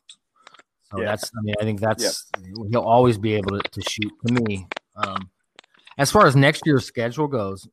So 0.90 1.00
yeah. 1.00 1.06
that's, 1.06 1.30
I 1.36 1.42
mean, 1.42 1.54
I 1.60 1.64
think 1.64 1.80
that's 1.80 2.30
he'll 2.70 2.80
always 2.80 3.18
be 3.18 3.34
able 3.34 3.58
to, 3.58 3.68
to 3.70 3.82
shoot. 3.82 4.12
To 4.26 4.32
me, 4.32 4.66
um, 4.96 5.30
as 5.98 6.10
far 6.10 6.26
as 6.26 6.36
next 6.36 6.62
year's 6.66 6.84
schedule 6.84 7.26
goes, 7.26 7.66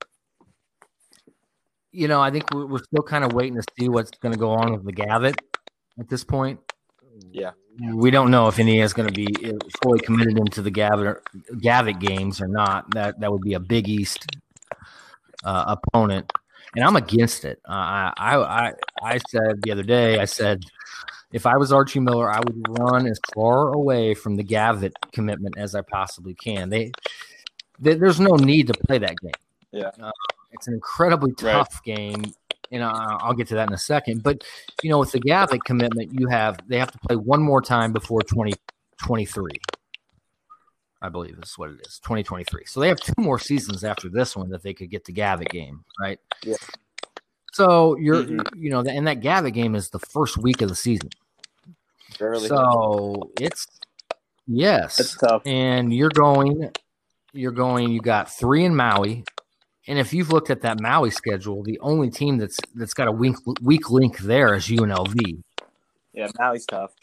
you 1.91 2.07
know, 2.07 2.21
I 2.21 2.31
think 2.31 2.51
we're, 2.53 2.65
we're 2.65 2.83
still 2.83 3.03
kind 3.03 3.23
of 3.23 3.33
waiting 3.33 3.55
to 3.55 3.63
see 3.77 3.89
what's 3.89 4.11
going 4.11 4.33
to 4.33 4.39
go 4.39 4.51
on 4.51 4.73
with 4.73 4.85
the 4.85 4.91
Gavitt 4.91 5.39
at 5.99 6.09
this 6.09 6.23
point. 6.23 6.59
Yeah. 7.31 7.51
We 7.93 8.11
don't 8.11 8.29
know 8.31 8.47
if 8.47 8.59
any 8.59 8.81
is 8.81 8.93
going 8.93 9.07
to 9.07 9.13
be 9.13 9.27
uh, 9.49 9.57
fully 9.81 9.99
committed 9.99 10.37
into 10.37 10.61
the 10.61 10.71
Gavitt, 10.71 11.17
Gavitt 11.59 11.99
games 11.99 12.39
or 12.39 12.47
not. 12.47 12.91
That 12.93 13.19
that 13.19 13.31
would 13.31 13.41
be 13.41 13.55
a 13.55 13.59
Big 13.59 13.89
East 13.89 14.27
uh, 15.43 15.77
opponent, 15.77 16.31
and 16.75 16.85
I'm 16.85 16.95
against 16.95 17.45
it. 17.45 17.59
Uh, 17.67 18.11
I, 18.15 18.35
I 18.37 18.73
I 19.01 19.19
said 19.27 19.63
the 19.63 19.71
other 19.71 19.81
day, 19.81 20.19
I 20.19 20.25
said 20.25 20.63
if 21.31 21.47
I 21.47 21.57
was 21.57 21.73
Archie 21.73 21.99
Miller, 21.99 22.31
I 22.31 22.39
would 22.39 22.63
run 22.79 23.07
as 23.07 23.19
far 23.33 23.73
away 23.73 24.13
from 24.13 24.35
the 24.35 24.43
Gavitt 24.43 24.93
commitment 25.11 25.57
as 25.57 25.73
I 25.73 25.81
possibly 25.81 26.35
can. 26.35 26.69
They 26.69 26.91
there's 27.79 28.19
no 28.19 28.35
need 28.35 28.67
to 28.67 28.73
play 28.73 28.97
that 28.99 29.15
game. 29.21 29.31
Yeah. 29.71 29.91
Uh, 30.01 30.11
it's 30.51 30.67
an 30.67 30.73
incredibly 30.73 31.33
tough 31.33 31.81
right. 31.87 31.97
game. 31.97 32.23
And 32.71 32.81
uh, 32.81 33.17
I'll 33.21 33.33
get 33.33 33.47
to 33.49 33.55
that 33.55 33.67
in 33.67 33.73
a 33.73 33.77
second. 33.77 34.23
But, 34.23 34.43
you 34.81 34.89
know, 34.89 34.99
with 34.99 35.11
the 35.11 35.19
Gavitt 35.19 35.63
commitment, 35.63 36.19
you 36.19 36.27
have, 36.27 36.57
they 36.67 36.79
have 36.79 36.91
to 36.91 36.99
play 36.99 37.15
one 37.15 37.41
more 37.41 37.61
time 37.61 37.93
before 37.93 38.21
2023. 38.21 39.51
I 41.01 41.09
believe 41.09 41.37
is 41.43 41.57
what 41.57 41.69
it 41.69 41.85
is, 41.85 41.99
2023. 41.99 42.63
So 42.65 42.79
they 42.79 42.87
have 42.87 42.99
two 42.99 43.13
more 43.17 43.37
seasons 43.37 43.83
after 43.83 44.09
this 44.09 44.37
one 44.37 44.49
that 44.49 44.63
they 44.63 44.73
could 44.73 44.89
get 44.89 45.03
the 45.03 45.11
Gavitt 45.11 45.49
game, 45.49 45.83
right? 45.99 46.17
Yeah. 46.43 46.55
So 47.51 47.97
you're, 47.97 48.23
mm-hmm. 48.23 48.57
you 48.57 48.69
know, 48.69 48.79
and 48.79 49.05
that 49.07 49.19
Gavitt 49.19 49.53
game 49.53 49.75
is 49.75 49.89
the 49.89 49.99
first 49.99 50.37
week 50.37 50.61
of 50.61 50.69
the 50.69 50.75
season. 50.75 51.09
Fairly 52.17 52.47
so 52.47 53.31
it's 53.39 53.67
yes, 54.47 54.99
it's 54.99 55.17
tough, 55.17 55.41
and 55.45 55.93
you're 55.93 56.09
going 56.09 56.71
you're 57.33 57.51
going. 57.51 57.91
You 57.91 58.01
got 58.01 58.31
three 58.31 58.63
in 58.63 58.75
Maui, 58.75 59.23
and 59.87 59.99
if 59.99 60.13
you've 60.13 60.31
looked 60.31 60.49
at 60.49 60.61
that 60.61 60.79
Maui 60.79 61.11
schedule, 61.11 61.63
the 61.63 61.79
only 61.79 62.09
team 62.09 62.37
that's 62.37 62.59
that's 62.75 62.93
got 62.93 63.07
a 63.07 63.11
weak 63.11 63.35
weak 63.61 63.89
link 63.89 64.19
there 64.19 64.53
is 64.53 64.67
UNLV. 64.67 65.41
Yeah, 66.13 66.27
Maui's 66.39 66.65
tough. 66.65 66.93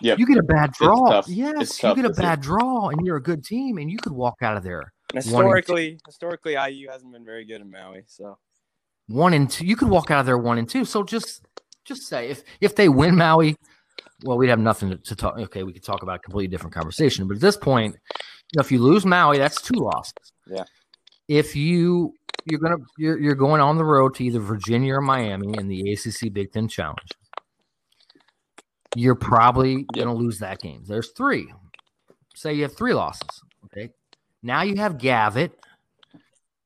Yeah, 0.00 0.16
you 0.18 0.26
get 0.26 0.38
a 0.38 0.42
bad 0.42 0.72
draw. 0.72 1.22
Yes, 1.26 1.82
you 1.82 1.94
get 1.94 2.04
a 2.04 2.10
bad 2.10 2.40
draw, 2.40 2.88
and 2.88 3.06
you're 3.06 3.16
a 3.16 3.22
good 3.22 3.44
team, 3.44 3.78
and 3.78 3.90
you 3.90 3.98
could 3.98 4.12
walk 4.12 4.36
out 4.42 4.56
of 4.56 4.64
there. 4.64 4.92
historically, 5.14 5.98
historically, 6.06 6.54
IU 6.54 6.90
hasn't 6.90 7.12
been 7.12 7.24
very 7.24 7.44
good 7.44 7.60
in 7.60 7.70
Maui, 7.70 8.02
so 8.06 8.36
one 9.06 9.32
and 9.34 9.50
two, 9.50 9.66
you 9.66 9.76
could 9.76 9.88
walk 9.88 10.10
out 10.10 10.20
of 10.20 10.26
there 10.26 10.38
one 10.38 10.58
and 10.58 10.68
two. 10.68 10.84
So 10.84 11.02
just 11.02 11.42
just 11.84 12.02
say 12.02 12.30
if 12.30 12.42
if 12.60 12.74
they 12.74 12.88
win 12.88 13.16
Maui, 13.16 13.56
well, 14.24 14.38
we'd 14.38 14.48
have 14.48 14.58
nothing 14.58 14.90
to, 14.90 14.96
to 14.96 15.16
talk. 15.16 15.38
Okay, 15.38 15.62
we 15.62 15.72
could 15.72 15.84
talk 15.84 16.02
about 16.02 16.16
a 16.16 16.18
completely 16.20 16.48
different 16.48 16.74
conversation. 16.74 17.26
But 17.26 17.36
at 17.36 17.40
this 17.40 17.56
point, 17.56 17.94
you 17.94 18.20
know, 18.56 18.60
if 18.60 18.72
you 18.72 18.78
lose 18.78 19.04
Maui, 19.06 19.38
that's 19.38 19.60
two 19.60 19.78
losses. 19.78 20.32
Yeah. 20.46 20.64
If 21.28 21.56
you 21.56 22.14
you're 22.44 22.60
gonna 22.60 22.78
you're, 22.98 23.18
you're 23.18 23.34
going 23.34 23.60
on 23.60 23.76
the 23.76 23.84
road 23.84 24.14
to 24.16 24.24
either 24.24 24.40
Virginia 24.40 24.94
or 24.94 25.00
Miami 25.00 25.54
in 25.58 25.68
the 25.68 25.92
ACC 25.92 26.32
Big 26.32 26.52
Ten 26.52 26.68
Challenge, 26.68 26.98
you're 28.96 29.14
probably 29.14 29.84
gonna 29.94 30.14
lose 30.14 30.38
that 30.38 30.60
game. 30.60 30.82
There's 30.86 31.10
three. 31.10 31.52
Say 32.34 32.54
you 32.54 32.62
have 32.62 32.76
three 32.76 32.94
losses. 32.94 33.42
Okay. 33.66 33.90
Now 34.42 34.62
you 34.62 34.76
have 34.76 34.98
Gavitt, 34.98 35.52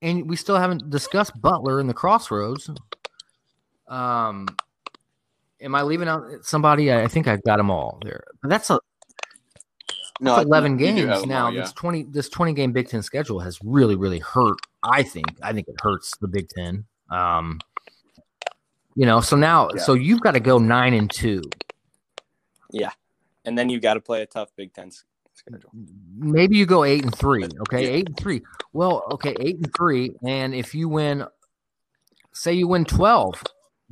and 0.01 0.29
we 0.29 0.37
still 0.37 0.57
haven't 0.57 0.89
discussed 0.91 1.41
Butler 1.41 1.81
in 1.81 1.87
the 1.87 1.95
crossroads. 1.95 2.71
Um, 3.89 4.49
am 5.61 5.75
I 5.75 5.83
leaving 5.83 6.09
out 6.09 6.23
somebody? 6.43 6.93
I 6.93 7.07
think 7.07 7.29
I've 7.29 7.43
got 7.45 7.59
them 7.59 7.71
all 7.71 7.99
there. 8.03 8.25
But 8.41 8.49
that's 8.49 8.71
a 8.71 8.81
No, 10.21 10.39
eleven 10.39 10.79
you- 10.79 10.87
games 10.87 11.27
now. 11.27 11.47
all, 11.47 11.53
yeah. 11.53 11.61
This 11.63 11.73
twenty 11.73 12.05
this 12.05 12.29
twenty 12.29 12.53
game 12.55 12.73
Big 12.73 12.89
Ten 12.89 13.03
schedule 13.03 13.41
has 13.41 13.59
really 13.63 13.97
really 13.97 14.19
hurt. 14.21 14.59
I 14.83 15.03
think 15.03 15.27
I 15.43 15.53
think 15.53 15.69
it 15.69 15.75
hurts 15.83 16.17
the 16.21 16.29
Big 16.29 16.49
Ten. 16.49 16.85
Um, 17.11 17.61
you 18.95 19.05
know, 19.07 19.21
so 19.21 19.37
now 19.37 19.69
Yeah. 19.75 19.83
so 19.83 19.95
you've 19.95 20.21
got 20.21 20.33
to 20.33 20.41
go 20.41 20.59
nine 20.59 20.95
and 20.95 21.11
two. 21.11 21.43
Yeah, 22.73 22.91
And 23.45 23.57
then 23.57 23.69
you've 23.69 23.83
got 23.83 23.95
to 23.95 24.01
play 24.01 24.23
a 24.23 24.27
tough 24.27 24.51
Big 24.57 24.73
Ten 24.73 24.91
schedule. 25.35 25.71
Maybe 26.17 26.57
you 26.57 26.67
go 26.67 26.83
eight 26.85 27.05
and 27.05 27.15
three. 27.15 27.45
Okay, 27.61 27.87
eight 27.87 28.09
and 28.09 28.17
three. 28.17 28.43
Well, 28.73 29.05
okay, 29.13 29.35
eight 29.39 29.57
and 29.57 29.73
three, 29.77 30.13
and 30.27 30.55
if 30.55 30.75
you 30.75 30.89
win, 30.89 31.25
say 32.33 32.53
you 32.55 32.67
win 32.69 32.85
twelve 32.85 33.43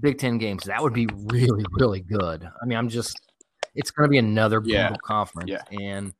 Big 0.01 0.18
Ten 0.18 0.39
games, 0.39 0.64
that 0.64 0.83
would 0.83 0.93
be 0.95 1.07
really 1.27 1.64
really 1.79 2.01
good. 2.01 2.49
I 2.61 2.66
mean, 2.66 2.79
I'm 2.79 2.89
just 2.89 3.20
it's 3.75 3.91
going 3.91 4.07
to 4.09 4.11
be 4.11 4.18
another 4.18 4.62
Yeah. 4.64 4.95
conference, 5.05 5.51
Yeah. 5.51 5.62
and 5.70 6.12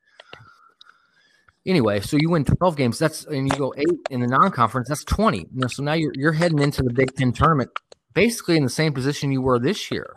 anyway, 1.67 2.01
so 2.01 2.17
you 2.21 2.31
win 2.31 2.45
twelve 2.45 2.77
games. 2.77 2.99
That's 2.99 3.25
and 3.25 3.51
you 3.51 3.59
go 3.59 3.75
eight 3.77 4.01
in 4.11 4.21
the 4.21 4.27
non-conference. 4.27 4.89
That's 4.89 5.05
twenty. 5.05 5.41
You 5.41 5.61
know, 5.61 5.67
so 5.69 5.83
now 5.83 5.95
you're 5.95 6.13
you're 6.15 6.33
heading 6.33 6.59
into 6.59 6.83
the 6.83 6.93
Big 6.93 7.15
Ten 7.15 7.33
tournament 7.33 7.71
basically 8.15 8.57
in 8.57 8.63
the 8.63 8.71
same 8.71 8.93
position 8.93 9.33
you 9.33 9.43
were 9.43 9.59
this 9.59 9.91
year. 9.91 10.15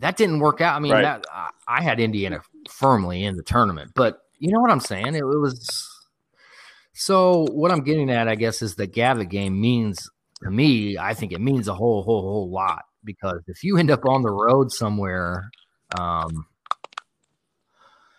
That 0.00 0.16
didn't 0.16 0.40
work 0.40 0.60
out. 0.60 0.74
I 0.74 0.80
mean, 0.80 0.92
Right. 0.92 1.02
that 1.02 1.24
I, 1.32 1.50
I 1.68 1.82
had 1.82 2.00
Indiana 2.00 2.40
firmly 2.68 3.24
in 3.24 3.36
the 3.36 3.42
tournament, 3.44 3.92
but 3.94 4.18
you 4.40 4.50
know 4.52 4.60
what 4.60 4.72
I'm 4.72 4.80
saying? 4.80 5.14
It, 5.14 5.18
it 5.22 5.24
was 5.38 5.88
so. 6.94 7.46
What 7.52 7.70
I'm 7.70 7.84
getting 7.84 8.10
at, 8.10 8.26
I 8.28 8.34
guess, 8.34 8.62
is 8.62 8.74
the 8.74 8.86
Gavitt 8.88 9.28
game 9.30 9.60
means 9.60 10.08
to 10.42 10.50
me. 10.50 10.98
I 10.98 11.14
think 11.14 11.30
it 11.32 11.40
means 11.40 11.68
a 11.68 11.74
whole, 11.74 12.02
whole, 12.02 12.22
whole 12.22 12.50
lot 12.50 12.82
because 13.04 13.42
if 13.46 13.62
you 13.62 13.76
end 13.78 13.90
up 13.92 14.04
on 14.04 14.22
the 14.22 14.32
road 14.32 14.72
somewhere, 14.72 15.48
um, 15.94 16.46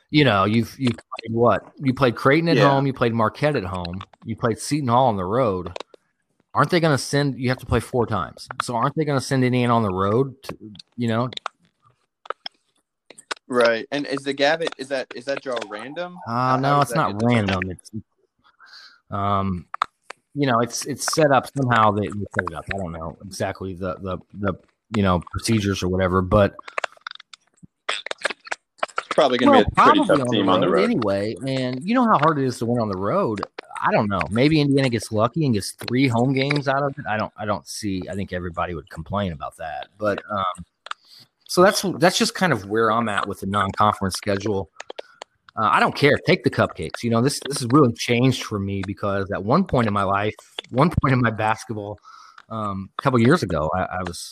you 0.09 0.23
know, 0.25 0.45
you've 0.45 0.77
you 0.79 0.89
played 0.89 1.33
what? 1.33 1.71
You 1.77 1.93
played 1.93 2.15
Creighton 2.15 2.49
at 2.49 2.57
Yeah. 2.57 2.69
home. 2.69 2.85
You 2.85 2.93
played 2.93 3.13
Marquette 3.13 3.55
at 3.55 3.63
home. 3.63 4.01
You 4.25 4.35
played 4.35 4.59
Seton 4.59 4.87
Hall 4.87 5.07
on 5.07 5.17
the 5.17 5.25
road. 5.25 5.73
Aren't 6.53 6.69
they 6.69 6.79
going 6.79 6.95
to 6.95 7.03
send? 7.03 7.39
You 7.39 7.49
have 7.49 7.57
to 7.59 7.65
play 7.65 7.79
four 7.79 8.05
times. 8.05 8.47
So 8.61 8.75
aren't 8.75 8.95
they 8.95 9.05
going 9.05 9.19
to 9.19 9.25
send 9.25 9.43
Indiana 9.43 9.75
on 9.75 9.81
the 9.81 9.93
road? 9.93 10.35
To, 10.43 10.57
you 10.97 11.07
know, 11.07 11.29
Right. 13.47 13.87
And 13.91 14.07
is 14.07 14.23
the 14.23 14.33
Gavitt 14.33 14.73
is 14.77 14.87
that 14.87 15.07
is 15.15 15.25
that 15.25 15.41
draw 15.41 15.59
random? 15.69 16.17
Uh, 16.27 16.57
no, 16.57 16.81
it's 16.81 16.95
not 16.95 17.21
random. 17.23 17.69
It's 17.69 17.91
um, 19.11 19.65
you 20.33 20.47
know, 20.47 20.59
it's 20.59 20.85
it's 20.85 21.13
set 21.13 21.31
up 21.31 21.47
somehow. 21.55 21.91
They, 21.91 22.07
they 22.07 22.25
set 22.33 22.45
it 22.45 22.53
up. 22.53 22.65
I 22.73 22.77
don't 22.77 22.93
know 22.93 23.17
exactly 23.25 23.75
the 23.75 23.95
the 23.95 24.17
the 24.33 24.53
you 24.91 25.03
know 25.03 25.21
procedures 25.31 25.83
or 25.83 25.89
whatever, 25.89 26.21
but 26.21 26.55
Probably 29.13 29.37
going 29.37 29.51
to 29.51 29.57
well, 29.57 29.63
be 29.63 29.71
a 29.71 29.83
pretty 29.83 29.99
tough 30.07 30.19
on 30.21 30.27
team 30.31 30.45
the, 30.47 30.51
on 30.51 30.61
the 30.61 30.69
road 30.69 30.83
anyway. 30.83 31.35
And 31.47 31.83
you 31.83 31.93
know 31.93 32.03
how 32.03 32.17
hard 32.17 32.39
it 32.39 32.45
is 32.45 32.57
to 32.59 32.65
win 32.65 32.79
on 32.79 32.89
the 32.89 32.97
road. 32.97 33.41
I 33.81 33.91
don't 33.91 34.09
know. 34.09 34.21
Maybe 34.31 34.59
Indiana 34.59 34.89
gets 34.89 35.11
lucky 35.11 35.45
and 35.45 35.53
gets 35.53 35.71
three 35.71 36.07
home 36.07 36.33
games 36.33 36.67
out 36.67 36.83
of 36.83 36.97
it. 36.97 37.05
I 37.07 37.17
don't. 37.17 37.31
I 37.37 37.45
don't 37.45 37.67
see. 37.67 38.01
I 38.09 38.15
think 38.15 38.33
everybody 38.33 38.73
would 38.73 38.89
complain 38.89 39.31
about 39.31 39.57
that. 39.57 39.89
But 39.97 40.23
um, 40.31 40.65
so 41.47 41.61
that's 41.61 41.83
that's 41.99 42.17
just 42.17 42.33
kind 42.33 42.51
of 42.51 42.69
where 42.69 42.91
I'm 42.91 43.09
at 43.09 43.27
with 43.27 43.41
the 43.41 43.45
non-conference 43.45 44.15
schedule. 44.15 44.71
Uh, 45.55 45.69
I 45.71 45.79
don't 45.79 45.95
care. 45.95 46.17
Take 46.25 46.43
the 46.43 46.49
cupcakes. 46.49 47.03
You 47.03 47.11
know 47.11 47.21
this 47.21 47.39
this 47.47 47.59
has 47.59 47.67
really 47.71 47.93
changed 47.93 48.43
for 48.43 48.57
me 48.57 48.81
because 48.87 49.29
at 49.31 49.43
one 49.43 49.65
point 49.65 49.87
in 49.87 49.93
my 49.93 50.03
life, 50.03 50.33
one 50.71 50.89
point 50.89 51.13
in 51.13 51.21
my 51.21 51.29
basketball, 51.29 51.99
um, 52.49 52.89
a 52.97 53.01
couple 53.03 53.19
years 53.19 53.43
ago, 53.43 53.69
I, 53.75 53.81
I 53.81 54.03
was 54.03 54.31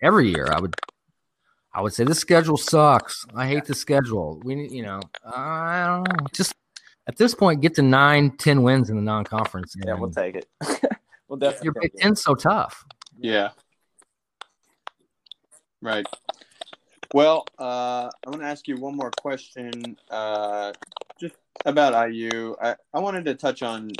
every 0.00 0.30
year 0.30 0.48
I 0.50 0.60
would 0.60 0.74
I 1.74 1.80
would 1.80 1.92
say 1.92 2.04
the 2.04 2.14
schedule 2.14 2.56
sucks. 2.56 3.26
I 3.34 3.48
hate 3.48 3.64
the 3.64 3.74
schedule. 3.74 4.40
We, 4.44 4.54
need- 4.54 4.70
you 4.70 4.82
know, 4.84 5.00
I 5.24 5.86
don't 5.86 6.08
know. 6.08 6.26
Just 6.32 6.54
at 7.06 7.16
this 7.16 7.34
point, 7.34 7.60
get 7.60 7.74
to 7.74 7.82
nine, 7.82 8.36
ten 8.36 8.62
wins 8.62 8.90
in 8.90 8.96
the 8.96 9.02
non-conference. 9.02 9.74
Yeah, 9.84 9.94
we'll 9.94 10.10
take 10.10 10.36
it. 10.36 10.48
we'll 11.28 11.38
definitely. 11.38 11.64
Your 11.66 11.72
take 11.74 11.82
Big 11.82 11.94
it. 11.94 12.00
Ten's 12.02 12.22
so 12.22 12.34
tough. 12.34 12.84
Yeah. 13.18 13.50
Right. 15.82 16.06
Well, 17.12 17.44
uh, 17.58 18.08
I 18.26 18.30
want 18.30 18.40
to 18.40 18.46
ask 18.46 18.66
you 18.66 18.76
one 18.76 18.96
more 18.96 19.10
question, 19.20 19.96
uh, 20.10 20.72
just 21.20 21.34
about 21.66 22.10
IU. 22.12 22.56
I, 22.60 22.74
I 22.92 23.00
wanted 23.00 23.24
to 23.26 23.34
touch 23.34 23.62
on. 23.62 23.90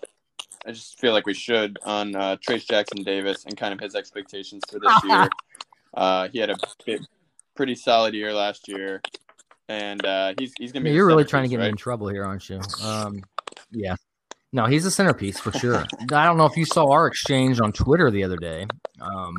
I 0.67 0.73
just 0.73 0.99
feel 0.99 1.13
like 1.13 1.27
we 1.27 1.35
should 1.35 1.79
on 1.85 2.17
uh, 2.17 2.37
Trayce 2.37 2.67
Jackson 2.67 3.03
Davis 3.05 3.45
and 3.45 3.57
kind 3.57 3.75
of 3.75 3.81
his 3.81 3.95
expectations 3.95 4.63
for 4.71 4.79
this 4.81 4.93
year. 5.05 5.29
Uh, 5.93 6.29
he 6.29 6.39
had 6.39 6.51
a 6.51 6.57
bit, 6.87 7.03
pretty 7.55 7.75
solid 7.75 8.15
year 8.15 8.33
last 8.33 8.69
year, 8.69 9.01
and 9.69 10.05
uh, 10.05 10.35
he's 10.39 10.53
he's 10.59 10.73
going 10.73 10.85
to 10.85 10.91
be. 10.91 10.95
You're 10.95 11.07
really 11.07 11.25
trying 11.25 11.45
to 11.45 11.49
centerpiece, 11.49 11.59
get 11.59 11.61
me 11.61 11.69
in 11.69 11.77
trouble 11.77 12.09
here, 12.09 12.25
aren't 12.25 12.49
you? 12.49 12.61
Um, 12.83 13.23
yeah. 13.71 13.97
No, 14.53 14.67
he's 14.67 14.87
a 14.87 14.91
centerpiece 14.91 15.41
for 15.41 15.51
sure. 15.53 15.85
I 16.13 16.25
don't 16.25 16.37
know 16.37 16.47
if 16.47 16.57
you 16.57 16.65
saw 16.65 16.89
our 16.91 17.09
exchange 17.09 17.61
on 17.61 17.73
Twitter 17.73 18.11
the 18.11 18.23
other 18.23 18.37
day, 18.37 18.67
um, 19.01 19.35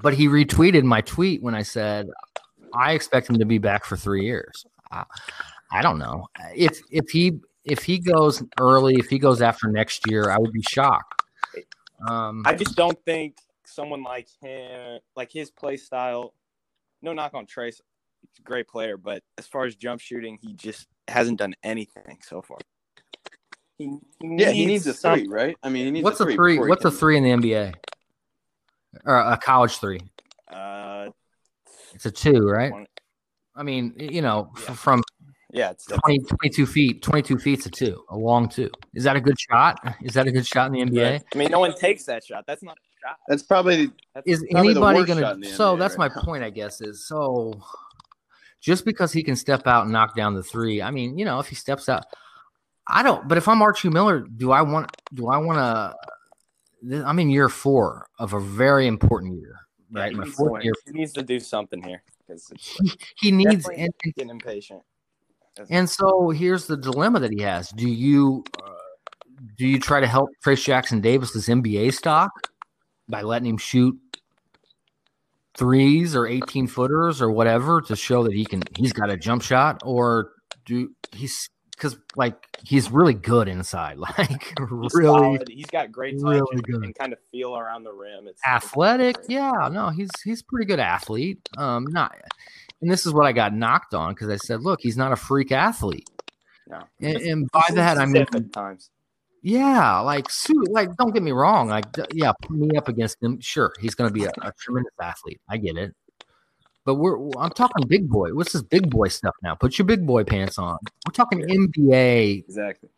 but 0.00 0.14
he 0.14 0.28
retweeted 0.28 0.84
my 0.84 1.00
tweet 1.00 1.42
when 1.42 1.56
I 1.56 1.62
said 1.62 2.08
I 2.72 2.92
expect 2.92 3.28
him 3.28 3.38
to 3.38 3.44
be 3.44 3.58
back 3.58 3.84
for 3.84 3.96
three 3.96 4.24
years. 4.24 4.64
I, 4.92 5.04
I 5.72 5.82
don't 5.82 5.98
know 5.98 6.28
if 6.54 6.80
if 6.90 7.10
he 7.10 7.40
if 7.64 7.82
he 7.82 7.98
goes 7.98 8.42
early, 8.60 8.94
if 8.94 9.08
he 9.08 9.18
goes 9.18 9.42
after 9.42 9.68
next 9.68 10.08
year, 10.08 10.30
I 10.30 10.38
would 10.38 10.52
be 10.52 10.62
shocked. 10.62 11.22
Um, 12.08 12.42
I 12.46 12.54
just 12.54 12.76
don't 12.76 12.98
think 13.04 13.36
someone 13.64 14.02
like 14.02 14.28
him, 14.40 15.00
like 15.16 15.32
his 15.32 15.50
play 15.50 15.76
style. 15.76 16.32
No 17.02 17.12
knock 17.12 17.34
on 17.34 17.46
Trayce, 17.46 17.80
he's 18.20 18.38
a 18.38 18.42
great 18.42 18.68
player, 18.68 18.96
but 18.96 19.22
as 19.38 19.46
far 19.46 19.64
as 19.64 19.76
jump 19.76 20.00
shooting, 20.00 20.38
he 20.40 20.54
just 20.54 20.86
hasn't 21.08 21.38
done 21.38 21.54
anything 21.62 22.18
so 22.22 22.42
far. 22.42 22.58
He, 23.78 23.84
he 24.20 24.36
Yeah, 24.38 24.50
he 24.50 24.66
needs 24.66 24.86
a 24.86 24.94
some- 24.94 25.18
three, 25.18 25.28
right? 25.28 25.56
I 25.62 25.68
mean, 25.68 25.84
he 25.86 25.90
needs 25.90 26.04
what's 26.04 26.20
a 26.20 26.24
a 26.24 26.26
three. 26.26 26.56
three? 26.56 26.58
What's 26.68 26.84
a 26.84 26.90
three 26.90 27.16
in 27.16 27.22
the 27.24 27.30
NBA? 27.30 27.74
Or 29.04 29.16
a 29.16 29.36
college 29.36 29.76
three? 29.78 30.00
Uh, 30.50 31.10
It's 31.94 32.06
a 32.06 32.10
two, 32.10 32.46
right? 32.48 32.72
One- 32.72 32.86
I 33.54 33.62
mean, 33.62 33.94
you 33.98 34.22
know, 34.22 34.52
Yeah. 34.64 34.74
from 34.74 35.02
yeah, 35.52 35.70
it's 35.70 35.86
20, 35.86 36.18
22 36.18 36.66
feet, 36.66 37.02
22 37.02 37.38
feet's 37.38 37.64
a 37.66 37.70
two, 37.70 38.04
a 38.10 38.16
long 38.16 38.48
two. 38.48 38.70
Is 38.94 39.04
that 39.04 39.16
a 39.16 39.20
good 39.20 39.38
shot? 39.38 39.78
Is 40.02 40.12
that 40.14 40.26
a 40.26 40.32
good 40.32 40.46
shot 40.46 40.66
in 40.66 40.72
the 40.72 40.80
NBA? 40.80 41.22
I 41.34 41.38
mean, 41.38 41.50
no 41.50 41.60
one 41.60 41.74
takes 41.74 42.04
that 42.06 42.24
shot. 42.24 42.44
That's 42.46 42.62
not 42.62 42.76
a 42.76 42.80
shot. 43.06 43.16
That's 43.28 43.42
probably 43.42 43.90
That's, 44.14 44.26
Is 44.26 44.44
Probably 44.50 44.70
anybody 44.70 45.04
going 45.04 45.18
in 45.22 45.40
the 45.40 45.46
to? 45.48 45.54
So 45.54 45.76
NBA 45.76 45.78
that's 45.78 45.98
right 45.98 46.10
my 46.10 46.14
now. 46.14 46.22
point, 46.24 46.44
I 46.44 46.50
guess, 46.50 46.80
is 46.80 47.06
so 47.06 47.60
just 48.60 48.84
because 48.84 49.12
he 49.12 49.22
can 49.22 49.36
step 49.36 49.66
out 49.66 49.84
and 49.84 49.92
knock 49.92 50.16
down 50.16 50.34
the 50.34 50.42
three, 50.42 50.82
I 50.82 50.90
mean, 50.90 51.18
you 51.18 51.24
know, 51.24 51.38
if 51.38 51.48
he 51.48 51.54
steps 51.54 51.88
out, 51.88 52.04
I 52.88 53.02
don't, 53.02 53.26
but 53.28 53.38
if 53.38 53.48
I'm 53.48 53.62
Archie 53.62 53.90
Miller, 53.90 54.20
do 54.36 54.52
I 54.52 54.62
want, 54.62 54.90
do 55.14 55.28
I 55.28 55.36
want 55.38 55.58
to? 55.58 55.94
I'm 57.06 57.18
in 57.18 57.30
year 57.30 57.48
four 57.48 58.06
of 58.18 58.32
a 58.32 58.40
very 58.40 58.86
important 58.86 59.38
year, 59.40 59.58
yeah, 59.92 60.00
right? 60.00 60.10
he, 60.12 60.16
My 60.18 60.24
needs 60.24 60.36
to 60.36 60.44
fourth 60.44 60.64
year. 60.64 60.72
he 60.86 60.92
needs 60.92 61.12
to 61.14 61.22
do 61.22 61.40
something 61.40 61.82
here 61.82 62.02
because 62.26 62.52
He, 62.58 62.92
he 63.20 63.30
needs, 63.32 63.68
and, 63.68 63.78
and 64.04 64.14
getting 64.14 64.30
impatient. 64.30 64.82
That's- 65.56 65.68
And 65.70 65.88
so 65.88 66.30
here's 66.30 66.66
the 66.66 66.76
dilemma 66.76 67.18
that 67.20 67.32
he 67.32 67.40
has. 67.42 67.70
Do 67.70 67.88
you 67.88 68.44
uh, 68.62 68.70
do 69.56 69.66
you 69.66 69.80
try 69.80 70.00
to 70.00 70.06
help 70.06 70.28
Trayce 70.44 70.62
Jackson 70.64 71.00
Davis's 71.00 71.48
NBA 71.48 71.92
stock 71.94 72.30
by 73.08 73.22
letting 73.22 73.48
him 73.48 73.58
shoot 73.58 73.98
threes 75.56 76.14
or 76.14 76.26
18 76.26 76.66
footers 76.66 77.22
or 77.22 77.30
whatever 77.30 77.80
to 77.80 77.96
show 77.96 78.24
that 78.24 78.34
he 78.34 78.44
can 78.44 78.62
he's 78.76 78.92
got 78.92 79.08
a 79.08 79.16
jump 79.16 79.42
shot 79.42 79.80
or 79.84 80.32
do 80.66 80.90
he's 81.12 81.48
because 81.70 81.96
like 82.14 82.36
he's 82.62 82.90
really 82.90 83.14
good 83.14 83.48
inside 83.48 83.96
like 84.18 84.28
He's 84.58 84.94
really 84.94 85.04
solid. 85.06 85.48
He's 85.48 85.66
got 85.66 85.90
great 85.90 86.14
touch 86.20 86.24
really 86.24 86.62
and, 86.68 86.84
and 86.84 86.94
kind 86.94 87.12
of 87.14 87.18
feel 87.32 87.56
around 87.56 87.84
the 87.84 87.92
rim. 87.92 88.28
It's 88.28 88.42
athletic 88.46 89.16
it's- 89.16 89.26
yeah 89.30 89.68
no 89.72 89.88
he's 89.90 90.10
he's 90.24 90.42
pretty 90.42 90.66
good 90.66 90.80
athlete 90.80 91.48
um 91.56 91.86
not 91.88 92.14
and 92.82 92.90
this 92.90 93.06
is 93.06 93.14
what 93.14 93.24
i 93.26 93.32
got 93.32 93.54
knocked 93.54 93.94
on 93.94 94.12
because 94.12 94.28
i 94.28 94.36
said 94.36 94.60
look 94.60 94.80
he's 94.82 94.96
not 94.98 95.12
a 95.12 95.16
freak 95.16 95.52
athlete 95.52 96.08
No. 96.68 96.82
and, 97.00 97.16
and 97.16 97.50
by 97.50 97.64
that 97.72 97.96
i 97.96 98.04
mean 98.04 98.26
times. 98.50 98.90
Yeah, 99.42 100.00
like 100.00 100.28
Sue, 100.30 100.64
like 100.70 100.96
don't 100.96 101.12
get 101.14 101.22
me 101.22 101.32
wrong. 101.32 101.68
Like, 101.68 101.84
yeah, 102.12 102.32
put 102.42 102.50
me 102.56 102.76
up 102.76 102.88
against 102.88 103.22
him. 103.22 103.40
Sure, 103.40 103.72
he's 103.80 103.94
going 103.94 104.08
to 104.08 104.14
be 104.14 104.24
a, 104.24 104.30
a 104.42 104.52
tremendous 104.58 104.92
athlete. 105.00 105.40
I 105.48 105.56
get 105.58 105.76
it. 105.76 105.94
But 106.84 106.96
we're 106.96 107.16
I'm 107.38 107.50
talking 107.50 107.86
big 107.86 108.08
boy. 108.08 108.32
What's 108.34 108.52
this 108.52 108.62
big 108.62 108.90
boy 108.90 109.08
stuff 109.08 109.34
now? 109.42 109.54
Put 109.54 109.78
your 109.78 109.86
big 109.86 110.06
boy 110.06 110.24
pants 110.24 110.58
on. 110.58 110.78
We're 111.06 111.12
talking 111.12 111.40
NBA, 111.42 112.44
Exactly. 112.44 112.88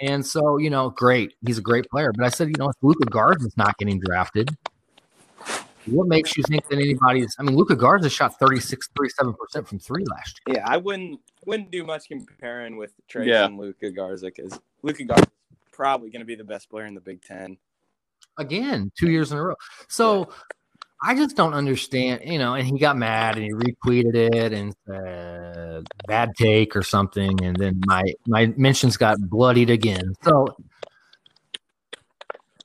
and 0.00 0.24
so 0.24 0.58
you 0.58 0.70
know, 0.70 0.90
great. 0.90 1.34
He's 1.46 1.58
a 1.58 1.62
great 1.62 1.86
player. 1.90 2.12
But 2.14 2.26
I 2.26 2.28
said, 2.30 2.48
you 2.48 2.54
know, 2.58 2.68
if 2.68 2.76
Luka 2.82 3.06
Garza's 3.06 3.56
not 3.56 3.76
getting 3.78 4.00
drafted, 4.00 4.50
what 5.90 6.08
makes 6.08 6.36
you 6.36 6.42
think 6.44 6.66
that 6.68 6.78
anybody's? 6.78 7.34
I 7.38 7.42
mean, 7.42 7.56
Luka 7.56 7.76
Garza 7.76 8.08
shot 8.08 8.38
36, 8.38 8.88
37 8.96 9.34
percent 9.34 9.68
from 9.68 9.78
three 9.78 10.04
last 10.04 10.40
year. 10.46 10.58
Yeah, 10.58 10.64
I 10.66 10.76
wouldn't 10.76 11.20
wouldn't 11.46 11.70
do 11.70 11.84
much 11.84 12.08
comparing 12.08 12.76
with 12.76 12.92
Trae 13.08 13.26
yeah. 13.26 13.44
and 13.44 13.58
Luka 13.58 13.90
Garza 13.90 14.26
because 14.26 14.58
Luka 14.82 15.04
Garza 15.04 15.22
is 15.22 15.28
probably 15.72 16.10
going 16.10 16.20
to 16.20 16.26
be 16.26 16.34
the 16.34 16.44
best 16.44 16.70
player 16.70 16.86
in 16.86 16.94
the 16.94 17.00
Big 17.00 17.22
Ten. 17.22 17.58
Again, 18.38 18.90
two 18.98 19.10
years 19.10 19.32
in 19.32 19.38
a 19.38 19.42
row. 19.42 19.54
So. 19.88 20.20
Yeah. 20.28 20.34
I 21.00 21.14
just 21.14 21.36
don't 21.36 21.54
understand, 21.54 22.22
you 22.24 22.40
know. 22.40 22.54
And 22.54 22.66
he 22.66 22.76
got 22.76 22.96
mad 22.96 23.36
and 23.36 23.44
he 23.44 23.52
retweeted 23.52 24.16
it 24.16 24.52
and 24.52 24.74
said 24.84 25.86
bad 26.08 26.32
take 26.36 26.74
or 26.74 26.82
something, 26.82 27.38
and 27.40 27.54
then 27.54 27.80
my 27.86 28.02
my 28.26 28.52
mentions 28.56 28.96
got 28.96 29.16
bloodied 29.20 29.70
again. 29.70 30.12
So 30.24 30.48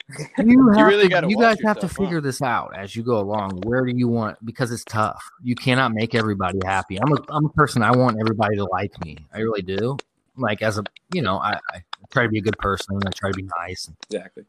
you, 0.09 0.25
have 0.37 0.47
you 0.47 0.85
really 0.85 1.09
to, 1.09 1.27
you 1.27 1.37
guys 1.37 1.57
have 1.63 1.79
to 1.79 1.87
figure 1.87 2.21
this 2.21 2.41
out 2.41 2.75
as 2.75 2.95
you 2.95 3.03
go 3.03 3.19
along. 3.19 3.61
Where 3.63 3.85
do 3.85 3.95
you 3.95 4.07
want? 4.07 4.43
Because 4.45 4.71
it's 4.71 4.83
tough. 4.83 5.23
You 5.41 5.55
cannot 5.55 5.93
make 5.93 6.13
everybody 6.13 6.59
happy. 6.65 6.99
I'm 7.01 7.11
a 7.11 7.17
I'm 7.29 7.45
a 7.45 7.49
person. 7.49 7.81
I 7.81 7.91
want 7.91 8.17
everybody 8.19 8.57
to 8.57 8.65
like 8.65 9.03
me. 9.03 9.17
I 9.33 9.39
really 9.39 9.61
do. 9.61 9.97
Like 10.35 10.61
as 10.61 10.77
a 10.77 10.83
you 11.13 11.21
know, 11.21 11.37
I, 11.37 11.59
I 11.73 11.83
try 12.11 12.23
to 12.23 12.29
be 12.29 12.39
a 12.39 12.41
good 12.41 12.57
person. 12.57 12.97
I 13.05 13.09
try 13.11 13.31
to 13.31 13.35
be 13.35 13.47
nice. 13.59 13.89
Exactly. 14.09 14.45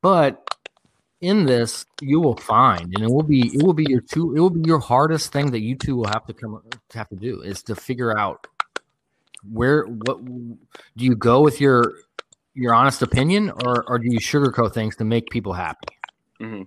But 0.00 0.56
in 1.20 1.46
this, 1.46 1.86
you 2.00 2.20
will 2.20 2.36
find, 2.36 2.92
and 2.94 3.02
it 3.02 3.10
will 3.10 3.22
be 3.22 3.54
it 3.54 3.62
will 3.62 3.72
be 3.72 3.86
your 3.88 4.00
two 4.00 4.34
it 4.36 4.40
will 4.40 4.50
be 4.50 4.66
your 4.66 4.78
hardest 4.78 5.32
thing 5.32 5.50
that 5.50 5.60
you 5.60 5.74
two 5.74 5.96
will 5.96 6.08
have 6.08 6.26
to 6.26 6.34
come 6.34 6.62
to 6.90 6.98
have 6.98 7.08
to 7.08 7.16
do 7.16 7.40
is 7.40 7.62
to 7.64 7.74
figure 7.74 8.16
out 8.16 8.46
where 9.50 9.84
what 9.84 10.24
do 10.24 10.56
you 10.96 11.14
go 11.16 11.40
with 11.40 11.60
your 11.60 11.94
your 12.54 12.74
honest 12.74 13.02
opinion, 13.02 13.50
or 13.64 13.84
or 13.88 13.98
do 13.98 14.06
you 14.10 14.18
sugarcoat 14.18 14.72
things 14.72 14.96
to 14.96 15.04
make 15.04 15.28
people 15.30 15.52
happy? 15.52 15.88
Mm-hmm. 16.40 16.62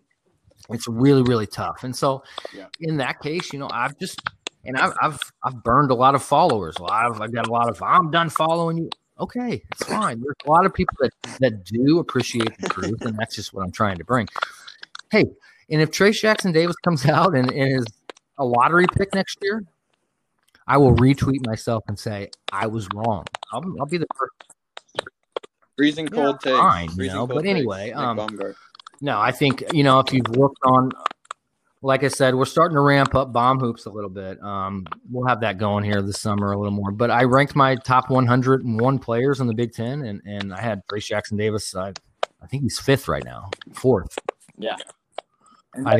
It's 0.74 0.88
really 0.88 1.24
really 1.24 1.48
tough. 1.48 1.84
And 1.84 1.96
so, 1.96 2.24
yeah. 2.54 2.68
in 2.80 2.98
that 2.98 3.20
case, 3.22 3.54
you 3.54 3.60
know, 3.60 3.70
I've 3.72 3.98
just 3.98 4.22
and 4.66 4.78
I've 4.78 4.94
I've 5.02 5.20
I've 5.44 5.64
burned 5.64 5.92
a 5.92 5.96
lot 5.96 6.14
of 6.14 6.22
followers. 6.22 6.76
A 6.78 6.84
lot 6.84 7.06
of 7.06 7.22
I've 7.22 7.34
got 7.34 7.48
a 7.48 7.52
lot 7.52 7.70
of 7.70 7.82
I'm 7.82 8.12
done 8.12 8.30
following 8.30 8.78
you. 8.78 8.90
Okay, 9.20 9.64
it's 9.72 9.84
fine. 9.84 10.22
There's 10.22 10.36
a 10.46 10.50
lot 10.50 10.66
of 10.66 10.74
people 10.74 10.96
that 11.00 11.12
that 11.40 11.64
do 11.64 12.00
appreciate 12.00 12.56
the 12.60 12.70
truth, 12.70 13.02
and 13.02 13.18
that's 13.18 13.36
just 13.36 13.54
what 13.54 13.64
I'm 13.64 13.72
trying 13.72 13.98
to 13.98 14.04
bring. 14.04 14.28
Hey, 15.10 15.26
and 15.70 15.82
if 15.82 15.90
Trayce 15.90 16.20
Jackson 16.22 16.52
Davis 16.52 16.76
comes 16.84 17.06
out 17.10 17.36
and, 17.36 17.52
and 17.52 17.80
is 17.80 17.86
a 18.38 18.46
lottery 18.46 18.86
pick 18.96 19.16
next 19.16 19.40
year, 19.42 19.64
I 20.68 20.78
will 20.78 20.96
retweet 20.96 21.46
myself 21.46 21.84
and 21.88 21.98
say 21.98 22.30
I 22.52 22.68
was 22.68 22.88
wrong. 22.94 23.26
I'll, 23.52 23.64
I'll 23.80 23.86
be 23.86 23.98
the 23.98 24.08
first 24.16 24.34
Freezing 25.78 26.08
cold 26.08 26.40
yeah, 26.44 26.52
takes. 26.52 26.60
Fine, 26.60 26.90
you 26.98 27.08
know. 27.08 27.28
But 27.28 27.46
anyway, 27.46 27.92
um, 27.92 28.28
no, 29.00 29.20
I 29.20 29.32
think 29.32 29.64
you 29.74 29.84
know 29.84 30.00
if 30.00 30.12
you've 30.12 30.30
looked 30.30 30.60
on, 30.64 30.92
like 31.84 32.04
I 32.04 32.08
said, 32.08 32.34
we're 32.34 32.46
starting 32.46 32.76
to 32.76 32.82
ramp 32.82 33.14
up 33.14 33.32
BaumHoops 33.32 33.86
a 33.86 33.90
little 33.90 34.10
bit. 34.10 34.42
Um, 34.42 34.88
we'll 35.10 35.28
have 35.28 35.42
that 35.42 35.60
going 35.60 35.84
here 35.84 36.02
this 36.02 36.20
summer 36.20 36.52
a 36.52 36.58
little 36.58 36.72
more. 36.72 36.92
But 36.92 37.12
I 37.12 37.24
ranked 37.24 37.56
my 37.56 37.76
top 37.76 38.10
101 38.10 39.00
players 39.00 39.40
in 39.40 39.46
the 39.46 39.54
Big 39.54 39.72
Ten, 39.72 40.04
and 40.04 40.22
and 40.26 40.54
I 40.54 40.62
had 40.62 40.82
Trayce 40.92 41.06
Jackson 41.06 41.38
Davis. 41.38 41.76
I, 41.76 41.94
I 42.42 42.48
think 42.48 42.64
he's 42.64 42.80
fifth 42.80 43.08
right 43.08 43.24
now, 43.24 43.52
fourth. 43.74 44.18
Yeah. 44.58 44.76
I, 45.86 45.98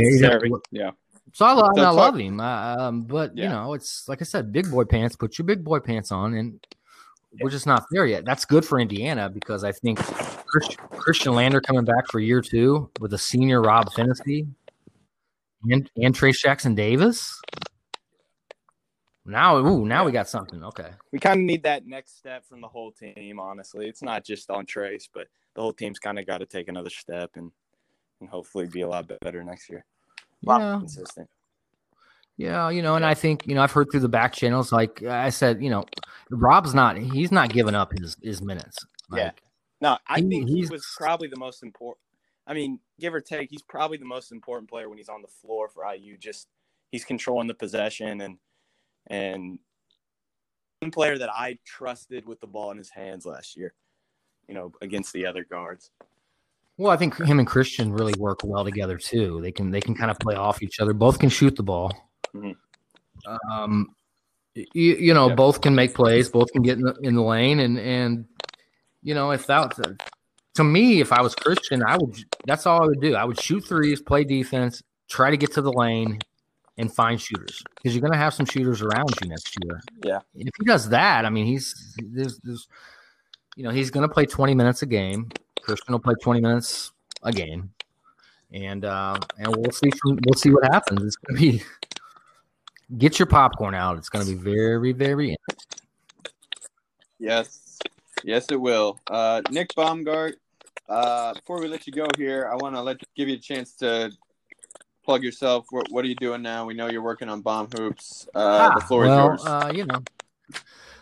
yeah. 0.72 0.92
So 1.34 1.46
I, 1.46 1.54
love, 1.54 1.78
I 1.78 1.90
love 1.92 2.18
him, 2.18 2.40
uh, 2.40 2.76
um, 2.80 3.04
but 3.04 3.38
yeah. 3.38 3.44
you 3.44 3.50
know, 3.50 3.74
it's 3.76 4.10
like 4.10 4.24
I 4.24 4.26
said, 4.26 4.52
big 4.52 4.72
boy 4.72 4.86
pants. 4.86 5.16
Put 5.16 5.38
your 5.38 5.46
big 5.46 5.64
boy 5.64 5.80
pants 5.80 6.12
on, 6.12 6.34
and 6.34 6.60
we're 7.40 7.50
just 7.50 7.68
not 7.68 7.86
there 7.92 8.06
yet. 8.06 8.26
That's 8.26 8.46
good 8.46 8.66
for 8.66 8.80
Indiana 8.80 9.30
because 9.30 9.64
I 9.64 9.72
think 9.72 10.00
Khristian 10.00 11.36
Lander 11.36 11.62
coming 11.62 11.86
back 11.86 12.08
for 12.10 12.20
year 12.20 12.42
two 12.42 12.90
with 13.00 13.14
a 13.14 13.18
senior 13.18 13.62
Rob 13.62 13.92
Phinisee 13.92 14.48
and, 15.70 15.90
and 15.98 16.16
Trayce 16.16 16.40
Jackson 16.40 16.76
Davis. 16.76 17.40
Now, 19.26 19.58
ooh, 19.58 19.86
now 19.86 20.06
we 20.06 20.14
got 20.14 20.30
something. 20.30 20.64
Okay. 20.64 20.90
We 21.12 21.20
kind 21.20 21.42
of 21.42 21.46
need 21.46 21.64
that 21.64 21.86
next 21.86 22.18
step 22.18 22.46
from 22.48 22.62
the 22.62 22.68
whole 22.68 22.94
team, 22.94 23.40
honestly. 23.42 23.88
It's 23.88 24.02
not 24.02 24.24
just 24.24 24.50
on 24.50 24.66
Trayce, 24.66 25.10
but 25.14 25.28
the 25.54 25.62
whole 25.62 25.74
team's 25.74 26.00
kind 26.00 26.18
of 26.18 26.26
got 26.26 26.38
to 26.38 26.46
take 26.46 26.70
another 26.70 26.90
step 26.90 27.32
and, 27.36 27.52
and 28.22 28.30
hopefully 28.30 28.68
be 28.68 28.82
a 28.82 28.88
lot 28.88 29.12
better 29.22 29.44
next 29.44 29.70
year. 29.70 29.84
a 30.48 30.60
Yeah. 30.60 30.78
Consistent. 30.80 31.30
Yeah, 32.38 32.70
you 32.70 32.84
know, 32.84 32.96
and 32.96 33.06
I 33.06 33.16
think 33.16 33.48
you 33.48 33.56
know 33.56 33.64
I've 33.64 33.72
heard 33.72 33.88
through 33.92 34.02
the 34.02 34.10
back 34.10 34.32
channels, 34.32 34.72
like 34.72 35.02
I 35.04 35.30
said, 35.30 35.62
you 35.62 35.72
know, 35.72 35.86
Rob's 36.30 36.76
not 36.76 36.96
he's 36.98 37.32
not 37.32 37.50
giving 37.50 37.74
up 37.74 37.92
his 37.98 38.16
his 38.22 38.44
minutes. 38.44 38.78
Like, 39.10 39.20
yeah, 39.20 39.32
no, 39.82 39.98
I 40.08 40.20
he, 40.20 40.30
think 40.30 40.48
he 40.48 40.66
was 40.68 40.86
probably 40.98 41.30
the 41.30 41.40
most 41.40 41.64
important. 41.64 42.04
I 42.46 42.54
mean, 42.54 42.80
give 43.00 43.14
or 43.14 43.22
take, 43.22 43.50
he's 43.50 43.64
probably 43.64 43.98
the 43.98 44.06
most 44.06 44.32
important 44.32 44.70
player 44.70 44.88
when 44.88 45.00
he's 45.00 45.10
on 45.10 45.24
the 45.24 45.28
floor 45.28 45.68
for 45.68 45.84
IU. 45.92 46.16
Just 46.16 46.48
he's 46.92 47.04
controlling 47.04 47.48
the 47.48 47.56
possession 47.56 48.22
and 48.22 48.38
and 49.08 49.58
one 50.80 50.92
player 50.92 51.18
that 51.18 51.30
I 51.32 51.58
trusted 51.66 52.28
with 52.28 52.40
the 52.40 52.48
ball 52.48 52.70
in 52.70 52.78
his 52.78 52.92
hands 52.92 53.26
last 53.26 53.58
year. 53.58 53.74
You 54.48 54.54
know, 54.54 54.72
against 54.82 55.12
the 55.12 55.26
other 55.26 55.44
guards. 55.44 55.90
Well, 56.78 56.92
I 56.92 56.98
think 56.98 57.18
him 57.20 57.40
and 57.40 57.48
Khristian 57.48 57.98
really 57.98 58.14
work 58.20 58.42
well 58.44 58.64
together 58.64 59.00
too. 59.00 59.42
They 59.42 59.52
can 59.52 59.72
they 59.72 59.82
can 59.82 59.96
kind 59.96 60.12
of 60.12 60.20
play 60.20 60.36
off 60.36 60.62
each 60.62 60.80
other. 60.80 60.94
Both 60.94 61.18
can 61.18 61.30
shoot 61.30 61.56
the 61.56 61.64
ball. 61.64 61.92
Mm-hmm. 62.36 63.52
Um, 63.52 63.88
you, 64.56 64.96
you 64.96 65.14
know, 65.14 65.36
both 65.36 65.62
can 65.62 65.76
make 65.76 65.94
plays, 65.94 66.30
both 66.30 66.52
can 66.52 66.62
get 66.62 66.78
in 66.78 66.84
the, 66.84 66.94
in 67.04 67.16
the 67.16 67.22
lane, 67.22 67.60
and 67.60 67.78
and 67.78 68.26
you 69.04 69.14
know, 69.14 69.32
if 69.32 69.46
that 69.48 69.78
to 70.56 70.64
me, 70.64 71.00
if 71.02 71.12
I 71.12 71.22
was 71.22 71.36
Khristian, 71.36 71.84
I 71.86 71.98
would. 71.98 72.16
That's 72.46 72.66
all 72.66 72.84
I 72.84 72.88
would 72.88 73.02
do. 73.02 73.16
I 73.16 73.24
would 73.24 73.40
shoot 73.40 73.62
threes, 73.62 74.02
play 74.02 74.24
defense, 74.24 74.82
try 75.10 75.30
to 75.30 75.38
get 75.38 75.54
to 75.54 75.62
the 75.62 75.72
lane, 75.72 76.20
and 76.78 76.94
find 76.94 77.20
shooters 77.20 77.64
because 77.76 77.96
you're 77.96 78.02
going 78.02 78.14
to 78.14 78.18
have 78.18 78.34
some 78.34 78.46
shooters 78.46 78.82
around 78.82 79.10
you 79.22 79.30
next 79.30 79.56
year. 79.64 79.82
Yeah. 80.04 80.20
If 80.36 80.54
he 80.58 80.66
does 80.66 80.90
that, 80.90 81.26
I 81.26 81.30
mean, 81.30 81.46
he's 81.46 81.96
there's, 82.12 82.40
there's 82.40 82.68
you 83.56 83.64
know, 83.64 83.72
he's 83.72 83.90
going 83.90 84.08
to 84.08 84.14
play 84.14 84.26
20 84.26 84.54
minutes 84.54 84.82
a 84.84 84.86
game. 84.86 85.30
Khristian 85.62 85.90
will 85.90 86.00
play 86.00 86.14
20 86.22 86.42
minutes 86.42 86.92
a 87.24 87.32
game, 87.32 87.72
and 88.52 88.86
uh, 88.86 89.18
and 89.38 89.56
we'll 89.56 89.72
see 89.72 89.90
from, 90.02 90.20
we'll 90.26 90.38
see 90.38 90.52
what 90.52 90.64
happens. 90.66 91.04
It's 91.04 91.16
going 91.16 91.36
to 91.36 91.52
be 91.52 91.64
get 92.96 93.20
your 93.20 93.26
popcorn 93.26 93.76
out. 93.76 93.98
It's 93.98 94.10
going 94.10 94.26
to 94.26 94.36
be 94.36 94.38
very, 94.38 94.94
very 94.94 95.36
interesting. 95.36 95.94
Yes, 97.20 97.80
yes, 98.24 98.48
it 98.52 98.60
will. 98.60 99.00
Uh, 99.10 99.42
Nick 99.50 99.70
Baumgart. 99.76 100.34
Uh, 100.88 101.34
before 101.34 101.60
we 101.60 101.68
let 101.68 101.86
you 101.86 101.92
go 101.92 102.08
here, 102.18 102.50
I 102.50 102.56
want 102.56 102.76
to 102.76 102.82
let 102.82 103.02
give 103.16 103.28
you 103.28 103.36
a 103.36 103.40
chance 103.40 103.74
to 103.78 104.12
plug 105.04 105.24
yourself. 105.24 105.66
What, 105.70 105.92
what, 105.92 106.06
are 106.06 106.08
you 106.08 106.16
doing 106.16 106.42
now? 106.42 106.66
We 106.66 106.76
know 106.76 106.90
you're 106.90 107.02
working 107.02 107.28
on 107.28 107.44
BaumHoops. 107.44 108.28
Uh, 108.28 108.70
ah, 108.72 108.76
the 108.76 108.86
floor 108.86 109.06
well, 109.06 109.34
is 109.34 109.44
yours. 109.44 109.46
Uh, 109.46 109.72
you 109.74 109.86
know, 109.86 110.02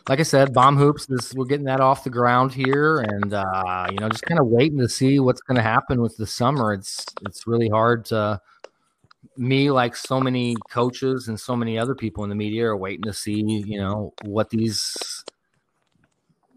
like 0.07 0.19
I 0.19 0.23
said, 0.23 0.53
BaumHoops. 0.53 1.07
This 1.07 1.33
we're 1.33 1.45
getting 1.45 1.65
that 1.65 1.81
off 1.81 2.03
the 2.03 2.09
ground 2.09 2.53
here, 2.53 2.99
and 2.99 3.33
uh, 3.33 3.87
you 3.91 3.97
know, 3.97 4.09
just 4.09 4.23
kind 4.23 4.39
of 4.39 4.47
waiting 4.47 4.79
to 4.79 4.89
see 4.89 5.19
what's 5.19 5.41
going 5.41 5.57
to 5.57 5.63
happen 5.63 6.01
with 6.01 6.17
the 6.17 6.25
summer. 6.27 6.73
It's 6.73 7.05
it's 7.25 7.45
really 7.45 7.69
hard 7.69 8.05
to 8.05 8.39
me, 9.37 9.71
like 9.71 9.95
so 9.95 10.19
many 10.19 10.55
coaches 10.69 11.27
and 11.27 11.39
so 11.39 11.55
many 11.55 11.77
other 11.77 11.95
people 11.95 12.23
in 12.23 12.29
the 12.29 12.35
media, 12.35 12.67
are 12.67 12.77
waiting 12.77 13.03
to 13.03 13.13
see, 13.13 13.41
you 13.41 13.79
know, 13.79 14.13
what 14.23 14.49
these 14.49 15.23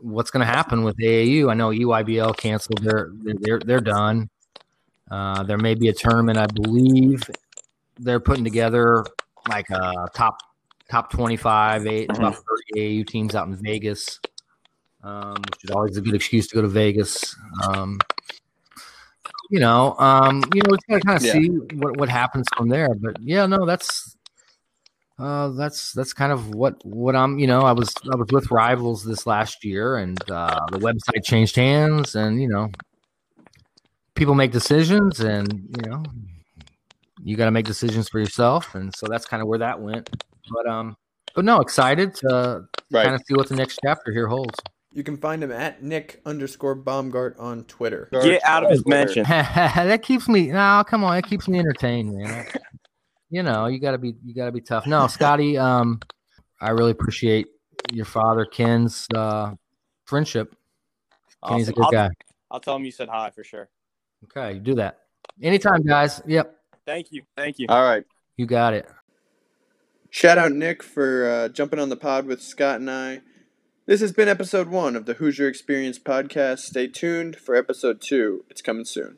what's 0.01 0.31
going 0.31 0.47
to 0.47 0.53
happen 0.53 0.85
with 0.85 0.97
AAU. 0.97 1.51
I 1.51 1.55
know 1.55 1.71
EYBL 1.71 2.37
canceled; 2.37 2.83
they're 2.83 3.11
they're 3.41 3.59
they're 3.59 3.81
done. 3.81 4.31
Uh, 5.11 5.43
there 5.43 5.59
may 5.59 5.75
be 5.75 5.89
a 5.89 5.93
tournament, 5.93 6.39
I 6.39 6.47
believe. 6.47 7.23
They're 7.99 8.21
putting 8.21 8.45
together 8.45 9.05
like 9.49 9.69
a 9.71 10.09
top 10.15 10.39
top 10.91 11.11
twenty 11.11 11.37
five, 11.37 11.87
eight 11.87 12.11
about 12.11 12.37
thirty 12.37 13.03
AAU 13.03 13.07
teams 13.07 13.35
out 13.35 13.49
in 13.49 13.57
Vegas, 13.57 14.21
um, 15.03 15.37
which 15.51 15.65
is 15.65 15.71
always 15.71 15.97
a 15.97 16.01
good 16.01 16.15
excuse 16.15 16.47
to 16.49 16.55
go 16.55 16.63
to 16.63 16.69
Vegas. 16.69 17.35
Um, 17.67 17.99
you 19.51 19.61
know, 19.61 19.95
um, 19.99 20.43
you 20.55 20.63
know, 20.63 20.75
it's 20.75 20.85
gotta 20.89 21.01
kind 21.01 21.17
of 21.17 21.25
yeah. 21.25 21.33
see 21.33 21.49
what, 21.77 21.97
what 21.97 22.09
happens 22.09 22.47
from 22.57 22.69
there. 22.69 22.95
But 22.95 23.17
yeah, 23.21 23.47
no, 23.47 23.65
that's 23.65 24.17
uh, 25.19 25.49
that's 25.51 25.93
that's 25.93 26.13
kind 26.13 26.33
of 26.33 26.55
what 26.55 26.85
what 26.85 27.17
I'm. 27.17 27.39
You 27.39 27.47
know, 27.47 27.63
I 27.63 27.73
was 27.73 27.93
I 28.13 28.17
was 28.17 28.29
with 28.31 28.51
Rivals 28.51 29.05
this 29.05 29.27
last 29.27 29.65
year, 29.65 29.97
and 29.97 30.19
uh, 30.31 30.61
the 30.71 30.79
website 30.79 31.25
changed 31.25 31.57
hands, 31.57 32.15
and 32.15 32.41
you 32.41 32.49
know, 32.49 32.71
people 34.15 34.35
make 34.35 34.53
decisions, 34.53 35.21
and 35.21 35.77
you 35.77 35.91
know, 35.91 36.03
you 37.25 37.37
got 37.37 37.47
to 37.47 37.51
make 37.51 37.67
decisions 37.67 38.09
for 38.09 38.21
yourself, 38.21 38.75
and 38.75 38.95
so 38.95 39.07
that's 39.07 39.25
kind 39.25 39.43
of 39.43 39.49
where 39.49 39.59
that 39.59 39.81
went. 39.81 40.09
But 40.53 40.67
um, 40.67 40.97
but 41.35 41.45
no, 41.45 41.61
excited 41.61 42.15
to 42.17 42.65
right. 42.91 43.05
kind 43.05 43.15
of 43.15 43.23
see 43.27 43.35
what 43.35 43.49
the 43.49 43.57
next 43.57 43.81
chapter 43.85 44.13
here 44.13 44.29
holds. 44.29 44.59
You 44.93 45.03
can 45.05 45.17
find 45.19 45.45
him 45.45 45.53
at 45.53 45.83
Nick 45.83 46.21
underscore 46.25 46.75
Baumgart 46.75 47.39
on 47.39 47.65
Twitter. 47.65 48.09
Get 48.11 48.43
out 48.45 48.65
of 48.65 48.71
his 48.71 48.87
mansion. 48.87 49.23
that 49.29 50.03
keeps 50.03 50.29
me. 50.29 50.49
No, 50.49 50.83
come 50.89 51.05
on, 51.05 51.15
that 51.17 51.27
keeps 51.27 51.47
me 51.47 51.59
entertained, 51.59 52.17
man. 52.17 52.47
you 53.31 53.43
know, 53.43 53.67
you 53.67 53.79
gotta 53.79 53.99
be, 53.99 54.15
you 54.25 54.35
gotta 54.35 54.53
be 54.53 54.63
tough. 54.63 54.87
No, 54.87 55.07
Scotty, 55.07 55.59
um, 55.59 56.01
I 56.61 56.71
really 56.71 56.91
appreciate 56.91 57.49
your 57.93 58.07
father 58.07 58.47
Ken's 58.47 59.07
uh, 59.15 59.53
friendship. 60.05 60.55
Awesome. 61.43 61.55
Kenny's 61.55 61.69
a 61.69 61.73
good 61.73 61.85
I'll, 61.85 61.93
guy. 61.93 62.11
I'll 62.51 62.61
tell 62.61 62.77
him 62.77 62.85
you 62.85 62.91
said 62.91 63.09
hi 63.09 63.31
for 63.31 63.45
sure. 63.45 63.69
Okay, 64.25 64.55
you 64.55 64.61
do 64.61 64.75
that 64.77 65.01
anytime, 65.43 65.83
guys. 65.83 66.23
Yep. 66.27 66.57
Thank 66.87 67.13
you. 67.13 67.23
Thank 67.37 67.59
you. 67.59 67.67
All 67.69 67.83
right. 67.83 68.05
You 68.37 68.47
got 68.47 68.75
it. 68.75 68.89
Shout 70.11 70.39
out 70.39 70.53
Nick 70.53 70.83
for 70.83 71.29
uh, 71.29 71.49
jumping 71.49 71.79
on 71.79 71.91
the 71.91 71.97
pod 71.97 72.27
with 72.27 72.43
Scott 72.43 72.81
and 72.81 72.91
I. 72.91 73.21
This 73.89 74.03
has 74.03 74.13
been 74.13 74.29
episode 74.29 74.69
one 74.69 74.97
of 74.97 75.07
the 75.07 75.15
Hoosier 75.15 75.49
Experience 75.49 75.99
podcast. 75.99 76.59
Stay 76.59 76.89
tuned 76.89 77.37
for 77.37 77.55
episode 77.55 78.03
two. 78.03 78.45
It's 78.51 78.61
coming 78.61 78.85
soon. 78.85 79.17